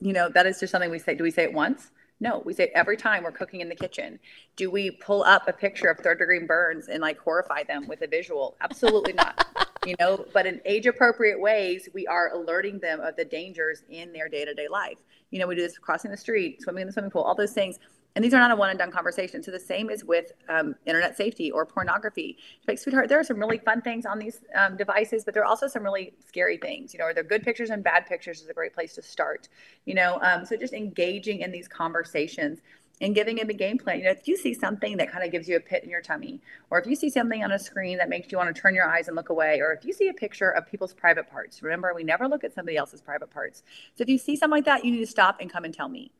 You 0.00 0.12
know, 0.12 0.28
that 0.28 0.46
is 0.46 0.60
just 0.60 0.70
something 0.70 0.90
we 0.90 1.00
say. 1.00 1.16
Do 1.16 1.24
we 1.24 1.32
say 1.32 1.42
it 1.42 1.52
once? 1.52 1.90
No, 2.20 2.42
we 2.44 2.52
say 2.52 2.72
every 2.74 2.96
time 2.96 3.22
we're 3.22 3.30
cooking 3.30 3.60
in 3.60 3.68
the 3.68 3.76
kitchen. 3.76 4.18
Do 4.56 4.70
we 4.70 4.90
pull 4.90 5.22
up 5.22 5.46
a 5.46 5.52
picture 5.52 5.88
of 5.88 5.98
third 5.98 6.18
degree 6.18 6.40
burns 6.40 6.88
and 6.88 7.00
like 7.00 7.18
horrify 7.18 7.62
them 7.62 7.86
with 7.86 8.02
a 8.02 8.08
visual? 8.08 8.56
Absolutely 8.60 9.12
not. 9.12 9.46
you 9.86 9.94
know, 10.00 10.26
but 10.34 10.44
in 10.44 10.60
age 10.64 10.86
appropriate 10.86 11.40
ways, 11.40 11.88
we 11.94 12.06
are 12.06 12.32
alerting 12.34 12.80
them 12.80 13.00
of 13.00 13.14
the 13.16 13.24
dangers 13.24 13.84
in 13.88 14.12
their 14.12 14.28
day 14.28 14.44
to 14.44 14.52
day 14.52 14.66
life. 14.68 14.98
You 15.30 15.38
know, 15.38 15.46
we 15.46 15.54
do 15.54 15.62
this 15.62 15.78
crossing 15.78 16.10
the 16.10 16.16
street, 16.16 16.62
swimming 16.62 16.82
in 16.82 16.86
the 16.88 16.92
swimming 16.92 17.10
pool, 17.10 17.22
all 17.22 17.34
those 17.34 17.52
things. 17.52 17.78
And 18.14 18.24
these 18.24 18.34
are 18.34 18.40
not 18.40 18.50
a 18.50 18.56
one 18.56 18.70
and 18.70 18.78
done 18.78 18.90
conversation. 18.90 19.42
So 19.42 19.50
the 19.50 19.60
same 19.60 19.90
is 19.90 20.04
with 20.04 20.32
um, 20.48 20.74
internet 20.86 21.16
safety 21.16 21.50
or 21.50 21.64
pornography. 21.64 22.36
Like, 22.66 22.78
sweetheart, 22.78 23.08
there 23.08 23.20
are 23.20 23.24
some 23.24 23.38
really 23.38 23.58
fun 23.58 23.80
things 23.80 24.06
on 24.06 24.18
these 24.18 24.40
um, 24.56 24.76
devices, 24.76 25.24
but 25.24 25.34
there 25.34 25.42
are 25.44 25.46
also 25.46 25.68
some 25.68 25.84
really 25.84 26.14
scary 26.26 26.56
things. 26.56 26.92
You 26.92 26.98
know, 26.98 27.04
are 27.04 27.14
there 27.14 27.22
good 27.22 27.44
pictures 27.44 27.70
and 27.70 27.84
bad 27.84 28.06
pictures 28.06 28.40
is 28.40 28.48
a 28.48 28.54
great 28.54 28.74
place 28.74 28.94
to 28.94 29.02
start. 29.02 29.48
You 29.84 29.94
know, 29.94 30.18
um, 30.22 30.44
so 30.44 30.56
just 30.56 30.72
engaging 30.72 31.40
in 31.40 31.52
these 31.52 31.68
conversations 31.68 32.60
and 33.00 33.14
giving 33.14 33.38
him 33.38 33.48
a 33.48 33.54
game 33.54 33.78
plan. 33.78 33.98
You 33.98 34.06
know, 34.06 34.10
if 34.10 34.26
you 34.26 34.36
see 34.36 34.54
something 34.54 34.96
that 34.96 35.12
kind 35.12 35.24
of 35.24 35.30
gives 35.30 35.48
you 35.48 35.56
a 35.56 35.60
pit 35.60 35.84
in 35.84 35.90
your 35.90 36.00
tummy, 36.00 36.40
or 36.70 36.80
if 36.80 36.86
you 36.86 36.96
see 36.96 37.10
something 37.10 37.44
on 37.44 37.52
a 37.52 37.58
screen 37.58 37.98
that 37.98 38.08
makes 38.08 38.32
you 38.32 38.38
want 38.38 38.54
to 38.54 38.60
turn 38.60 38.74
your 38.74 38.88
eyes 38.88 39.06
and 39.06 39.16
look 39.16 39.28
away, 39.28 39.60
or 39.60 39.72
if 39.72 39.84
you 39.84 39.92
see 39.92 40.08
a 40.08 40.14
picture 40.14 40.50
of 40.50 40.66
people's 40.66 40.94
private 40.94 41.30
parts, 41.30 41.62
remember, 41.62 41.92
we 41.94 42.02
never 42.02 42.26
look 42.26 42.42
at 42.42 42.52
somebody 42.54 42.76
else's 42.76 43.00
private 43.00 43.30
parts. 43.30 43.62
So 43.94 44.02
if 44.02 44.08
you 44.08 44.18
see 44.18 44.34
something 44.34 44.56
like 44.56 44.64
that, 44.64 44.84
you 44.84 44.90
need 44.90 45.00
to 45.00 45.06
stop 45.06 45.36
and 45.40 45.52
come 45.52 45.64
and 45.64 45.72
tell 45.72 45.88
me. 45.88 46.10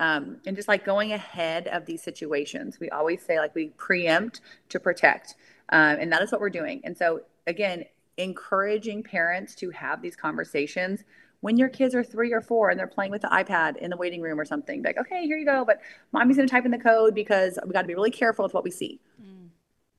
Um, 0.00 0.38
and 0.46 0.56
just 0.56 0.66
like 0.66 0.84
going 0.84 1.12
ahead 1.12 1.68
of 1.68 1.86
these 1.86 2.02
situations, 2.02 2.80
we 2.80 2.88
always 2.88 3.22
say 3.22 3.38
like 3.38 3.54
we 3.54 3.68
preempt 3.76 4.40
to 4.70 4.80
protect. 4.80 5.36
Um, 5.68 5.98
and 6.00 6.12
that 6.12 6.22
is 6.22 6.32
what 6.32 6.40
we're 6.40 6.50
doing. 6.50 6.80
And 6.84 6.96
so, 6.96 7.20
again, 7.46 7.84
encouraging 8.16 9.02
parents 9.02 9.54
to 9.56 9.70
have 9.70 10.02
these 10.02 10.16
conversations 10.16 11.04
when 11.40 11.56
your 11.56 11.68
kids 11.68 11.94
are 11.94 12.02
three 12.02 12.32
or 12.32 12.40
four 12.40 12.70
and 12.70 12.78
they're 12.78 12.86
playing 12.86 13.10
with 13.10 13.22
the 13.22 13.28
iPad 13.28 13.76
in 13.76 13.90
the 13.90 13.96
waiting 13.96 14.20
room 14.20 14.38
or 14.38 14.44
something, 14.44 14.82
like, 14.82 14.98
okay, 14.98 15.26
here 15.26 15.38
you 15.38 15.46
go, 15.46 15.64
but 15.64 15.80
mommy's 16.12 16.36
going 16.36 16.46
to 16.46 16.50
type 16.50 16.64
in 16.64 16.70
the 16.70 16.78
code 16.78 17.14
because 17.14 17.58
we 17.66 17.72
got 17.72 17.82
to 17.82 17.88
be 17.88 17.94
really 17.94 18.10
careful 18.10 18.42
with 18.42 18.54
what 18.54 18.64
we 18.64 18.70
see. 18.70 19.00
Mm. 19.22 19.48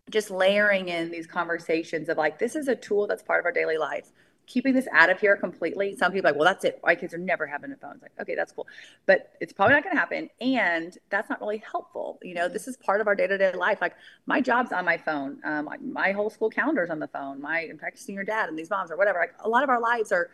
Just 0.09 0.29
layering 0.29 0.89
in 0.89 1.09
these 1.09 1.25
conversations 1.25 2.09
of 2.09 2.17
like, 2.17 2.37
this 2.37 2.55
is 2.55 2.67
a 2.67 2.75
tool 2.75 3.07
that's 3.07 3.23
part 3.23 3.39
of 3.39 3.45
our 3.45 3.51
daily 3.51 3.77
life. 3.77 4.11
Keeping 4.47 4.73
this 4.73 4.87
out 4.91 5.09
of 5.09 5.19
here 5.19 5.35
completely. 5.37 5.95
Some 5.95 6.11
people 6.11 6.29
like, 6.29 6.35
well, 6.35 6.45
that's 6.45 6.65
it. 6.65 6.79
My 6.83 6.95
kids 6.95 7.13
are 7.13 7.17
never 7.17 7.45
having 7.45 7.71
a 7.71 7.75
phone. 7.75 7.93
It's 7.93 8.01
like, 8.01 8.11
okay, 8.19 8.35
that's 8.35 8.51
cool. 8.51 8.67
But 9.05 9.31
it's 9.39 9.53
probably 9.53 9.75
not 9.75 9.83
going 9.83 9.95
to 9.95 9.99
happen. 9.99 10.29
And 10.39 10.97
that's 11.09 11.29
not 11.29 11.39
really 11.39 11.63
helpful. 11.69 12.19
You 12.21 12.33
know, 12.33 12.47
this 12.47 12.67
is 12.67 12.77
part 12.77 13.01
of 13.01 13.07
our 13.07 13.15
day 13.15 13.27
to 13.27 13.37
day 13.37 13.53
life. 13.53 13.79
Like 13.81 13.95
my 14.25 14.41
job's 14.41 14.71
on 14.71 14.85
my 14.85 14.97
phone. 14.97 15.39
Um, 15.43 15.69
my 15.81 16.11
whole 16.11 16.29
school 16.29 16.49
calendar's 16.49 16.89
on 16.89 16.99
the 16.99 17.07
phone. 17.07 17.41
My 17.41 17.61
I'm 17.69 17.77
practicing 17.77 18.15
your 18.15 18.23
dad 18.23 18.49
and 18.49 18.57
these 18.57 18.69
moms 18.69 18.91
or 18.91 18.97
whatever. 18.97 19.19
Like 19.19 19.35
a 19.39 19.49
lot 19.49 19.63
of 19.63 19.69
our 19.69 19.79
lives 19.79 20.11
are 20.11 20.31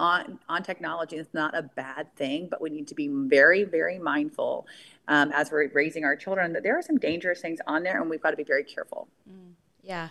on, 0.00 0.38
on 0.48 0.62
technology. 0.62 1.16
It's 1.16 1.34
not 1.34 1.56
a 1.56 1.62
bad 1.62 2.14
thing, 2.16 2.48
but 2.50 2.60
we 2.60 2.70
need 2.70 2.88
to 2.88 2.94
be 2.94 3.08
very, 3.08 3.64
very 3.64 3.98
mindful 3.98 4.66
um, 5.08 5.32
as 5.32 5.50
we're 5.50 5.68
raising 5.72 6.04
our 6.04 6.16
children 6.16 6.52
that 6.52 6.62
there 6.62 6.78
are 6.78 6.82
some 6.82 6.98
dangerous 6.98 7.40
things 7.40 7.58
on 7.66 7.82
there 7.82 8.00
and 8.00 8.08
we've 8.08 8.22
got 8.22 8.30
to 8.30 8.36
be 8.36 8.44
very 8.44 8.64
careful. 8.64 9.08
Mm, 9.28 9.52
yeah. 9.82 10.08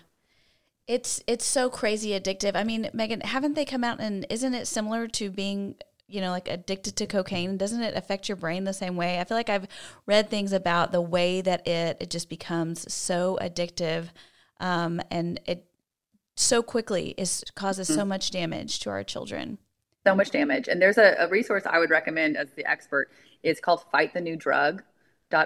It's 0.87 1.21
it's 1.27 1.45
so 1.45 1.69
crazy 1.69 2.11
addictive. 2.11 2.55
I 2.55 2.63
mean, 2.63 2.89
Megan, 2.93 3.21
haven't 3.21 3.55
they 3.55 3.65
come 3.65 3.83
out 3.83 3.99
and 3.99 4.25
isn't 4.29 4.53
it 4.53 4.67
similar 4.67 5.07
to 5.09 5.29
being 5.29 5.75
you 6.07 6.21
know 6.21 6.31
like 6.31 6.47
addicted 6.47 6.95
to 6.97 7.05
cocaine? 7.07 7.57
Doesn't 7.57 7.81
it 7.81 7.95
affect 7.95 8.29
your 8.29 8.37
brain 8.37 8.63
the 8.63 8.73
same 8.73 8.95
way? 8.95 9.19
I 9.19 9.25
feel 9.25 9.37
like 9.37 9.49
i've 9.49 9.67
read 10.05 10.29
things 10.29 10.53
about 10.53 10.91
the 10.91 11.01
way 11.01 11.41
that 11.41 11.67
it 11.67 11.97
it 11.99 12.09
just 12.09 12.29
becomes 12.29 12.91
so 12.91 13.37
addictive 13.41 14.09
um, 14.59 15.01
and 15.11 15.39
it 15.45 15.65
so 16.35 16.63
quickly 16.63 17.13
is 17.17 17.43
causes 17.55 17.89
mm-hmm. 17.89 17.99
so 17.99 18.05
much 18.05 18.31
damage 18.31 18.79
to 18.79 18.89
our 18.89 19.03
children. 19.03 19.57
So 20.05 20.15
much 20.15 20.31
damage. 20.31 20.69
And 20.69 20.81
there's 20.81 20.97
a, 20.97 21.15
a 21.19 21.27
resource 21.27 21.63
i 21.65 21.79
would 21.79 21.89
recommend 21.89 22.37
as 22.37 22.51
the 22.55 22.65
expert 22.69 23.09
it's 23.43 23.59
called 23.59 23.83
fight 23.91 24.13
the 24.13 24.21
new 24.21 24.37
drug 24.37 24.83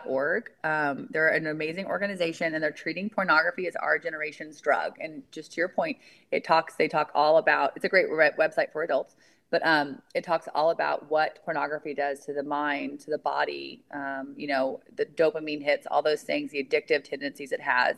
org. 0.06 0.52
Um, 0.64 1.08
they're 1.10 1.30
an 1.30 1.48
amazing 1.48 1.86
organization 1.86 2.54
and 2.54 2.64
they're 2.64 2.72
treating 2.72 3.10
pornography 3.10 3.68
as 3.68 3.76
our 3.76 3.98
generation's 3.98 4.60
drug. 4.62 4.94
And 5.00 5.24
just 5.32 5.54
to 5.54 5.58
your 5.58 5.70
point, 5.70 5.98
it 6.32 6.44
talks, 6.44 6.76
they 6.76 6.88
talk 6.88 7.12
all 7.16 7.38
about, 7.38 7.74
it's 7.76 7.86
a 7.86 7.90
great 7.90 8.10
website 8.10 8.72
for 8.72 8.84
adults, 8.84 9.16
but 9.50 9.66
um, 9.66 10.02
it 10.16 10.24
talks 10.24 10.48
all 10.54 10.70
about 10.70 11.10
what 11.10 11.40
pornography 11.44 11.94
does 11.94 12.26
to 12.26 12.34
the 12.34 12.44
mind, 12.44 13.00
to 13.02 13.12
the 13.12 13.18
body, 13.18 13.84
um, 13.94 14.34
you 14.38 14.48
know, 14.48 14.80
the 14.96 15.06
dopamine 15.06 15.62
hits, 15.62 15.88
all 15.90 16.02
those 16.02 16.22
things, 16.22 16.52
the 16.52 16.64
addictive 16.64 17.04
tendencies 17.04 17.52
it 17.52 17.62
has. 17.62 17.98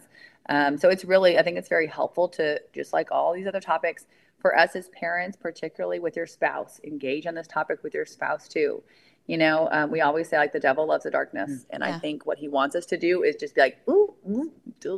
Um, 0.50 0.78
so 0.78 0.90
it's 0.90 1.06
really, 1.06 1.38
I 1.38 1.44
think 1.44 1.58
it's 1.58 1.70
very 1.70 1.88
helpful 1.88 2.28
to 2.30 2.60
just 2.74 2.94
like 2.94 3.12
all 3.12 3.34
these 3.34 3.48
other 3.48 3.62
topics 3.62 4.06
for 4.40 4.58
us 4.58 4.76
as 4.76 4.90
parents, 4.90 5.38
particularly 5.38 6.00
with 6.00 6.16
your 6.16 6.28
spouse, 6.28 6.82
engage 6.84 7.28
on 7.28 7.36
this 7.36 7.48
topic 7.48 7.84
with 7.84 7.94
your 7.94 8.06
spouse 8.06 8.48
too 8.48 8.84
you 9.26 9.38
know, 9.38 9.70
um, 9.72 9.92
we 9.92 10.02
always 10.02 10.30
say 10.30 10.38
like 10.38 10.52
the 10.52 10.60
devil 10.60 10.86
loves 10.88 11.04
the 11.04 11.12
darkness, 11.12 11.50
mm. 11.50 11.66
and 11.70 11.84
yeah. 11.84 11.96
I 11.96 12.00
think 12.00 12.26
what 12.26 12.38
he 12.38 12.48
wants 12.48 12.76
us 12.76 12.86
to 12.88 12.98
do 12.98 13.24
is 13.24 13.36
just 13.36 13.56
be 13.56 13.62
like, 13.62 13.78
ooh, 13.90 14.14
ooh 14.30 14.52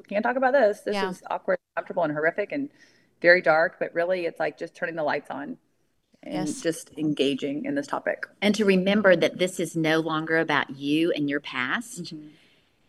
can't 0.08 0.24
talk 0.24 0.36
about 0.36 0.54
this. 0.54 0.82
This 0.82 0.96
yeah. 0.96 1.10
is 1.10 1.22
awkward, 1.30 1.60
comfortable, 1.76 2.04
and 2.04 2.12
horrific, 2.12 2.52
and 2.52 2.70
very 3.22 3.42
dark. 3.42 3.78
But 3.80 3.94
really, 3.94 4.26
it's 4.26 4.40
like 4.40 4.58
just 4.58 4.76
turning 4.76 4.96
the 4.96 5.04
lights 5.04 5.30
on 5.30 5.58
and 6.24 6.48
yes. 6.48 6.62
just 6.62 6.92
engaging 6.98 7.66
in 7.66 7.76
this 7.76 7.88
topic. 7.88 8.26
And 8.42 8.56
to 8.56 8.66
remember 8.66 9.16
that 9.16 9.38
this 9.38 9.60
is 9.60 9.76
no 9.76 10.00
longer 10.00 10.38
about 10.38 10.72
you 10.72 11.12
and 11.12 11.30
your 11.30 11.40
past, 11.40 12.06
mm-hmm. 12.16 12.30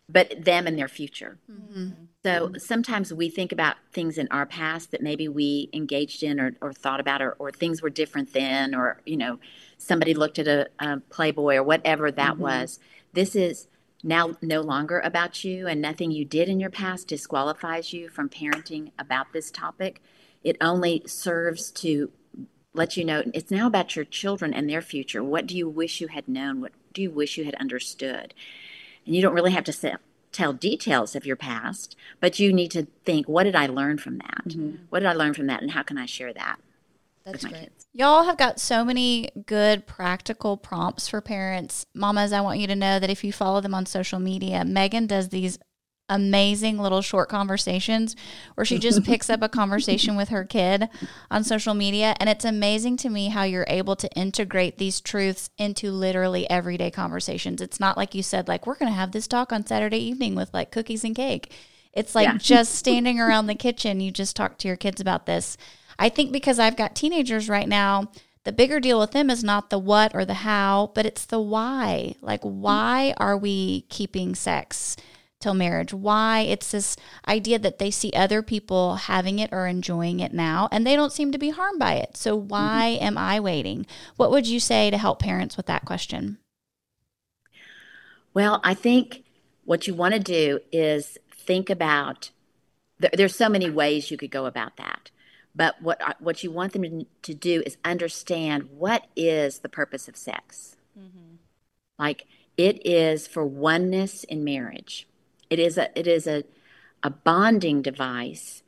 But 0.09 0.45
them 0.45 0.67
and 0.67 0.77
their 0.77 0.87
future. 0.87 1.37
Mm-hmm. 1.51 1.89
So 2.23 2.53
sometimes 2.57 3.13
we 3.13 3.29
think 3.29 3.51
about 3.51 3.75
things 3.91 4.17
in 4.17 4.27
our 4.31 4.45
past 4.45 4.91
that 4.91 5.01
maybe 5.01 5.27
we 5.27 5.69
engaged 5.73 6.23
in 6.23 6.39
or, 6.39 6.55
or 6.61 6.73
thought 6.73 6.99
about, 6.99 7.21
or, 7.21 7.33
or 7.33 7.51
things 7.51 7.81
were 7.81 7.89
different 7.89 8.33
then, 8.33 8.73
or 8.73 9.01
you 9.05 9.17
know 9.17 9.39
somebody 9.77 10.13
looked 10.13 10.39
at 10.39 10.47
a, 10.47 10.67
a 10.79 10.99
Playboy 11.09 11.55
or 11.55 11.63
whatever 11.63 12.11
that 12.11 12.33
mm-hmm. 12.33 12.41
was. 12.41 12.79
This 13.13 13.35
is 13.35 13.67
now 14.03 14.37
no 14.41 14.61
longer 14.61 14.99
about 14.99 15.43
you, 15.43 15.67
and 15.67 15.81
nothing 15.81 16.11
you 16.11 16.23
did 16.23 16.47
in 16.47 16.59
your 16.59 16.69
past 16.69 17.07
disqualifies 17.07 17.93
you 17.93 18.09
from 18.09 18.29
parenting 18.29 18.91
about 18.97 19.33
this 19.33 19.51
topic. 19.51 20.01
It 20.43 20.55
only 20.61 21.03
serves 21.05 21.71
to 21.71 22.11
let 22.73 22.95
you 22.95 23.03
know 23.03 23.23
it's 23.33 23.51
now 23.51 23.67
about 23.67 23.95
your 23.95 24.05
children 24.05 24.53
and 24.53 24.69
their 24.69 24.81
future. 24.81 25.23
What 25.23 25.47
do 25.47 25.57
you 25.57 25.67
wish 25.67 25.99
you 25.99 26.07
had 26.07 26.27
known? 26.27 26.61
What 26.61 26.73
do 26.93 27.01
you 27.01 27.11
wish 27.11 27.37
you 27.37 27.43
had 27.43 27.55
understood? 27.55 28.33
And 29.07 29.15
you 29.15 29.23
don't 29.23 29.33
really 29.33 29.53
have 29.53 29.63
to 29.63 29.73
say, 29.73 29.95
tell 30.31 30.53
details 30.53 31.15
of 31.15 31.25
your 31.25 31.35
past, 31.35 31.95
but 32.19 32.37
you 32.37 32.53
need 32.53 32.69
to 32.71 32.85
think, 33.05 33.27
what 33.27 33.45
did 33.45 33.55
I 33.55 33.65
learn 33.65 33.97
from 33.97 34.19
that? 34.19 34.43
Mm-hmm. 34.49 34.83
What 34.89 34.99
did 34.99 35.07
I 35.07 35.13
learn 35.13 35.33
from 35.33 35.47
that, 35.47 35.63
and 35.63 35.71
how 35.71 35.81
can 35.81 35.97
I 35.97 36.05
share 36.05 36.33
that? 36.33 36.57
That's 37.25 37.43
great. 37.43 37.61
Kids. 37.61 37.87
Y'all 37.93 38.23
have 38.23 38.37
got 38.37 38.59
so 38.59 38.85
many 38.85 39.29
good 39.47 39.87
practical 39.87 40.55
prompts 40.55 41.07
for 41.07 41.19
parents. 41.19 41.85
Mamas, 41.93 42.31
I 42.31 42.41
want 42.41 42.59
you 42.59 42.67
to 42.67 42.75
know 42.75 42.99
that 42.99 43.09
if 43.09 43.23
you 43.23 43.33
follow 43.33 43.59
them 43.59 43.73
on 43.73 43.85
social 43.85 44.19
media, 44.19 44.63
Megan 44.63 45.07
does 45.07 45.29
these 45.29 45.57
amazing 46.09 46.77
little 46.77 47.01
short 47.01 47.29
conversations 47.29 48.15
where 48.55 48.65
she 48.65 48.79
just 48.79 49.03
picks 49.05 49.29
up 49.29 49.41
a 49.41 49.49
conversation 49.49 50.15
with 50.15 50.29
her 50.29 50.45
kid 50.45 50.89
on 51.29 51.43
social 51.43 51.73
media. 51.73 52.15
And 52.19 52.29
it's 52.29 52.45
amazing 52.45 52.97
to 52.97 53.09
me 53.09 53.29
how 53.29 53.43
you're 53.43 53.65
able 53.67 53.95
to 53.97 54.11
integrate 54.13 54.77
these 54.77 55.01
truths 55.01 55.49
into 55.57 55.91
literally 55.91 56.49
everyday 56.49 56.91
conversations. 56.91 57.61
It's 57.61 57.79
not 57.79 57.97
like 57.97 58.15
you 58.15 58.23
said, 58.23 58.47
like, 58.47 58.65
we're 58.65 58.75
going 58.75 58.91
to 58.91 58.97
have 58.97 59.11
this 59.11 59.27
talk 59.27 59.51
on 59.51 59.65
Saturday 59.65 59.99
evening 59.99 60.35
with 60.35 60.53
like 60.53 60.71
cookies 60.71 61.03
and 61.03 61.15
cake. 61.15 61.51
It's 61.93 62.15
like 62.15 62.27
yeah. 62.27 62.37
just 62.37 62.75
standing 62.75 63.19
around 63.19 63.47
the 63.47 63.55
kitchen, 63.55 63.99
you 63.99 64.11
just 64.11 64.35
talk 64.35 64.57
to 64.59 64.67
your 64.67 64.77
kids 64.77 65.01
about 65.01 65.25
this. 65.25 65.57
I 65.99 66.09
think 66.09 66.31
because 66.31 66.59
I've 66.59 66.77
got 66.77 66.95
teenagers 66.95 67.49
right 67.49 67.67
now, 67.67 68.11
the 68.43 68.51
bigger 68.53 68.79
deal 68.79 68.99
with 68.99 69.11
them 69.11 69.29
is 69.29 69.43
not 69.43 69.69
the 69.69 69.79
what 69.79 70.15
or 70.15 70.23
the 70.23 70.35
how, 70.35 70.91
but 70.95 71.05
it's 71.05 71.25
the 71.25 71.39
why. 71.39 72.15
Like, 72.21 72.43
mm. 72.43 72.51
why 72.51 73.13
are 73.17 73.35
we 73.35 73.81
keeping 73.89 74.35
sex 74.35 74.95
till 75.39 75.53
marriage? 75.53 75.93
Why? 75.93 76.41
It's 76.41 76.71
this 76.71 76.95
idea 77.27 77.59
that 77.59 77.79
they 77.79 77.91
see 77.91 78.11
other 78.13 78.41
people 78.41 78.95
having 78.95 79.39
it 79.39 79.51
or 79.51 79.67
enjoying 79.67 80.19
it 80.19 80.33
now, 80.33 80.67
and 80.71 80.85
they 80.85 80.95
don't 80.95 81.13
seem 81.13 81.31
to 81.31 81.37
be 81.37 81.49
harmed 81.49 81.79
by 81.79 81.93
it. 81.93 82.17
So, 82.17 82.35
why 82.35 82.95
mm-hmm. 82.95 83.05
am 83.05 83.17
I 83.17 83.39
waiting? 83.39 83.85
What 84.15 84.31
would 84.31 84.47
you 84.47 84.59
say 84.59 84.89
to 84.89 84.97
help 84.97 85.19
parents 85.19 85.57
with 85.57 85.65
that 85.67 85.85
question? 85.85 86.37
Well, 88.33 88.61
I 88.63 88.73
think 88.73 89.23
what 89.65 89.87
you 89.87 89.93
want 89.93 90.13
to 90.13 90.19
do 90.19 90.59
is 90.71 91.17
think 91.31 91.69
about 91.69 92.31
there's 92.99 93.35
so 93.35 93.49
many 93.49 93.69
ways 93.69 94.09
you 94.09 94.17
could 94.17 94.31
go 94.31 94.45
about 94.45 94.77
that. 94.77 95.11
But 95.55 95.81
what 95.81 95.99
what 96.19 96.43
you 96.43 96.51
want 96.51 96.73
them 96.73 97.05
to 97.23 97.33
do 97.33 97.63
is 97.65 97.77
understand 97.83 98.69
what 98.77 99.07
is 99.15 99.59
the 99.59 99.69
purpose 99.69 100.07
of 100.07 100.15
sex. 100.15 100.75
Mm-hmm. 100.97 101.37
Like 101.97 102.25
it 102.57 102.85
is 102.85 103.27
for 103.27 103.45
oneness 103.45 104.23
in 104.23 104.43
marriage. 104.43 105.07
It 105.49 105.59
is 105.59 105.77
a 105.77 105.97
it 105.97 106.07
is 106.07 106.27
a 106.27 106.43
a 107.03 107.09
bonding 107.09 107.81
device 107.81 108.63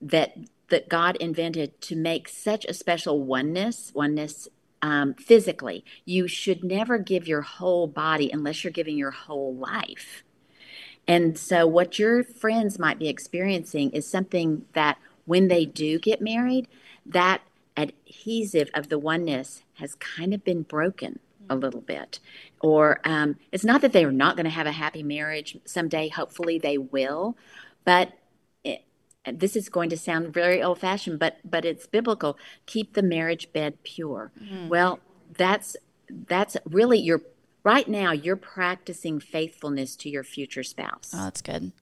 that 0.00 0.36
that 0.68 0.88
God 0.88 1.16
invented 1.16 1.80
to 1.82 1.96
make 1.96 2.28
such 2.28 2.64
a 2.64 2.74
special 2.74 3.22
oneness 3.22 3.92
oneness 3.94 4.48
um, 4.82 5.14
physically. 5.14 5.84
You 6.04 6.28
should 6.28 6.62
never 6.62 6.98
give 6.98 7.26
your 7.26 7.42
whole 7.42 7.86
body 7.86 8.30
unless 8.32 8.62
you're 8.62 8.70
giving 8.72 8.96
your 8.96 9.10
whole 9.10 9.54
life. 9.54 10.22
And 11.08 11.38
so, 11.38 11.66
what 11.66 11.98
your 11.98 12.24
friends 12.24 12.78
might 12.78 12.98
be 12.98 13.08
experiencing 13.08 13.90
is 13.90 14.08
something 14.08 14.64
that 14.72 14.98
when 15.24 15.48
they 15.48 15.64
do 15.64 15.98
get 15.98 16.20
married, 16.20 16.68
that 17.04 17.42
adhesive 17.76 18.70
of 18.74 18.88
the 18.88 18.98
oneness 18.98 19.62
has 19.74 19.94
kind 19.96 20.34
of 20.34 20.42
been 20.42 20.62
broken 20.62 21.18
a 21.48 21.56
little 21.56 21.80
bit. 21.80 22.18
Or 22.60 23.00
um, 23.04 23.36
it's 23.52 23.64
not 23.64 23.82
that 23.82 23.92
they 23.92 24.04
are 24.04 24.12
not 24.12 24.36
going 24.36 24.44
to 24.44 24.50
have 24.50 24.66
a 24.66 24.72
happy 24.72 25.02
marriage 25.02 25.58
someday. 25.64 26.08
Hopefully, 26.08 26.58
they 26.58 26.78
will. 26.78 27.36
But 27.84 28.12
it, 28.64 28.84
this 29.30 29.56
is 29.56 29.68
going 29.68 29.90
to 29.90 29.96
sound 29.96 30.32
very 30.32 30.62
old 30.62 30.78
fashioned, 30.78 31.18
but 31.18 31.36
but 31.44 31.64
it's 31.64 31.86
biblical. 31.86 32.38
Keep 32.64 32.94
the 32.94 33.02
marriage 33.02 33.52
bed 33.52 33.82
pure. 33.82 34.32
Mm-hmm. 34.42 34.68
Well, 34.68 35.00
that's 35.36 35.76
that's 36.08 36.56
really 36.64 36.98
your 36.98 37.22
right 37.62 37.88
now. 37.88 38.12
You're 38.12 38.36
practicing 38.36 39.20
faithfulness 39.20 39.96
to 39.96 40.08
your 40.08 40.24
future 40.24 40.62
spouse. 40.62 41.10
Oh, 41.12 41.24
that's 41.24 41.42
good. 41.42 41.72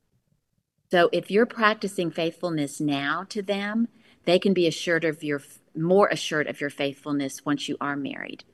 So 0.90 1.08
if 1.12 1.30
you're 1.30 1.46
practicing 1.46 2.10
faithfulness 2.10 2.80
now 2.80 3.24
to 3.28 3.42
them, 3.42 3.88
they 4.25 4.38
can 4.38 4.54
be 4.54 4.66
assured 4.66 5.04
of 5.04 5.22
your 5.22 5.42
more 5.77 6.08
assured 6.08 6.46
of 6.46 6.60
your 6.60 6.70
faithfulness 6.70 7.44
once 7.44 7.68
you 7.68 7.77
are 7.81 7.96
married. 7.96 8.44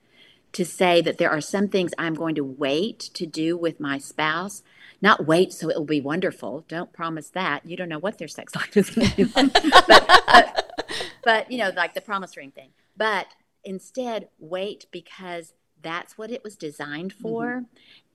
To 0.53 0.65
say 0.65 1.01
that 1.03 1.19
there 1.19 1.31
are 1.31 1.41
some 1.41 1.69
things 1.69 1.93
I'm 1.97 2.15
going 2.15 2.35
to 2.35 2.45
wait 2.45 2.99
to 3.15 3.25
do 3.25 3.57
with 3.57 3.79
my 3.79 3.99
spouse, 3.99 4.63
not 5.01 5.27
wait 5.27 5.53
so 5.53 5.71
it 5.71 5.77
will 5.77 5.85
be 5.85 6.01
wonderful. 6.01 6.65
Don't 6.69 6.93
promise 6.93 7.31
that. 7.31 7.65
You 7.65 7.77
don't 7.77 7.89
know 7.89 7.99
what 7.99 8.19
their 8.19 8.29
sex 8.29 8.55
life 8.57 8.77
is 8.77 8.91
going 8.91 9.09
to 9.09 9.17
be 9.17 9.25
but, 9.25 9.53
but, 10.27 10.73
but, 11.25 11.51
you 11.51 11.59
know, 11.59 11.71
like 11.77 11.95
the 11.95 12.01
promise 12.01 12.37
ring 12.37 12.51
thing. 12.51 12.71
But 12.97 13.29
instead, 13.65 14.29
wait 14.39 14.87
because 14.91 15.55
that's 15.83 16.19
what 16.19 16.31
it 16.31 16.45
was 16.45 16.57
designed 16.57 17.13
for. 17.13 17.63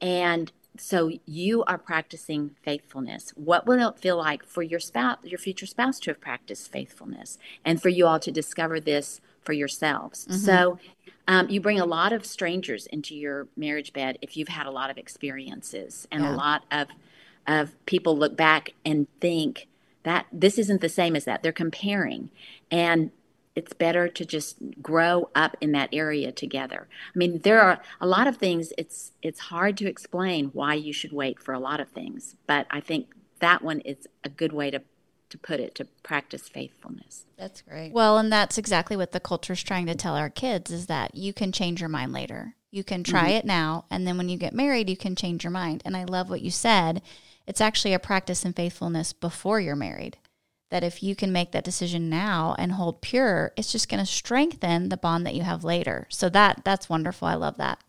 Mm-hmm. 0.02 0.08
And 0.08 0.52
so 0.78 1.12
you 1.26 1.64
are 1.64 1.78
practicing 1.78 2.52
faithfulness. 2.64 3.32
What 3.36 3.66
will 3.66 3.90
it 3.90 4.00
feel 4.00 4.18
like 4.18 4.46
for 4.46 4.62
your 4.62 4.80
spouse, 4.80 5.20
your 5.24 5.40
future 5.40 5.66
spouse, 5.66 6.00
to 6.02 6.12
have 6.12 6.22
practiced 6.22 6.72
faithfulness, 6.72 7.38
and 7.64 7.82
for 7.82 7.90
you 7.90 8.06
all 8.06 8.20
to 8.20 8.32
discover 8.32 8.80
this 8.80 9.22
for 9.42 9.54
yourselves? 9.54 10.26
Mm-hmm. 10.26 10.38
So 10.38 10.80
um, 11.28 11.50
you 11.50 11.60
bring 11.60 11.80
a 11.80 11.86
lot 11.86 12.14
of 12.14 12.26
strangers 12.26 12.86
into 12.88 13.16
your 13.16 13.48
marriage 13.58 13.94
bed 13.94 14.18
if 14.22 14.38
you've 14.38 14.48
had 14.48 14.68
a 14.68 14.72
lot 14.72 14.90
of 14.90 14.98
experiences, 14.98 16.08
and 16.12 16.24
yeah. 16.24 16.34
a 16.34 16.36
lot 16.36 16.64
of 16.72 16.88
of 17.48 17.86
people 17.86 18.18
look 18.18 18.36
back 18.36 18.72
and 18.84 19.08
think 19.20 19.68
that 20.04 20.26
this 20.32 20.58
isn't 20.58 20.82
the 20.82 20.90
same 20.90 21.16
as 21.16 21.26
that. 21.26 21.44
They're 21.44 21.52
comparing, 21.52 22.30
and 22.70 23.12
it's 23.56 23.74
better 23.74 24.08
to 24.08 24.26
just 24.26 24.58
grow 24.82 25.30
up 25.34 25.56
in 25.62 25.72
that 25.72 25.90
area 25.94 26.32
together. 26.32 26.88
I 27.16 27.18
mean, 27.18 27.40
there 27.40 27.62
are 27.62 27.82
a 28.02 28.08
lot 28.08 28.28
of 28.28 28.38
things 28.38 28.74
it's 28.78 29.14
it's 29.22 29.40
hard 29.40 29.78
to 29.78 29.88
explain 29.88 30.48
why 30.54 30.76
you 30.76 30.94
should 30.94 31.12
wait 31.12 31.40
for 31.40 31.54
a 31.54 31.60
lot 31.60 31.80
of 31.80 31.90
things, 31.90 32.36
but 32.46 32.68
I 32.70 32.82
think 32.82 33.08
that 33.40 33.64
one 33.64 33.80
is 33.82 34.08
a 34.24 34.30
good 34.30 34.54
way 34.54 34.72
to 34.72 34.82
to 35.36 35.48
put 35.48 35.60
it 35.60 35.76
to 35.76 35.86
practice 36.04 36.48
faithfulness. 36.48 37.26
That's 37.38 37.62
great. 37.62 37.92
Well, 37.92 38.18
and 38.18 38.32
that's 38.32 38.58
exactly 38.58 38.96
what 38.96 39.12
the 39.12 39.20
culture 39.20 39.54
is 39.54 39.64
trying 39.64 39.86
to 39.88 39.96
tell 39.96 40.16
our 40.16 40.30
kids 40.30 40.72
is 40.72 40.88
that 40.88 41.16
you 41.16 41.34
can 41.34 41.52
change 41.52 41.82
your 41.82 41.90
mind 41.90 42.14
later. 42.14 42.56
You 42.72 42.84
can 42.84 43.04
try 43.04 43.28
mm-hmm. 43.30 43.38
it 43.38 43.46
now, 43.46 43.86
and 43.90 44.06
then 44.06 44.18
when 44.18 44.30
you 44.30 44.38
get 44.38 44.54
married, 44.54 44.90
you 44.90 44.98
can 44.98 45.16
change 45.16 45.44
your 45.44 45.52
mind. 45.52 45.82
And 45.86 45.96
I 45.96 46.04
love 46.04 46.30
what 46.30 46.42
you 46.42 46.52
said. 46.52 47.02
It's 47.48 47.62
actually 47.62 47.94
a 47.94 48.00
practice 48.00 48.44
in 48.44 48.54
faithfulness 48.54 49.14
before 49.14 49.60
you're 49.60 49.76
married. 49.76 50.18
That 50.72 50.84
if 50.84 51.04
you 51.04 51.16
can 51.16 51.32
make 51.32 51.52
that 51.52 51.64
decision 51.64 52.10
now 52.10 52.56
and 52.58 52.74
hold 52.74 53.02
pure, 53.02 53.54
it's 53.56 53.72
just 53.72 53.88
going 53.88 54.04
to 54.04 54.06
strengthen 54.06 54.90
the 54.90 54.98
bond 54.98 55.26
that 55.26 55.36
you 55.36 55.44
have 55.44 55.64
later. 55.64 56.08
So 56.10 56.28
that 56.30 56.62
that's 56.66 56.90
wonderful. 56.90 57.28
I 57.28 57.36
love 57.36 57.58
that. 57.58 57.80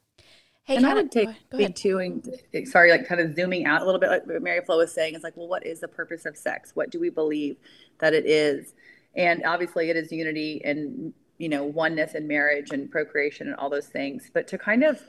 Hey, 0.67 0.77
and 0.77 0.87
I 0.87 0.95
would 0.95 1.13
take 1.13 1.29
too, 1.77 1.99
and 1.99 2.29
sorry, 2.65 2.91
like 2.91 3.07
kind 3.07 3.21
of 3.21 3.37
zooming 3.37 3.67
out 3.67 3.83
a 3.83 3.85
little 3.85 4.01
bit, 4.01 4.11
like 4.11 4.27
what 4.27 4.43
Mary 4.43 4.61
Flo 4.67 4.79
was 4.79 4.93
saying, 4.93 5.15
is 5.15 5.23
like, 5.23 5.37
well, 5.37 5.47
what 5.47 5.65
is 5.65 5.79
the 5.79 5.87
purpose 5.87 6.27
of 6.27 6.37
sex? 6.37 6.73
What 6.75 6.91
do 6.91 6.99
we 6.99 7.09
believe 7.09 7.57
that 8.01 8.15
it 8.15 8.27
is? 8.27 8.75
And 9.15 9.45
obviously, 9.45 9.91
it 9.91 9.97
is 9.97 10.11
unity 10.11 10.61
and 10.65 11.15
you 11.39 11.49
know 11.49 11.63
oneness 11.63 12.15
in 12.17 12.27
marriage 12.27 12.73
and 12.73 12.91
procreation 12.91 13.47
and 13.47 13.55
all 13.57 13.71
those 13.71 13.87
things. 13.87 14.29
But 14.35 14.49
to 14.49 14.59
kind 14.59 14.83
of, 14.83 15.01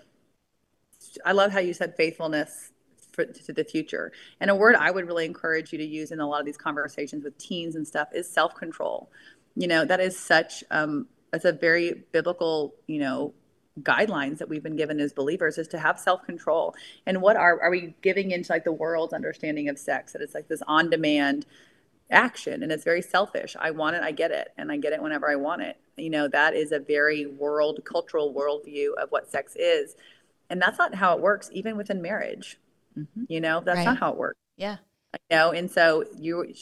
I 1.26 1.32
love 1.32 1.52
how 1.52 1.60
you 1.60 1.74
said 1.74 1.96
faithfulness 1.98 2.72
for, 3.12 3.26
to 3.26 3.52
the 3.52 3.64
future. 3.64 4.12
And 4.40 4.52
a 4.52 4.56
word 4.56 4.76
I 4.76 4.92
would 4.92 5.08
really 5.08 5.26
encourage 5.26 5.72
you 5.72 5.80
to 5.80 5.86
use 5.86 6.12
in 6.12 6.20
a 6.20 6.28
lot 6.28 6.40
of 6.40 6.46
these 6.46 6.58
conversations 6.58 7.24
with 7.24 7.36
teens 7.40 7.76
and 7.76 7.88
stuff 7.88 8.10
is 8.14 8.30
self 8.30 8.54
control. 8.54 9.10
You 9.56 9.68
know, 9.68 9.86
that 9.86 10.00
is 10.00 10.20
such 10.20 10.64
um, 10.70 11.08
it's 11.34 11.46
a 11.46 11.52
very 11.52 12.04
biblical, 12.12 12.76
you 12.86 13.00
know, 13.00 13.34
guidelines 13.82 14.40
that 14.40 14.50
we've 14.50 14.64
been 14.64 14.76
given 14.76 15.00
as 15.00 15.14
believers 15.14 15.58
is 15.58 15.68
to 15.70 15.80
have 15.80 16.00
self-control. 16.00 16.76
And 17.06 17.22
what 17.22 17.36
are 17.36 17.62
are 17.62 17.70
we 17.70 17.96
giving 18.02 18.32
into 18.32 18.52
like 18.52 18.64
the 18.64 18.72
world's 18.72 19.14
understanding 19.14 19.70
of 19.70 19.78
sex? 19.78 20.14
That 20.14 20.22
it's 20.22 20.34
like 20.34 20.48
this 20.48 20.62
on-demand 20.68 21.46
action 22.10 22.64
and 22.64 22.72
it's 22.72 22.84
very 22.84 23.02
selfish. 23.02 23.56
I 23.60 23.72
want 23.72 23.96
it 23.96 24.04
i 24.04 24.12
get 24.12 24.32
it 24.32 24.54
and 24.58 24.72
i 24.72 24.78
get 24.78 24.94
it 24.94 25.02
whenever 25.02 25.30
i 25.30 25.36
want 25.36 25.62
it. 25.62 25.78
You 25.98 26.10
know 26.10 26.28
that 26.30 26.56
is 26.56 26.72
a 26.72 26.80
very 26.80 27.26
world 27.26 27.80
cultural 27.84 28.34
worldview 28.34 28.94
of 29.02 29.10
what 29.12 29.30
sex 29.30 29.56
is. 29.56 29.96
And 30.50 30.62
that's 30.62 30.78
not 30.78 30.96
how 30.96 31.14
it 31.16 31.22
works 31.22 31.50
even 31.52 31.78
within 31.78 32.02
marriage. 32.02 32.58
Mm-hmm. 32.98 33.26
you 33.30 33.42
know 33.42 33.62
that's 33.64 33.78
right. 33.78 33.86
not 33.86 34.00
how 34.00 34.12
it 34.12 34.18
works. 34.18 34.40
Yeah. 34.58 34.78
You 35.14 35.38
know 35.38 35.52
and 35.52 35.70
so 35.70 36.06
you 36.18 36.54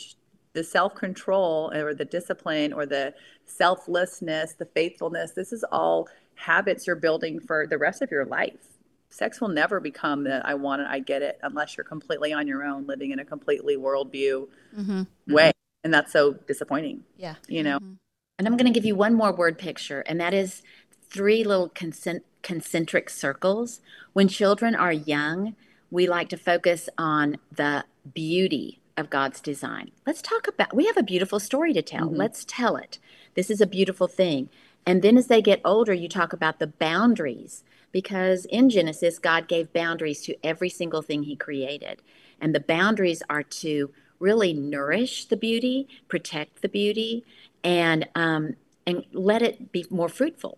the 0.53 0.63
self-control 0.63 1.73
or 1.73 1.93
the 1.93 2.05
discipline 2.05 2.73
or 2.73 2.85
the 2.85 3.13
selflessness 3.45 4.53
the 4.53 4.65
faithfulness 4.65 5.31
this 5.31 5.53
is 5.53 5.63
all 5.71 6.07
habits 6.35 6.87
you're 6.87 6.95
building 6.95 7.39
for 7.39 7.65
the 7.67 7.77
rest 7.77 8.01
of 8.01 8.11
your 8.11 8.25
life. 8.25 8.79
Sex 9.09 9.39
will 9.39 9.47
never 9.47 9.79
become 9.79 10.25
that 10.25 10.45
I 10.45 10.55
want 10.55 10.81
it, 10.81 10.87
I 10.89 10.99
get 10.99 11.21
it, 11.21 11.39
unless 11.41 11.77
you're 11.77 11.85
completely 11.85 12.33
on 12.33 12.47
your 12.47 12.63
own, 12.63 12.85
living 12.85 13.11
in 13.11 13.19
a 13.19 13.25
completely 13.25 13.77
worldview 13.77 14.47
mm-hmm. 14.77 15.03
way. 15.33 15.51
And 15.83 15.93
that's 15.93 16.11
so 16.11 16.33
disappointing. 16.33 17.03
Yeah. 17.17 17.35
You 17.47 17.63
know? 17.63 17.77
Mm-hmm. 17.77 17.93
And 18.37 18.47
I'm 18.47 18.57
going 18.57 18.71
to 18.71 18.77
give 18.77 18.85
you 18.85 18.95
one 18.95 19.13
more 19.13 19.33
word 19.33 19.57
picture, 19.57 20.01
and 20.01 20.19
that 20.19 20.33
is 20.33 20.61
three 21.09 21.45
little 21.45 21.71
concentric 22.41 23.09
circles. 23.09 23.79
When 24.11 24.27
children 24.27 24.75
are 24.75 24.91
young, 24.91 25.55
we 25.89 26.07
like 26.07 26.27
to 26.29 26.37
focus 26.37 26.89
on 26.97 27.37
the 27.49 27.85
beauty 28.13 28.81
of 28.97 29.09
God's 29.09 29.39
design. 29.39 29.91
Let's 30.05 30.21
talk 30.21 30.47
about, 30.49 30.75
we 30.75 30.85
have 30.87 30.97
a 30.97 31.03
beautiful 31.03 31.39
story 31.39 31.71
to 31.73 31.81
tell. 31.81 32.07
Mm-hmm. 32.07 32.17
Let's 32.17 32.43
tell 32.45 32.75
it. 32.75 32.99
This 33.35 33.49
is 33.49 33.61
a 33.61 33.67
beautiful 33.67 34.07
thing. 34.07 34.49
And 34.85 35.01
then 35.01 35.17
as 35.17 35.27
they 35.27 35.41
get 35.41 35.61
older, 35.65 35.93
you 35.93 36.07
talk 36.07 36.33
about 36.33 36.59
the 36.59 36.67
boundaries 36.67 37.63
because 37.91 38.45
in 38.45 38.69
Genesis, 38.69 39.19
God 39.19 39.47
gave 39.47 39.71
boundaries 39.73 40.21
to 40.23 40.35
every 40.43 40.69
single 40.69 41.01
thing 41.01 41.23
He 41.23 41.35
created. 41.35 42.01
And 42.39 42.53
the 42.53 42.59
boundaries 42.59 43.23
are 43.29 43.43
to 43.43 43.91
really 44.19 44.53
nourish 44.53 45.25
the 45.25 45.37
beauty, 45.37 45.87
protect 46.07 46.61
the 46.61 46.69
beauty, 46.69 47.23
and 47.63 48.07
um, 48.15 48.55
and 48.85 49.05
let 49.13 49.41
it 49.41 49.71
be 49.71 49.85
more 49.89 50.09
fruitful. 50.09 50.57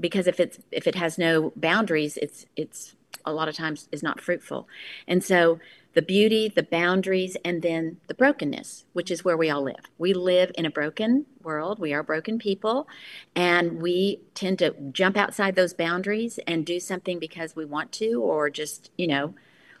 Because 0.00 0.26
if 0.26 0.38
it's 0.40 0.58
if 0.70 0.86
it 0.86 0.94
has 0.94 1.18
no 1.18 1.52
boundaries, 1.56 2.16
it's 2.16 2.46
it's 2.56 2.94
a 3.24 3.32
lot 3.32 3.48
of 3.48 3.56
times 3.56 3.88
is 3.92 4.02
not 4.02 4.20
fruitful. 4.20 4.68
And 5.06 5.22
so 5.22 5.58
the 5.94 6.02
beauty, 6.02 6.48
the 6.48 6.62
boundaries, 6.62 7.36
and 7.44 7.62
then 7.62 7.96
the 8.06 8.14
brokenness, 8.14 8.84
which 8.92 9.10
is 9.10 9.24
where 9.24 9.36
we 9.36 9.50
all 9.50 9.62
live. 9.62 9.90
We 9.96 10.12
live 10.12 10.52
in 10.54 10.66
a 10.66 10.70
broken 10.70 11.26
world. 11.42 11.78
We 11.78 11.92
are 11.92 12.02
broken 12.02 12.38
people, 12.38 12.86
and 13.34 13.80
we 13.80 14.20
tend 14.34 14.58
to 14.60 14.74
jump 14.92 15.16
outside 15.16 15.56
those 15.56 15.72
boundaries 15.72 16.38
and 16.46 16.64
do 16.64 16.78
something 16.78 17.18
because 17.18 17.56
we 17.56 17.64
want 17.64 17.92
to, 17.92 18.20
or 18.20 18.50
just, 18.50 18.90
you 18.96 19.06
know, 19.06 19.34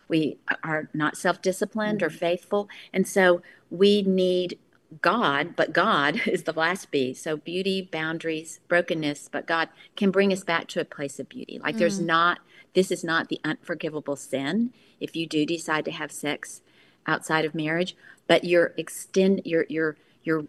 we 0.08 0.38
are 0.64 0.88
not 0.94 1.16
self 1.16 1.42
disciplined 1.42 2.00
mm-hmm. 2.00 2.06
or 2.06 2.10
faithful. 2.10 2.68
And 2.92 3.06
so 3.06 3.42
we 3.70 4.02
need 4.02 4.58
God, 5.02 5.54
but 5.54 5.72
God 5.72 6.22
is 6.26 6.44
the 6.44 6.52
last 6.52 6.90
B. 6.90 7.14
So 7.14 7.36
beauty, 7.36 7.82
boundaries, 7.82 8.60
brokenness, 8.68 9.28
but 9.30 9.46
God 9.46 9.68
can 9.96 10.10
bring 10.10 10.32
us 10.32 10.44
back 10.44 10.68
to 10.68 10.80
a 10.80 10.84
place 10.84 11.20
of 11.20 11.28
beauty. 11.28 11.58
Like 11.62 11.76
mm. 11.76 11.78
there's 11.78 12.00
not, 12.00 12.38
this 12.74 12.90
is 12.90 13.04
not 13.04 13.28
the 13.28 13.40
unforgivable 13.44 14.16
sin 14.16 14.72
if 15.00 15.16
you 15.16 15.26
do 15.26 15.46
decide 15.46 15.84
to 15.84 15.90
have 15.90 16.12
sex 16.12 16.60
outside 17.06 17.44
of 17.44 17.54
marriage, 17.54 17.96
but 18.26 18.44
you're 18.44 18.74
extend, 18.76 19.42
you're, 19.44 19.66
you're, 19.68 19.96
you're 20.22 20.44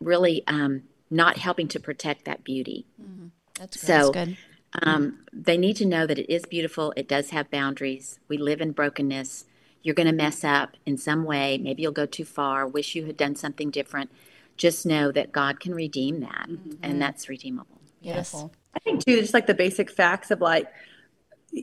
really 0.00 0.42
um, 0.46 0.82
not 1.10 1.38
helping 1.38 1.68
to 1.68 1.80
protect 1.80 2.24
that 2.24 2.42
beauty. 2.42 2.86
Mm. 3.00 3.30
That's, 3.58 3.80
so, 3.80 4.10
that's 4.10 4.10
good. 4.10 4.36
Um, 4.82 5.18
they 5.32 5.58
need 5.58 5.76
to 5.76 5.86
know 5.86 6.06
that 6.06 6.18
it 6.18 6.32
is 6.32 6.44
beautiful. 6.46 6.92
It 6.96 7.06
does 7.06 7.30
have 7.30 7.50
boundaries. 7.50 8.18
We 8.28 8.38
live 8.38 8.60
in 8.60 8.72
brokenness 8.72 9.44
you're 9.82 9.94
going 9.94 10.06
to 10.06 10.12
mess 10.12 10.44
up 10.44 10.76
in 10.86 10.96
some 10.96 11.24
way. 11.24 11.58
Maybe 11.58 11.82
you'll 11.82 11.92
go 11.92 12.06
too 12.06 12.24
far, 12.24 12.66
wish 12.66 12.94
you 12.94 13.06
had 13.06 13.16
done 13.16 13.34
something 13.34 13.70
different. 13.70 14.10
Just 14.56 14.86
know 14.86 15.10
that 15.12 15.32
God 15.32 15.60
can 15.60 15.74
redeem 15.74 16.20
that, 16.20 16.46
mm-hmm. 16.48 16.72
and 16.82 17.02
that's 17.02 17.28
redeemable. 17.28 17.80
Yes. 18.00 18.34
I 18.74 18.78
think, 18.80 19.04
too, 19.04 19.20
just 19.20 19.34
like 19.34 19.46
the 19.46 19.54
basic 19.54 19.90
facts 19.90 20.30
of 20.30 20.40
like, 20.40 20.68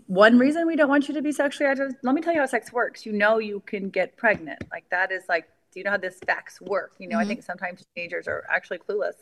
one 0.08 0.38
reason 0.38 0.68
we 0.68 0.76
don't 0.76 0.90
want 0.90 1.08
you 1.08 1.14
to 1.14 1.22
be 1.22 1.32
sexually 1.32 1.70
active, 1.70 1.94
let 2.04 2.16
me 2.16 2.22
tell 2.22 2.34
you 2.34 2.40
how 2.40 2.46
sex 2.46 2.72
works. 2.72 3.06
You 3.06 3.14
know, 3.14 3.40
you 3.40 3.62
can 3.66 3.90
get 3.90 4.18
pregnant. 4.18 4.64
Like, 4.72 4.90
that 4.92 5.12
is 5.12 5.24
like, 5.28 5.46
do 5.72 5.80
you 5.80 5.84
know 5.84 5.92
how 5.92 5.98
this 5.98 6.20
facts 6.26 6.62
work? 6.62 6.94
You 7.00 7.08
know, 7.08 7.18
mm-hmm. 7.18 7.26
I 7.26 7.28
think 7.28 7.44
sometimes 7.44 7.86
teenagers 7.96 8.28
are 8.28 8.46
actually 8.50 8.80
clueless 8.80 9.14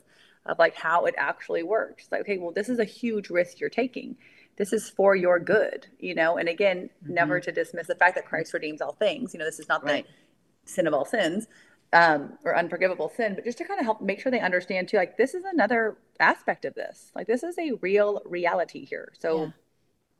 of 0.45 0.59
like 0.59 0.76
how 0.76 1.05
it 1.05 1.15
actually 1.18 1.63
works. 1.63 2.07
Like, 2.11 2.22
okay, 2.22 2.38
well, 2.38 2.51
this 2.51 2.70
is 2.70 2.80
a 2.80 2.86
huge 2.86 3.30
risk 3.30 3.59
you're 3.59 3.70
taking 3.70 4.18
this 4.57 4.74
is 4.74 4.89
for 4.89 5.15
your 5.15 5.39
good, 5.39 5.88
you 5.99 6.15
know. 6.15 6.38
And 6.38 6.49
again, 6.49 6.89
mm-hmm. 7.03 7.13
never 7.13 7.39
to 7.39 7.51
dismiss 7.51 7.88
the 7.88 7.95
fact 7.95 8.15
that 8.15 8.26
Christ 8.26 8.53
redeems 8.53 8.82
all 8.82 8.93
things. 8.93 9.34
You 9.34 9.39
know, 9.39 9.45
this 9.45 9.59
is 9.59 9.70
not 9.70 9.84
right. 9.84 10.05
the 10.05 10.70
sin 10.72 10.88
of 10.88 10.93
all 10.93 11.05
sins 11.05 11.47
um, 11.93 12.34
or 12.43 12.57
unforgivable 12.57 13.11
sin, 13.15 13.36
but 13.36 13.45
just 13.45 13.57
to 13.59 13.65
kind 13.65 13.80
of 13.80 13.86
help 13.86 14.01
make 14.01 14.20
sure 14.20 14.32
they 14.32 14.39
understand 14.39 14.89
too, 14.89 14.97
like 14.97 15.15
this 15.18 15.34
is 15.34 15.43
another 15.45 15.97
aspect 16.20 16.65
of 16.65 16.74
this. 16.74 17.11
Like 17.15 17.28
this 17.28 17.43
is 17.43 17.57
a 17.57 17.74
real 17.82 18.22
reality 18.26 18.84
here. 18.84 19.13
So 19.18 19.45
yeah. 19.45 19.49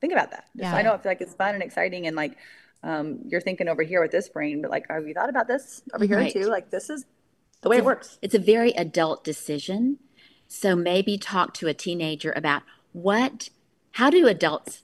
Think 0.02 0.14
about 0.14 0.32
that. 0.32 0.46
yeah. 0.56 0.76
I 0.76 0.82
know 0.82 0.94
I 0.94 0.98
feel 0.98 1.12
like 1.12 1.22
it's 1.22 1.34
fun 1.34 1.54
and 1.54 1.64
exciting 1.64 2.08
and 2.08 2.16
like 2.16 2.38
um, 2.84 3.20
you're 3.26 3.42
thinking 3.42 3.68
over 3.68 3.84
here 3.84 4.02
with 4.02 4.12
this 4.12 4.30
brain, 4.30 4.62
but 4.62 4.72
like, 4.72 4.86
have 4.90 5.08
you 5.08 5.14
thought 5.14 5.30
about 5.30 5.48
this 5.48 5.82
over 5.94 6.06
here 6.06 6.18
right. 6.18 6.32
too? 6.32 6.46
Like 6.46 6.70
this 6.70 6.90
is 6.90 7.06
the 7.62 7.70
way 7.70 7.78
it's 7.78 7.84
it 7.84 7.86
works. 7.86 8.20
It's 8.22 8.36
a 8.36 8.40
very 8.40 8.72
adult 8.72 9.24
decision. 9.24 9.98
So 10.48 10.76
maybe 10.76 11.18
talk 11.18 11.54
to 11.56 11.68
a 11.68 11.74
teenager 11.74 12.32
about 12.36 12.64
what 12.94 13.50
how 13.92 14.10
do 14.10 14.28
adults 14.28 14.84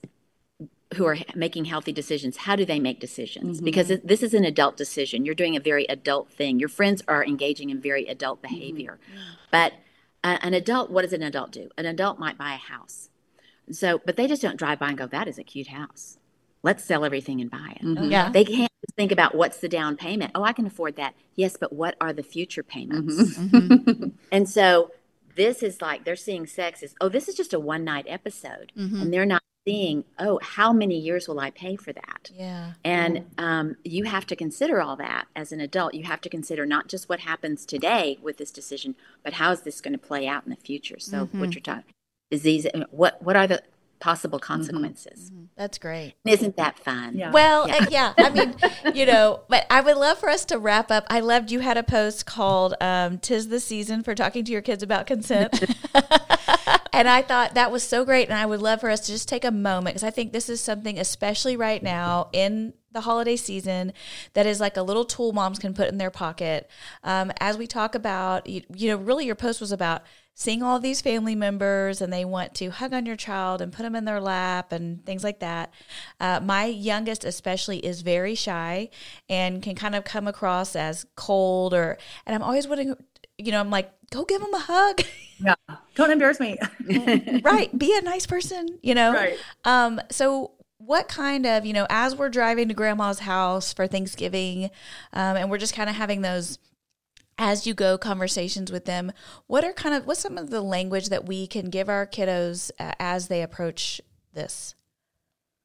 who 0.96 1.04
are 1.06 1.16
making 1.34 1.64
healthy 1.64 1.92
decisions 1.92 2.36
how 2.36 2.54
do 2.54 2.64
they 2.64 2.78
make 2.78 3.00
decisions 3.00 3.56
mm-hmm. 3.56 3.64
because 3.64 3.90
this 4.04 4.22
is 4.22 4.34
an 4.34 4.44
adult 4.44 4.76
decision 4.76 5.24
you're 5.24 5.34
doing 5.34 5.56
a 5.56 5.60
very 5.60 5.84
adult 5.86 6.30
thing 6.30 6.60
your 6.60 6.68
friends 6.68 7.02
are 7.08 7.24
engaging 7.24 7.70
in 7.70 7.80
very 7.80 8.06
adult 8.06 8.40
mm-hmm. 8.42 8.54
behavior 8.54 8.98
mm-hmm. 9.08 9.20
but 9.50 9.72
uh, 10.22 10.38
an 10.42 10.54
adult 10.54 10.90
what 10.90 11.02
does 11.02 11.12
an 11.12 11.22
adult 11.22 11.50
do 11.50 11.68
an 11.76 11.86
adult 11.86 12.18
might 12.18 12.38
buy 12.38 12.52
a 12.54 12.56
house 12.56 13.08
so 13.70 14.00
but 14.04 14.16
they 14.16 14.26
just 14.26 14.42
don't 14.42 14.56
drive 14.56 14.78
by 14.78 14.88
and 14.88 14.98
go 14.98 15.06
that 15.06 15.28
is 15.28 15.38
a 15.38 15.44
cute 15.44 15.68
house. 15.68 16.18
Let's 16.62 16.82
sell 16.82 17.04
everything 17.04 17.42
and 17.42 17.50
buy 17.50 17.76
it. 17.76 17.84
Mm-hmm. 17.84 18.10
yeah. 18.10 18.30
They 18.30 18.44
can't 18.44 18.72
think 18.96 19.12
about 19.12 19.34
what's 19.34 19.58
the 19.58 19.68
down 19.68 19.96
payment. 19.96 20.32
Oh 20.34 20.42
i 20.42 20.52
can 20.52 20.66
afford 20.66 20.96
that. 20.96 21.14
Yes 21.34 21.56
but 21.58 21.72
what 21.72 21.96
are 22.00 22.12
the 22.12 22.22
future 22.22 22.62
payments? 22.62 23.14
Mm-hmm. 23.14 23.66
Mm-hmm. 23.74 24.08
and 24.32 24.48
so 24.48 24.90
this 25.36 25.62
is 25.62 25.80
like 25.80 26.04
they're 26.04 26.16
seeing 26.16 26.46
sex 26.46 26.82
as 26.82 26.94
oh 27.00 27.08
this 27.08 27.28
is 27.28 27.34
just 27.34 27.54
a 27.54 27.60
one 27.60 27.84
night 27.84 28.06
episode. 28.08 28.72
Mm-hmm. 28.76 29.02
and 29.02 29.12
they're 29.12 29.26
not 29.26 29.42
seeing 29.66 30.04
oh 30.18 30.38
how 30.42 30.74
many 30.74 30.98
years 30.98 31.26
will 31.26 31.40
i 31.40 31.50
pay 31.50 31.76
for 31.76 31.92
that? 31.92 32.30
Yeah. 32.34 32.72
And 32.84 33.26
um, 33.38 33.76
you 33.84 34.04
have 34.04 34.26
to 34.26 34.36
consider 34.36 34.82
all 34.82 34.96
that 34.96 35.26
as 35.34 35.52
an 35.52 35.60
adult. 35.60 35.94
You 35.94 36.04
have 36.04 36.20
to 36.22 36.28
consider 36.28 36.66
not 36.66 36.88
just 36.88 37.08
what 37.08 37.20
happens 37.20 37.64
today 37.64 38.18
with 38.22 38.36
this 38.36 38.50
decision 38.50 38.94
but 39.22 39.34
how 39.34 39.52
is 39.52 39.62
this 39.62 39.80
going 39.80 39.92
to 39.92 39.98
play 39.98 40.26
out 40.26 40.44
in 40.44 40.50
the 40.50 40.56
future? 40.56 40.98
So 40.98 41.24
mm-hmm. 41.24 41.40
what 41.40 41.54
you're 41.54 41.62
talking 41.62 41.94
disease 42.34 42.66
what 42.90 43.22
what 43.22 43.36
are 43.36 43.46
the 43.46 43.62
possible 44.04 44.38
consequences. 44.38 45.32
That's 45.56 45.78
great. 45.78 46.12
Isn't 46.26 46.58
that 46.58 46.78
fun? 46.78 47.16
Yeah. 47.16 47.30
Well, 47.30 47.66
yeah. 47.66 47.86
yeah, 47.90 48.14
I 48.18 48.28
mean, 48.28 48.54
you 48.94 49.06
know, 49.06 49.40
but 49.48 49.66
I 49.70 49.80
would 49.80 49.96
love 49.96 50.18
for 50.18 50.28
us 50.28 50.44
to 50.46 50.58
wrap 50.58 50.90
up. 50.90 51.06
I 51.08 51.20
loved 51.20 51.50
you 51.50 51.60
had 51.60 51.78
a 51.78 51.82
post 51.82 52.26
called 52.26 52.74
um, 52.82 53.16
"Tis 53.18 53.48
the 53.48 53.60
Season 53.60 54.02
for 54.02 54.14
Talking 54.14 54.44
to 54.44 54.52
Your 54.52 54.60
Kids 54.60 54.82
About 54.82 55.06
Consent," 55.06 55.58
and 56.92 57.08
I 57.08 57.22
thought 57.22 57.54
that 57.54 57.72
was 57.72 57.82
so 57.82 58.04
great. 58.04 58.28
And 58.28 58.36
I 58.36 58.44
would 58.44 58.60
love 58.60 58.80
for 58.80 58.90
us 58.90 59.00
to 59.00 59.12
just 59.12 59.26
take 59.26 59.44
a 59.44 59.50
moment 59.50 59.94
because 59.94 60.04
I 60.04 60.10
think 60.10 60.32
this 60.32 60.50
is 60.50 60.60
something, 60.60 60.98
especially 60.98 61.56
right 61.56 61.82
now 61.82 62.28
in 62.34 62.74
the 62.92 63.00
holiday 63.00 63.36
season, 63.36 63.92
that 64.34 64.44
is 64.44 64.60
like 64.60 64.76
a 64.76 64.82
little 64.82 65.04
tool 65.06 65.32
moms 65.32 65.58
can 65.58 65.72
put 65.72 65.88
in 65.88 65.96
their 65.96 66.10
pocket. 66.10 66.68
Um, 67.04 67.32
as 67.40 67.56
we 67.56 67.66
talk 67.66 67.94
about, 67.94 68.46
you, 68.46 68.62
you 68.74 68.90
know, 68.90 68.96
really, 68.96 69.24
your 69.24 69.34
post 69.34 69.62
was 69.62 69.72
about 69.72 70.02
seeing 70.34 70.62
all 70.62 70.80
these 70.80 71.00
family 71.00 71.34
members 71.34 72.00
and 72.00 72.12
they 72.12 72.24
want 72.24 72.54
to 72.54 72.70
hug 72.70 72.92
on 72.92 73.06
your 73.06 73.16
child 73.16 73.62
and 73.62 73.72
put 73.72 73.84
them 73.84 73.94
in 73.94 74.04
their 74.04 74.20
lap 74.20 74.72
and 74.72 75.04
things 75.06 75.22
like 75.22 75.38
that. 75.40 75.72
Uh, 76.20 76.40
my 76.40 76.64
youngest, 76.64 77.24
especially, 77.24 77.78
is 77.78 78.02
very 78.02 78.34
shy 78.34 78.90
and 79.28 79.62
can 79.62 79.76
kind 79.76 79.94
of 79.94 80.04
come 80.04 80.26
across 80.26 80.74
as 80.74 81.06
cold 81.14 81.72
or, 81.72 81.96
and 82.26 82.34
I'm 82.34 82.42
always 82.42 82.66
wanting, 82.66 82.94
you 83.38 83.52
know, 83.52 83.60
I'm 83.60 83.70
like, 83.70 83.92
go 84.10 84.24
give 84.24 84.42
him 84.42 84.52
a 84.52 84.60
hug. 84.60 85.00
Yeah. 85.40 85.56
Don't 85.96 86.12
embarrass 86.12 86.38
me. 86.38 86.56
right. 87.42 87.76
Be 87.76 87.98
a 87.98 88.02
nice 88.02 88.24
person, 88.24 88.78
you 88.84 88.94
know? 88.94 89.12
Right. 89.12 89.36
Um, 89.64 90.00
so, 90.08 90.52
what 90.78 91.08
kind 91.08 91.44
of, 91.44 91.66
you 91.66 91.72
know, 91.72 91.88
as 91.90 92.14
we're 92.14 92.28
driving 92.28 92.68
to 92.68 92.74
grandma's 92.74 93.18
house 93.18 93.72
for 93.72 93.88
Thanksgiving 93.88 94.70
um, 95.12 95.36
and 95.36 95.50
we're 95.50 95.58
just 95.58 95.74
kind 95.74 95.90
of 95.90 95.96
having 95.96 96.22
those 96.22 96.60
as 97.38 97.66
you 97.66 97.74
go 97.74 97.98
conversations 97.98 98.70
with 98.72 98.84
them 98.84 99.12
what 99.46 99.64
are 99.64 99.72
kind 99.72 99.94
of 99.94 100.06
what's 100.06 100.20
some 100.20 100.38
of 100.38 100.50
the 100.50 100.60
language 100.60 101.08
that 101.08 101.26
we 101.26 101.46
can 101.46 101.70
give 101.70 101.88
our 101.88 102.06
kiddos 102.06 102.70
uh, 102.78 102.92
as 102.98 103.28
they 103.28 103.42
approach 103.42 104.00
this 104.34 104.74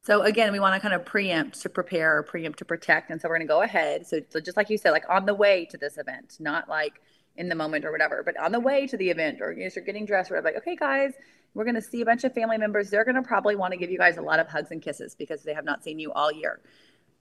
So 0.04 0.22
again, 0.24 0.52
we 0.54 0.60
want 0.60 0.76
to 0.76 0.80
kind 0.80 0.94
of 0.94 1.06
preempt 1.06 1.62
to 1.62 1.70
prepare 1.70 2.18
or 2.18 2.24
preempt 2.24 2.60
to 2.60 2.66
protect. 2.66 3.12
And 3.12 3.22
so 3.22 3.28
we're 3.28 3.38
going 3.38 3.48
to 3.48 3.54
go 3.54 3.62
ahead. 3.62 4.08
So, 4.08 4.22
so 4.30 4.40
just 4.40 4.58
like 4.58 4.70
you 4.70 4.78
said, 4.78 4.92
like 4.92 5.06
on 5.10 5.26
the 5.26 5.36
way 5.36 5.66
to 5.72 5.78
this 5.78 5.98
event, 5.98 6.38
not 6.40 6.70
like 6.70 7.02
in 7.36 7.50
the 7.50 7.56
moment 7.56 7.86
or 7.86 7.92
whatever, 7.92 8.24
but 8.24 8.38
on 8.38 8.52
the 8.52 8.60
way 8.60 8.88
to 8.88 8.98
the 8.98 9.10
event 9.10 9.40
or 9.42 9.52
you 9.52 9.64
know, 9.66 9.70
you're 9.76 9.86
getting 9.86 10.06
dressed 10.06 10.32
or 10.32 10.42
like, 10.42 10.58
okay, 10.58 10.76
guys, 10.76 11.14
we're 11.54 11.66
going 11.66 11.76
to 11.76 11.82
see 11.82 12.02
a 12.02 12.06
bunch 12.06 12.24
of 12.24 12.34
family 12.34 12.58
members. 12.58 12.90
They're 12.90 13.06
going 13.06 13.16
to 13.16 13.22
probably 13.22 13.56
want 13.56 13.74
to 13.74 13.78
give 13.78 13.92
you 13.92 13.98
guys 13.98 14.18
a 14.18 14.22
lot 14.22 14.40
of 14.40 14.48
hugs 14.48 14.72
and 14.72 14.82
kisses 14.82 15.16
because 15.16 15.44
they 15.44 15.54
have 15.54 15.66
not 15.66 15.84
seen 15.84 16.00
you 16.00 16.12
all 16.14 16.32
year. 16.32 16.62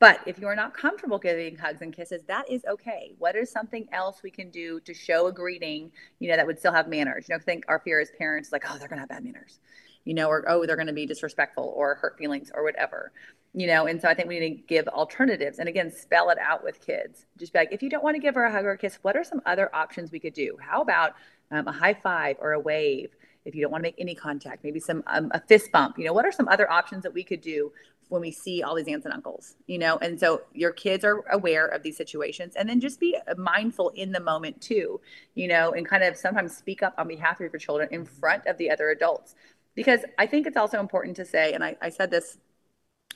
But 0.01 0.21
if 0.27 0.39
you 0.39 0.47
are 0.47 0.55
not 0.55 0.75
comfortable 0.75 1.19
giving 1.19 1.57
hugs 1.57 1.83
and 1.83 1.93
kisses, 1.93 2.23
that 2.29 2.49
is 2.49 2.65
okay. 2.67 3.15
What 3.19 3.35
is 3.35 3.51
something 3.51 3.89
else 3.93 4.23
we 4.23 4.31
can 4.31 4.49
do 4.51 4.79
to 4.81 4.95
show 4.95 5.27
a 5.27 5.33
greeting, 5.33 5.91
you 6.21 6.29
know, 6.29 6.37
that 6.37 6.47
would 6.47 6.59
still 6.59 6.73
have 6.73 6.89
manners? 6.89 7.27
You 7.29 7.35
know, 7.35 7.41
think 7.41 7.65
our 7.69 7.81
fear 7.81 8.01
as 8.01 8.11
parents, 8.17 8.53
like, 8.53 8.65
oh, 8.69 8.79
they're 8.79 8.89
going 8.89 8.99
to 8.99 9.01
have 9.03 9.09
bad 9.09 9.25
manners, 9.25 9.59
you 10.05 10.15
know, 10.15 10.29
or 10.29 10.45
oh, 10.49 10.65
they're 10.67 10.77
going 10.77 10.87
to 10.87 10.93
be 10.93 11.05
disrespectful 11.07 11.75
or 11.77 11.97
hurt 11.97 12.17
feelings 12.17 12.53
or 12.55 12.63
whatever, 12.63 13.11
you 13.55 13.67
know. 13.67 13.87
And 13.87 14.01
so 14.01 14.07
I 14.07 14.15
think 14.15 14.29
we 14.29 14.39
need 14.39 14.57
to 14.57 14.63
give 14.69 14.87
alternatives 14.87 15.59
and 15.59 15.69
again, 15.69 15.91
spell 15.91 16.31
it 16.31 16.39
out 16.39 16.63
with 16.63 16.81
kids. 16.85 17.27
Just 17.37 17.53
be 17.53 17.59
like, 17.59 17.73
if 17.73 17.83
you 17.83 17.91
don't 17.91 18.05
want 18.05 18.15
to 18.15 18.21
give 18.21 18.37
her 18.37 18.45
a 18.45 18.53
hug 18.53 18.67
or 18.67 18.73
a 18.73 18.79
kiss, 18.79 19.01
what 19.03 19.17
are 19.17 19.25
some 19.25 19.43
other 19.47 19.75
options 19.75 20.13
we 20.13 20.21
could 20.21 20.35
do? 20.35 20.57
How 20.61 20.81
about 20.81 21.15
um, 21.51 21.67
a 21.67 21.73
high 21.73 21.95
five 21.95 22.37
or 22.39 22.53
a 22.53 22.61
wave? 22.61 23.17
If 23.45 23.55
you 23.55 23.63
don't 23.63 23.73
want 23.73 23.83
to 23.83 23.89
make 23.89 23.95
any 23.99 24.15
contact, 24.15 24.63
maybe 24.63 24.79
some 24.79 25.03
um, 25.07 25.31
a 25.33 25.41
fist 25.41 25.73
bump. 25.73 25.99
You 25.99 26.05
know, 26.05 26.13
what 26.13 26.27
are 26.27 26.33
some 26.33 26.49
other 26.49 26.71
options 26.71 27.03
that 27.03 27.15
we 27.15 27.25
could 27.25 27.41
do 27.41 27.73
when 28.09 28.21
we 28.21 28.31
see 28.31 28.63
all 28.63 28.75
these 28.75 28.89
aunts 28.89 29.05
and 29.05 29.15
uncles, 29.15 29.55
you 29.67 29.79
know? 29.79 29.99
And 29.99 30.19
so 30.19 30.43
your 30.53 30.73
kids 30.73 31.05
are 31.05 31.25
aware 31.31 31.67
of 31.67 31.83
these 31.83 31.97
situations 31.97 32.55
and 32.57 32.69
then 32.69 32.81
just 32.81 33.01
be 33.01 33.17
mindful 33.37 33.91
in 33.91 34.13
the 34.13 34.21
moment 34.21 34.61
too, 34.61 35.01
you 35.35 35.49
know, 35.49 35.73
and 35.73 35.87
kind 35.87 36.03
of 36.03 36.17
sometimes 36.17 36.57
speak 36.57 36.83
up 36.83 36.95
on 36.99 37.09
behalf 37.09 37.41
of 37.41 37.53
your 37.53 37.61
children 37.61 37.89
in 37.93 38.05
front 38.05 38.47
of 38.47 38.57
the 38.59 38.71
other 38.71 38.91
adults. 38.91 39.35
Because 39.75 40.01
I 40.19 40.27
think 40.27 40.47
it's 40.47 40.57
also 40.57 40.81
important 40.81 41.17
to 41.17 41.25
say, 41.25 41.53
and 41.53 41.63
I, 41.63 41.77
I 41.81 41.91
said 41.91 42.11
this 42.11 42.39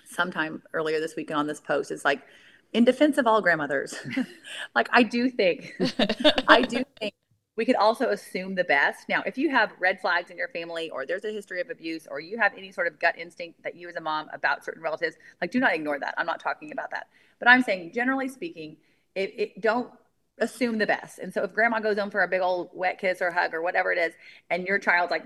sometime 0.05 0.63
earlier 0.73 1.01
this 1.01 1.17
weekend 1.17 1.39
on 1.39 1.47
this 1.47 1.61
post, 1.61 1.91
is 1.91 2.05
like, 2.05 2.23
in 2.73 2.85
defense 2.85 3.19
of 3.19 3.27
all 3.27 3.43
grandmothers, 3.43 3.95
like 4.75 4.89
I 4.93 5.03
do 5.03 5.29
think, 5.29 5.75
I 6.49 6.63
do 6.63 6.85
think 6.99 7.15
we 7.63 7.67
could 7.67 7.77
also 7.77 8.09
assume 8.09 8.57
the 8.57 8.65
best. 8.65 9.09
Now, 9.09 9.23
if 9.25 9.39
you 9.39 9.49
have 9.51 9.71
red 9.79 10.01
flags 10.01 10.33
in 10.33 10.37
your 10.37 10.49
family, 10.49 10.91
or 10.91 11.07
there's 11.07 11.25
a 11.25 11.31
history 11.31 11.61
of 11.61 11.71
abuse, 11.71 12.09
or 12.11 12.19
you 12.19 12.37
have 12.37 12.55
any 12.59 12.73
sort 12.73 12.89
of 12.89 12.99
gut 12.99 13.17
instinct 13.17 13.63
that 13.63 13.77
you 13.77 13.89
as 13.89 13.95
a 13.95 14.01
mom 14.01 14.29
about 14.33 14.65
certain 14.65 14.83
relatives, 14.83 15.15
like 15.41 15.53
do 15.53 15.61
not 15.61 15.73
ignore 15.73 15.97
that. 16.01 16.13
I'm 16.19 16.27
not 16.27 16.41
talking 16.41 16.73
about 16.73 16.91
that. 16.91 17.07
But 17.39 17.47
I'm 17.47 17.63
saying, 17.63 17.93
generally 17.95 18.27
speaking, 18.27 18.79
it, 19.15 19.33
it 19.37 19.61
don't 19.61 19.93
assume 20.39 20.79
the 20.79 20.89
best. 20.89 21.21
And 21.21 21.33
so 21.33 21.45
if 21.45 21.55
grandma 21.55 21.79
goes 21.79 21.97
home 21.97 22.11
for 22.11 22.25
a 22.25 22.27
big 22.27 22.41
old 22.41 22.71
wet 22.73 22.99
kiss 22.99 23.23
or 23.23 23.31
hug 23.31 23.55
or 23.55 23.63
whatever 23.63 23.93
it 23.93 23.99
is, 23.99 24.13
and 24.51 24.67
your 24.67 24.81
child's 24.81 25.13
like, 25.13 25.25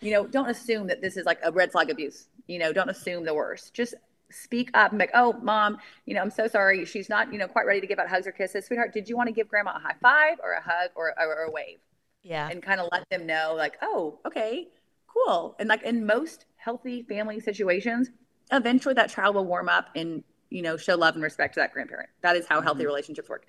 you 0.00 0.12
know, 0.12 0.24
don't 0.24 0.48
assume 0.48 0.86
that 0.86 1.02
this 1.02 1.16
is 1.16 1.26
like 1.26 1.40
a 1.42 1.50
red 1.50 1.72
flag 1.72 1.90
abuse. 1.90 2.28
You 2.46 2.60
know, 2.60 2.72
don't 2.72 2.90
assume 2.90 3.24
the 3.24 3.34
worst. 3.34 3.74
Just 3.74 3.96
speak 4.30 4.70
up 4.74 4.90
and 4.90 4.98
be 4.98 5.04
like, 5.04 5.10
oh, 5.14 5.34
mom, 5.42 5.78
you 6.04 6.14
know, 6.14 6.20
I'm 6.20 6.30
so 6.30 6.48
sorry. 6.48 6.84
She's 6.84 7.08
not, 7.08 7.32
you 7.32 7.38
know, 7.38 7.46
quite 7.46 7.66
ready 7.66 7.80
to 7.80 7.86
give 7.86 7.98
out 7.98 8.08
hugs 8.08 8.26
or 8.26 8.32
kisses. 8.32 8.66
Sweetheart, 8.66 8.92
did 8.92 9.08
you 9.08 9.16
want 9.16 9.28
to 9.28 9.32
give 9.32 9.48
grandma 9.48 9.72
a 9.76 9.80
high 9.80 9.94
five 10.00 10.38
or 10.42 10.52
a 10.52 10.60
hug 10.60 10.90
or, 10.94 11.14
or, 11.18 11.26
or 11.26 11.44
a 11.44 11.50
wave? 11.50 11.78
yeah 12.22 12.48
And 12.50 12.62
kind 12.62 12.80
of 12.80 12.88
let 12.92 13.08
them 13.10 13.26
know, 13.26 13.54
like, 13.56 13.76
oh, 13.82 14.18
okay, 14.26 14.68
cool. 15.06 15.56
And 15.58 15.68
like 15.68 15.82
in 15.82 16.04
most 16.04 16.46
healthy 16.56 17.02
family 17.02 17.40
situations, 17.40 18.10
eventually 18.52 18.94
that 18.94 19.10
child 19.10 19.36
will 19.36 19.46
warm 19.46 19.68
up 19.68 19.90
and, 19.94 20.24
you 20.50 20.62
know, 20.62 20.76
show 20.76 20.96
love 20.96 21.14
and 21.14 21.22
respect 21.22 21.54
to 21.54 21.60
that 21.60 21.72
grandparent. 21.72 22.08
That 22.22 22.36
is 22.36 22.46
how 22.46 22.60
healthy 22.60 22.80
mm-hmm. 22.80 22.88
relationships 22.88 23.28
work. 23.28 23.46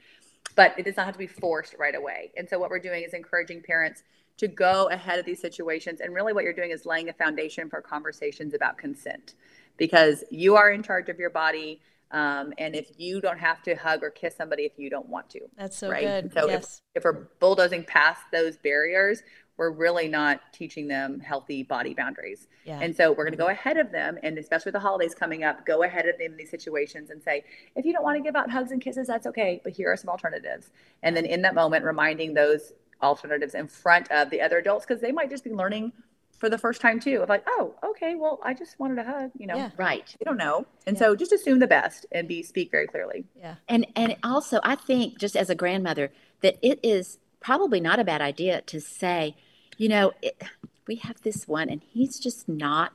But 0.55 0.73
it 0.77 0.85
does 0.85 0.97
not 0.97 1.05
have 1.05 1.15
to 1.15 1.19
be 1.19 1.27
forced 1.27 1.75
right 1.77 1.95
away. 1.95 2.31
And 2.37 2.47
so 2.47 2.57
what 2.57 2.69
we're 2.69 2.79
doing 2.79 3.03
is 3.03 3.13
encouraging 3.13 3.61
parents 3.61 4.03
to 4.37 4.47
go 4.47 4.89
ahead 4.89 5.19
of 5.19 5.25
these 5.25 5.41
situations. 5.41 5.99
And 5.99 6.13
really 6.13 6.33
what 6.33 6.43
you're 6.43 6.53
doing 6.53 6.71
is 6.71 6.85
laying 6.85 7.09
a 7.09 7.13
foundation 7.13 7.69
for 7.69 7.81
conversations 7.81 8.53
about 8.53 8.77
consent 8.77 9.33
because 9.77 10.23
you 10.29 10.55
are 10.55 10.71
in 10.71 10.83
charge 10.83 11.09
of 11.09 11.19
your 11.19 11.29
body. 11.29 11.81
Um, 12.09 12.53
and 12.57 12.73
if 12.73 12.91
you 12.97 13.19
don't 13.19 13.39
have 13.39 13.61
to 13.63 13.75
hug 13.75 14.01
or 14.01 14.09
kiss 14.09 14.35
somebody 14.35 14.63
if 14.63 14.73
you 14.77 14.89
don't 14.89 15.09
want 15.09 15.29
to, 15.31 15.41
that's 15.57 15.77
so 15.77 15.89
right? 15.89 16.23
good 16.23 16.33
So 16.33 16.47
yes 16.47 16.81
if, 16.95 17.01
if 17.01 17.03
we're 17.03 17.27
bulldozing 17.39 17.83
past 17.83 18.21
those 18.31 18.55
barriers, 18.55 19.23
we're 19.57 19.71
really 19.71 20.07
not 20.07 20.39
teaching 20.53 20.87
them 20.87 21.19
healthy 21.19 21.63
body 21.63 21.93
boundaries. 21.93 22.47
yeah 22.63 22.79
And 22.79 22.95
so 22.95 23.11
we're 23.11 23.23
going 23.23 23.31
to 23.31 23.37
go 23.37 23.49
ahead 23.49 23.77
of 23.77 23.91
them, 23.91 24.17
and 24.23 24.37
especially 24.37 24.69
with 24.69 24.75
the 24.75 24.87
holidays 24.87 25.15
coming 25.15 25.43
up, 25.43 25.65
go 25.65 25.83
ahead 25.83 26.07
of 26.07 26.17
them 26.17 26.31
in 26.31 26.37
these 26.37 26.51
situations 26.51 27.09
and 27.09 27.21
say, 27.21 27.43
if 27.75 27.83
you 27.83 27.91
don't 27.91 28.03
want 28.03 28.17
to 28.17 28.23
give 28.23 28.35
out 28.35 28.49
hugs 28.49 28.71
and 28.71 28.81
kisses, 28.81 29.07
that's 29.07 29.25
okay, 29.27 29.59
but 29.63 29.73
here 29.73 29.91
are 29.91 29.97
some 29.97 30.09
alternatives. 30.09 30.69
And 31.03 31.17
then 31.17 31.25
in 31.25 31.41
that 31.41 31.55
moment, 31.55 31.83
reminding 31.83 32.35
those 32.35 32.71
alternatives 33.01 33.55
in 33.55 33.67
front 33.67 34.09
of 34.11 34.29
the 34.29 34.41
other 34.41 34.59
adults 34.59 34.85
because 34.85 35.01
they 35.01 35.11
might 35.11 35.29
just 35.29 35.43
be 35.43 35.51
learning 35.51 35.91
for 36.37 36.49
the 36.49 36.57
first 36.57 36.81
time 36.81 36.99
too 36.99 37.21
of 37.21 37.29
like, 37.29 37.43
oh, 37.47 37.73
okay, 37.83 38.15
well, 38.15 38.39
I 38.43 38.53
just 38.53 38.79
wanted 38.79 38.99
a 38.99 39.03
hug, 39.03 39.31
you 39.37 39.47
know. 39.47 39.57
Yeah. 39.57 39.71
Right. 39.77 40.15
you 40.19 40.25
don't 40.25 40.37
know. 40.37 40.65
And 40.85 40.95
Yeah. 40.95 40.99
so 41.07 41.15
just 41.15 41.31
assume 41.31 41.59
the 41.59 41.67
best 41.67 42.05
and 42.11 42.27
be 42.27 42.43
speak 42.43 42.71
very 42.71 42.87
clearly. 42.87 43.25
yeah 43.35 43.55
And 43.67 43.87
and 43.95 44.15
also, 44.23 44.59
I 44.63 44.75
think 44.75 45.17
just 45.17 45.35
as 45.35 45.49
a 45.49 45.55
grandmother 45.55 46.11
that 46.41 46.57
it 46.61 46.79
is 46.83 47.19
probably 47.39 47.79
not 47.79 47.99
a 47.99 48.03
bad 48.03 48.21
idea 48.21 48.61
to 48.61 48.79
say, 48.79 49.35
you 49.77 49.89
know, 49.89 50.13
it, 50.21 50.41
we 50.87 50.95
have 50.97 51.21
this 51.21 51.47
one, 51.47 51.69
and 51.69 51.81
he's 51.91 52.19
just 52.19 52.47
not. 52.47 52.93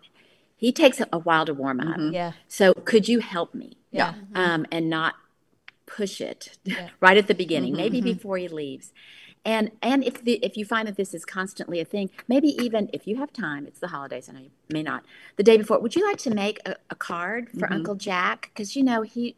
He 0.57 0.71
takes 0.73 1.01
a 1.01 1.19
while 1.19 1.45
to 1.47 1.55
warm 1.55 1.81
up. 1.81 1.97
Mhm. 1.99 2.13
yeah 2.13 2.33
So 2.49 2.73
could 2.75 3.09
you 3.09 3.19
help 3.21 3.55
me? 3.55 3.77
yeah 3.91 4.15
Um, 4.35 4.67
and 4.71 4.89
not 4.89 5.15
push 5.87 6.21
it 6.21 6.59
Yeah. 6.65 6.89
right 7.01 7.17
at 7.19 7.27
the 7.27 7.35
beginning, 7.35 7.75
Mhm, 7.75 7.77
maybe 7.77 8.01
before 8.01 8.39
he 8.39 8.49
leaves. 8.49 8.93
And 9.45 9.73
and 9.83 10.05
if 10.05 10.23
the 10.23 10.35
if 10.45 10.57
you 10.57 10.65
find 10.65 10.87
that 10.87 10.97
this 10.97 11.15
is 11.15 11.25
constantly 11.25 11.81
a 11.81 11.85
thing, 11.85 12.11
maybe 12.29 12.49
even 12.63 12.89
if 12.93 13.07
you 13.09 13.17
have 13.17 13.33
time, 13.33 13.67
it's 13.67 13.81
the 13.81 13.89
holidays. 13.89 14.29
I 14.29 14.33
know 14.35 14.41
you 14.41 14.51
may 14.71 14.83
not. 14.83 15.05
The 15.37 15.43
day 15.43 15.57
before, 15.57 15.81
would 15.81 15.97
you 15.97 16.07
like 16.07 16.19
to 16.19 16.31
make 16.31 16.61
a, 16.65 16.77
a 16.91 16.95
card 16.95 17.49
for 17.51 17.67
Mhm. 17.67 17.73
Uncle 17.73 17.95
Jack? 17.97 18.51
Because 18.55 18.77
you 18.77 18.85
know 18.85 19.03
he 19.03 19.35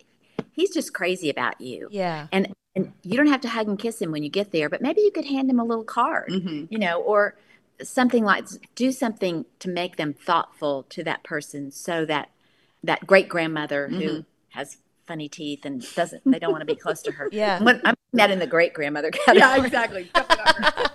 he's 0.53 0.71
just 0.71 0.93
crazy 0.93 1.31
about 1.31 1.61
you. 1.61 1.89
yeah 1.91 2.27
And 2.33 2.53
and 2.77 2.93
you 3.03 3.17
don't 3.17 3.29
have 3.29 3.41
to 3.43 3.49
hug 3.49 3.69
and 3.69 3.79
kiss 3.79 4.03
him 4.03 4.11
when 4.11 4.23
you 4.23 4.29
get 4.29 4.51
there, 4.53 4.69
but 4.69 4.83
maybe 4.83 5.01
you 5.01 5.11
could 5.13 5.25
hand 5.27 5.49
him 5.49 5.59
a 5.61 5.65
little 5.65 5.85
card, 5.85 6.29
Mhm. 6.29 6.67
you 6.71 6.79
know, 6.79 7.01
or 7.01 7.37
something 7.83 8.25
like 8.25 8.47
do 8.75 8.93
something 8.93 9.47
to 9.61 9.69
make 9.69 9.97
them 9.97 10.13
thoughtful 10.13 10.85
to 10.91 11.03
that 11.05 11.23
person, 11.25 11.71
so 11.71 12.05
that 12.05 12.29
that 12.83 13.07
great 13.07 13.29
grandmother 13.29 13.89
who 13.89 13.97
Mhm. 14.09 14.25
has 14.51 14.77
funny 15.07 15.29
teeth 15.29 15.65
and 15.65 15.83
doesn't 15.95 16.23
they 16.25 16.39
don't 16.39 16.53
want 16.53 16.61
to 16.63 16.67
be 16.67 16.75
close 16.75 17.01
to 17.03 17.13
her. 17.13 17.29
Yeah. 17.33 17.59
I'm, 17.61 17.69
I'm 17.85 17.94
putting 18.15 18.29
that 18.29 18.33
in 18.33 18.39
the 18.39 18.47
great 18.47 18.73
grandmother 18.73 19.11
category. 19.13 19.39
Yeah, 19.39 19.65
exactly. 19.65 20.11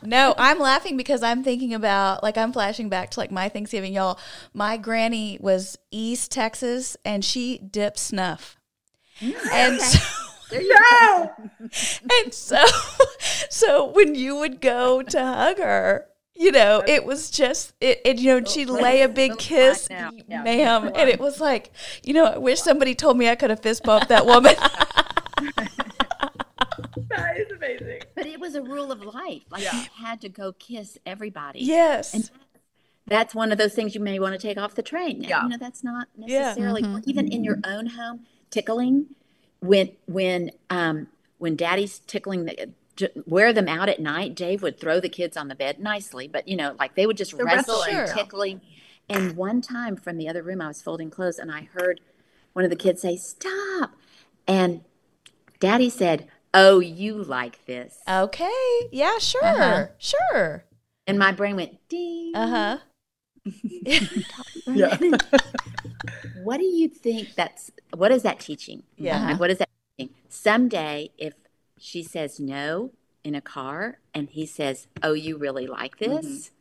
no, 0.03 0.33
I'm 0.37 0.59
laughing 0.59 0.97
because 0.97 1.23
I'm 1.23 1.43
thinking 1.43 1.73
about 1.73 2.23
like 2.23 2.37
I'm 2.37 2.53
flashing 2.53 2.89
back 2.89 3.11
to 3.11 3.19
like 3.19 3.31
my 3.31 3.49
Thanksgiving, 3.49 3.93
y'all. 3.93 4.19
My 4.53 4.77
granny 4.77 5.37
was 5.41 5.77
East 5.91 6.31
Texas 6.31 6.97
and 7.05 7.23
she 7.23 7.57
dipped 7.57 7.99
snuff. 7.99 8.57
And 9.51 9.81
so, 9.81 9.99
there 10.49 10.61
you 10.61 10.77
go. 10.91 11.31
and 12.23 12.33
so 12.33 12.63
so 13.49 13.91
when 13.91 14.15
you 14.15 14.37
would 14.37 14.61
go 14.61 15.01
to 15.01 15.19
hug 15.21 15.57
her, 15.57 16.05
you 16.35 16.53
know, 16.53 16.81
it 16.87 17.03
was 17.03 17.29
just 17.29 17.73
it, 17.81 17.99
it 18.05 18.17
you 18.17 18.39
know, 18.39 18.45
she'd 18.45 18.69
lay 18.69 19.01
a 19.01 19.09
big 19.09 19.37
kiss. 19.37 19.89
Yeah. 19.91 20.11
ma'am, 20.43 20.89
and 20.95 21.09
it 21.09 21.19
was 21.19 21.41
like, 21.41 21.71
you 22.01 22.13
know, 22.13 22.25
I 22.25 22.37
wish 22.37 22.61
somebody 22.61 22.95
told 22.95 23.17
me 23.17 23.27
I 23.27 23.35
could 23.35 23.49
have 23.49 23.59
fist 23.59 23.83
bumped 23.83 24.07
that 24.07 24.25
woman. 24.25 24.55
That 27.15 27.37
is 27.37 27.51
amazing. 27.51 28.01
But 28.15 28.25
it 28.27 28.39
was 28.39 28.55
a 28.55 28.61
rule 28.61 28.91
of 28.91 29.01
life. 29.01 29.43
Like 29.49 29.63
Yeah. 29.63 29.75
you 29.81 29.87
had 30.05 30.21
to 30.21 30.29
go 30.29 30.51
kiss 30.53 30.97
everybody. 31.05 31.59
yes. 31.59 32.13
And 32.13 32.29
that's 33.07 33.33
one 33.33 33.51
of 33.51 33.57
those 33.57 33.73
things 33.73 33.95
you 33.95 34.01
may 34.01 34.19
want 34.19 34.33
to 34.33 34.47
take 34.47 34.57
off 34.57 34.75
the 34.75 34.83
train. 34.83 35.23
Yeah. 35.23 35.41
You 35.43 35.49
know, 35.49 35.57
that's 35.59 35.83
not 35.83 36.07
Yeah. 36.15 36.39
necessarily 36.53 36.83
even 37.05 37.27
in 37.31 37.43
your 37.43 37.57
own 37.65 37.87
home 37.87 38.25
tickling 38.51 39.07
when 39.61 39.91
when 40.05 40.51
um 40.69 41.07
when 41.39 41.55
daddy's 41.55 41.99
tickling 41.99 42.45
the 42.45 42.71
j- 42.95 43.09
wear 43.25 43.51
them 43.53 43.67
out 43.67 43.89
at 43.89 43.99
night 43.99 44.33
dave 44.35 44.61
would 44.63 44.79
throw 44.79 44.99
the 44.99 45.09
kids 45.09 45.35
on 45.37 45.49
the 45.49 45.55
bed 45.55 45.79
nicely 45.79 46.27
but 46.27 46.47
you 46.47 46.55
know 46.55 46.75
like 46.79 46.95
they 46.95 47.05
would 47.05 47.17
just 47.17 47.35
They're 47.35 47.45
wrestle 47.45 47.75
wrestling. 47.79 47.95
and 47.97 48.07
Sure. 48.07 48.15
tickling 48.17 48.61
and 49.09 49.35
one 49.35 49.61
time 49.61 49.95
from 49.97 50.17
the 50.17 50.27
other 50.29 50.41
room 50.41 50.61
i 50.61 50.67
was 50.67 50.81
folding 50.81 51.09
clothes 51.11 51.37
and 51.37 51.51
i 51.51 51.67
heard 51.73 51.99
one 52.53 52.63
of 52.65 52.71
the 52.71 52.77
kids 52.77 53.01
say 53.01 53.17
stop 53.17 53.91
and 54.47 54.81
daddy 55.59 55.89
said 55.89 56.27
oh 56.53 56.79
you 56.79 57.15
like 57.15 57.65
this 57.65 57.99
Okay. 58.07 58.89
Yeah, 58.91 59.17
sure. 59.19 59.43
Uh-huh. 59.45 59.85
Sure. 59.97 60.63
and 61.07 61.17
my 61.19 61.31
brain 61.31 61.55
went 61.55 61.77
ding 61.89 62.31
Uh 62.35 62.47
huh. 62.47 62.77
Yeah. 64.67 64.97
what 66.33 66.57
do 66.57 66.65
you 66.65 66.87
think 66.89 67.35
that's 67.35 67.71
what 67.95 68.11
is 68.11 68.23
that 68.23 68.39
teaching 68.39 68.83
Yeah. 68.97 69.25
like 69.25 69.39
what 69.39 69.49
is 69.49 69.57
that 69.59 69.69
teaching 69.97 70.13
someday 70.27 71.09
if 71.17 71.33
she 71.77 72.03
says 72.03 72.39
no 72.39 72.91
in 73.23 73.35
a 73.35 73.41
car 73.41 73.99
and 74.13 74.29
he 74.29 74.45
says 74.45 74.87
oh 75.01 75.13
you 75.13 75.37
really 75.37 75.67
like 75.67 75.97
this 75.97 76.51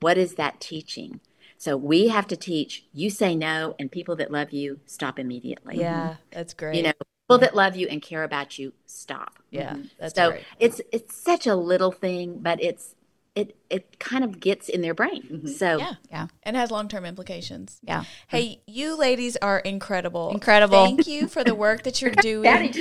what 0.00 0.18
is 0.18 0.34
that 0.34 0.60
teaching 0.60 1.20
so 1.58 1.76
we 1.76 2.08
have 2.08 2.26
to 2.28 2.36
teach 2.36 2.84
you 2.92 3.10
say 3.10 3.34
no 3.36 3.74
and 3.78 3.92
people 3.92 4.16
that 4.16 4.30
love 4.30 4.50
you 4.52 4.80
stop 4.86 5.18
immediately 5.18 5.78
Yeah, 5.78 6.16
that's 6.30 6.54
great. 6.54 6.76
you 6.76 6.82
know 6.82 6.92
people 7.32 7.46
that 7.46 7.54
love 7.54 7.76
you 7.76 7.86
and 7.88 8.02
care 8.02 8.24
about 8.24 8.58
you 8.58 8.72
stop 8.86 9.38
yeah, 9.50 9.74
mm-hmm. 9.74 9.82
that's 9.98 10.14
so 10.14 10.30
great. 10.30 10.44
it's 10.58 10.80
it's 10.92 11.16
such 11.16 11.46
a 11.46 11.54
little 11.54 11.92
thing 11.92 12.38
but 12.40 12.62
it's 12.62 12.94
it 13.34 13.56
it 13.70 13.98
kind 13.98 14.24
of 14.24 14.40
gets 14.40 14.68
in 14.68 14.82
their 14.82 14.94
brain 14.94 15.22
mm-hmm. 15.22 15.46
so 15.46 15.78
Yeah. 15.78 15.92
Yeah. 16.10 16.26
And 16.42 16.56
has 16.56 16.70
long 16.70 16.88
term 16.88 17.04
implications. 17.04 17.78
Yeah. 17.82 18.04
Hey, 18.28 18.60
you 18.66 18.96
ladies 18.96 19.36
are 19.38 19.58
incredible. 19.58 20.30
Incredible. 20.30 20.84
Thank 20.84 21.06
you 21.06 21.28
for 21.28 21.42
the 21.42 21.54
work 21.54 21.84
that 21.84 22.02
you're 22.02 22.10
doing. 22.22 22.74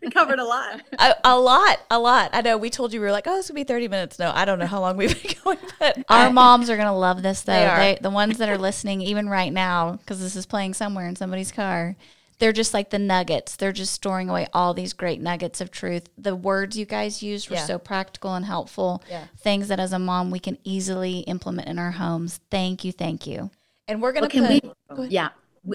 We 0.00 0.10
covered 0.10 0.38
a 0.38 0.44
lot. 0.44 0.80
a, 0.98 1.14
a 1.24 1.38
lot, 1.38 1.80
a 1.90 1.98
lot. 1.98 2.30
I 2.32 2.40
know 2.40 2.56
we 2.56 2.70
told 2.70 2.92
you 2.92 3.00
we 3.00 3.06
were 3.06 3.12
like, 3.12 3.26
oh, 3.26 3.36
this 3.36 3.48
will 3.48 3.56
be 3.56 3.64
30 3.64 3.88
minutes. 3.88 4.18
No, 4.18 4.30
I 4.34 4.44
don't 4.44 4.58
know 4.58 4.66
how 4.66 4.80
long 4.80 4.96
we've 4.96 5.20
been 5.22 5.34
going, 5.44 5.58
but 5.78 5.98
Our 6.08 6.30
moms 6.30 6.70
are 6.70 6.76
going 6.76 6.86
to 6.86 6.92
love 6.92 7.22
this, 7.22 7.42
though. 7.42 7.52
They 7.52 7.66
are. 7.66 7.78
They 7.78 7.98
the 8.00 8.10
ones 8.10 8.38
that 8.38 8.48
are 8.48 8.58
listening, 8.58 9.00
even 9.02 9.28
right 9.28 9.52
now, 9.52 9.92
because 9.92 10.20
this 10.20 10.36
is 10.36 10.46
playing 10.46 10.74
somewhere 10.74 11.08
in 11.08 11.16
somebody's 11.16 11.52
car, 11.52 11.96
they're 12.42 12.52
just 12.52 12.74
like 12.74 12.90
the 12.90 12.98
nuggets. 12.98 13.54
They're 13.54 13.70
just 13.70 13.92
storing 13.92 14.28
away 14.28 14.48
all 14.52 14.74
these 14.74 14.92
great 14.94 15.20
nuggets 15.20 15.60
of 15.60 15.70
truth. 15.70 16.08
The 16.18 16.34
words 16.34 16.76
you 16.76 16.84
guys 16.84 17.22
used 17.22 17.48
were 17.48 17.54
Yeah. 17.54 17.66
so 17.66 17.78
practical 17.78 18.34
and 18.34 18.44
helpful. 18.44 19.00
Yeah. 19.08 19.26
Things 19.38 19.68
that 19.68 19.78
as 19.78 19.92
a 19.92 19.98
mom 20.00 20.32
we 20.32 20.40
can 20.40 20.58
easily 20.64 21.20
implement 21.20 21.68
in 21.68 21.78
our 21.78 21.92
homes. 21.92 22.40
Thank 22.50 22.84
you. 22.84 22.90
Thank 22.90 23.28
you. 23.28 23.50
and 23.86 24.02
we're 24.02 24.10
going 24.12 24.22
Well, 24.22 24.30
to 24.30 24.60
can 24.60 24.70
put. 24.88 24.98
we? 24.98 25.06
Yeah, 25.08 25.28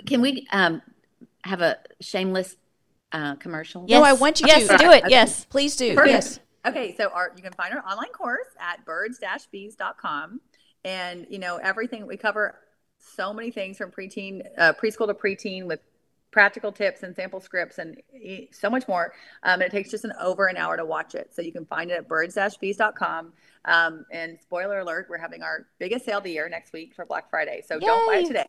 can 0.05 0.19
we 0.19 0.45
um 0.51 0.81
have 1.45 1.61
a 1.61 1.77
shameless 2.01 2.57
uh, 3.13 3.35
commercial? 3.35 3.85
No, 3.87 4.01
I 4.03 4.11
want 4.11 4.41
you 4.41 4.47
yes, 4.47 4.67
to. 4.67 4.75
do 4.77 4.91
it. 4.91 5.03
Okay. 5.05 5.09
Yes. 5.11 5.45
Please 5.45 5.77
do. 5.77 5.95
Perfect. 5.95 6.11
Yes. 6.11 6.39
Okay, 6.65 6.95
so 6.97 7.07
our 7.09 7.31
you 7.37 7.41
can 7.43 7.53
find 7.53 7.73
our 7.73 7.81
online 7.85 8.11
course 8.11 8.47
at 8.59 8.83
birds-bees.com, 8.85 10.41
and 10.83 11.27
you 11.29 11.39
know 11.39 11.57
everything 11.57 12.05
we 12.07 12.17
cover. 12.17 12.59
So 12.99 13.33
many 13.33 13.51
things 13.51 13.77
from 13.77 13.91
preteen, 13.91 14.45
uh, 14.57 14.73
preschool 14.73 15.07
to 15.07 15.13
preteen 15.13 15.65
with 15.65 15.79
practical 16.37 16.71
tips 16.71 17.01
and 17.01 17.15
sample 17.15 17.41
scripts 17.41 17.79
and 17.79 17.99
so 18.51 18.69
much 18.69 18.87
more. 18.87 19.11
Um, 19.41 19.53
and 19.53 19.63
it 19.63 19.71
takes 19.71 19.89
just 19.89 20.05
an 20.05 20.13
over 20.21 20.45
an 20.45 20.55
hour 20.55 20.77
to 20.77 20.85
watch 20.85 21.15
it. 21.15 21.33
So 21.33 21.41
you 21.41 21.51
can 21.51 21.65
find 21.65 21.89
it 21.89 21.95
at 21.95 22.07
birds-bees.com. 22.07 23.33
Um, 23.65 24.05
and 24.11 24.37
spoiler 24.39 24.81
alert, 24.81 25.07
we're 25.09 25.17
having 25.17 25.41
our 25.41 25.65
biggest 25.79 26.05
sale 26.05 26.19
of 26.19 26.23
the 26.23 26.29
year 26.29 26.47
next 26.47 26.73
week 26.73 26.93
for 26.93 27.07
Black 27.07 27.31
Friday. 27.31 27.63
So 27.67 27.79
don't 27.79 28.05
buy 28.05 28.19
it 28.19 28.27
today. 28.27 28.45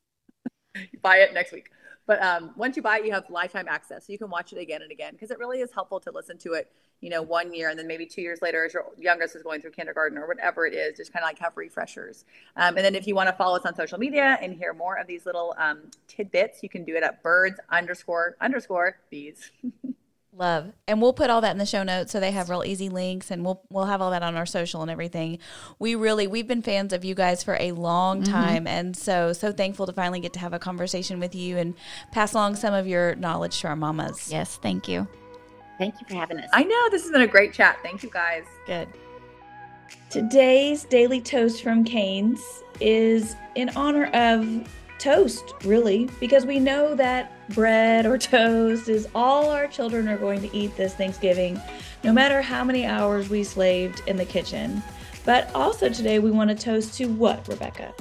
Buy 1.03 1.17
it 1.17 1.33
next 1.33 1.51
week. 1.51 1.71
But 2.09 2.23
um, 2.23 2.53
once 2.57 2.75
you 2.75 2.83
buy 2.83 3.01
it, 3.01 3.05
you 3.05 3.13
have 3.13 3.29
lifetime 3.29 3.67
access. 3.69 4.07
So 4.07 4.13
you 4.15 4.19
can 4.19 4.31
watch 4.31 4.55
it 4.55 4.59
again 4.59 4.81
and 4.81 4.91
again 4.91 5.13
because 5.13 5.31
it 5.31 5.39
really 5.39 5.61
is 5.61 5.71
helpful 5.71 6.01
to 6.01 6.11
listen 6.11 6.39
to 6.39 6.55
it, 6.55 6.73
you 7.03 7.11
know, 7.11 7.21
one 7.21 7.53
year 7.53 7.69
and 7.69 7.79
then 7.79 7.87
maybe 7.87 8.07
two 8.07 8.23
years 8.23 8.41
later 8.41 8.65
as 8.65 8.73
your 8.73 8.87
youngest 8.97 9.37
is 9.37 9.43
going 9.43 9.61
through 9.61 9.73
kindergarten 9.73 10.17
or 10.17 10.27
whatever 10.27 10.65
it 10.65 10.73
is, 10.73 10.97
just 10.97 11.13
kind 11.13 11.23
of 11.23 11.29
like 11.29 11.39
have 11.39 11.55
refreshers. 11.55 12.25
Um, 12.57 12.79
and 12.79 12.85
then 12.85 12.95
if 12.95 13.07
you 13.07 13.15
want 13.15 13.29
to 13.29 13.35
follow 13.35 13.59
us 13.59 13.67
on 13.67 13.77
social 13.77 13.99
media 13.99 14.39
and 14.41 14.55
hear 14.55 14.73
more 14.73 14.97
of 14.97 15.07
these 15.07 15.27
little 15.27 15.55
um, 15.59 15.83
tidbits, 16.07 16.63
you 16.63 16.71
can 16.71 16.83
do 16.83 16.97
it 16.97 17.03
at 17.03 17.23
birds 17.23 17.61
underscore 17.69 18.37
underscore 18.41 18.97
bees. 19.11 19.53
Love. 20.33 20.73
And 20.87 21.03
we'll 21.03 21.15
put 21.15 21.31
all 21.31 21.41
that 21.41 21.51
in 21.51 21.59
the 21.59 21.67
show 21.67 21.83
notes 21.83 22.13
so 22.13 22.21
they 22.21 22.31
have 22.31 22.49
real 22.49 22.63
easy 22.65 22.89
links 22.89 23.31
and 23.31 23.45
we'll 23.45 23.63
we'll 23.71 23.87
have 23.87 24.01
all 24.01 24.11
that 24.13 24.23
on 24.23 24.37
our 24.37 24.47
social 24.47 24.83
and 24.83 24.91
everything. 24.91 25.39
We 25.79 25.95
really 25.95 26.27
we've 26.27 26.47
been 26.47 26.63
fans 26.63 26.93
of 26.93 27.05
you 27.05 27.15
guys 27.15 27.43
for 27.43 27.57
a 27.59 27.73
long 27.73 28.23
mm-hmm. 28.23 28.33
time 28.33 28.67
and 28.67 28.97
so 28.97 29.33
so 29.33 29.51
thankful 29.53 29.87
to 29.87 29.93
finally 29.93 30.21
get 30.21 30.33
to 30.35 30.39
have 30.39 30.53
a 30.53 30.59
conversation 30.59 31.19
with 31.19 31.35
you 31.35 31.57
and 31.57 31.75
pass 32.13 32.35
along 32.35 32.57
some 32.57 32.73
of 32.73 32.87
your 32.87 33.15
knowledge 33.17 33.61
to 33.63 33.69
our 33.69 33.77
mamas. 33.77 34.31
Yes. 34.31 34.57
Thank 34.63 34.87
you. 34.87 35.09
Thank 35.79 36.01
you 36.01 36.07
for 36.07 36.15
having 36.15 36.39
us. 36.39 36.51
I 36.53 36.63
know 36.63 36.89
this 36.91 37.03
has 37.03 37.11
been 37.11 37.23
a 37.23 37.27
great 37.27 37.53
chat. 37.53 37.79
Thank 37.83 38.03
you 38.03 38.11
guys. 38.11 38.45
Good. 38.67 38.89
Today's 40.11 40.85
daily 40.85 41.21
toast 41.21 41.63
from 41.63 41.85
Canes 41.85 42.41
is 42.81 43.35
in 43.55 43.71
honor 43.71 44.07
of 44.15 44.69
toast, 44.99 45.55
really, 45.65 46.09
because 46.21 46.45
we 46.45 46.59
know 46.59 46.95
that 46.95 47.33
bread 47.51 48.07
or 48.07 48.19
toast 48.19 48.89
is 48.89 49.09
all 49.15 49.51
our 49.51 49.67
children 49.67 50.09
are 50.09 50.19
going 50.19 50.41
to 50.43 50.57
eat 50.57 50.77
this 50.77 50.95
Thanksgiving, 50.95 51.61
no 52.05 52.13
matter 52.13 52.43
how 52.43 52.65
many 52.65 52.87
hours 52.87 53.29
we 53.29 53.45
slaved 53.45 54.03
in 54.07 54.17
the 54.17 54.25
kitchen. 54.25 54.83
But 55.25 55.55
also 55.55 55.89
today 55.89 56.19
we 56.19 56.31
want 56.31 56.51
to 56.51 56.57
toast 56.57 56.95
to 56.95 57.07
what, 57.07 57.47
Rebecca? 57.49 57.93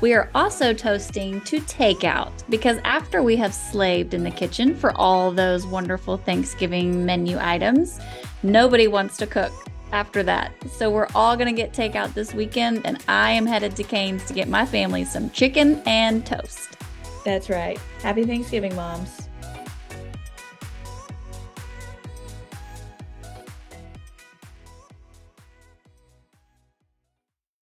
We 0.00 0.14
are 0.14 0.30
also 0.34 0.72
toasting 0.72 1.40
to 1.42 1.60
takeout 1.60 2.32
because 2.48 2.78
after 2.84 3.22
we 3.22 3.34
have 3.36 3.52
slaved 3.52 4.14
in 4.14 4.22
the 4.22 4.30
kitchen 4.30 4.76
for 4.76 4.96
all 4.96 5.32
those 5.32 5.66
wonderful 5.66 6.16
Thanksgiving 6.16 7.04
menu 7.04 7.36
items, 7.40 7.98
nobody 8.44 8.86
wants 8.86 9.16
to 9.16 9.26
cook 9.26 9.52
after 9.92 10.22
that. 10.24 10.52
So 10.70 10.90
we're 10.90 11.08
all 11.14 11.36
going 11.36 11.54
to 11.54 11.60
get 11.60 11.72
takeout 11.72 12.14
this 12.14 12.34
weekend, 12.34 12.84
and 12.84 13.02
I 13.08 13.32
am 13.32 13.46
headed 13.46 13.76
to 13.76 13.82
Cane's 13.82 14.24
to 14.26 14.34
get 14.34 14.48
my 14.48 14.66
family 14.66 15.04
some 15.04 15.30
chicken 15.30 15.82
and 15.86 16.24
toast. 16.24 16.76
That's 17.24 17.50
right. 17.50 17.78
Happy 18.02 18.24
Thanksgiving, 18.24 18.74
moms. 18.74 19.27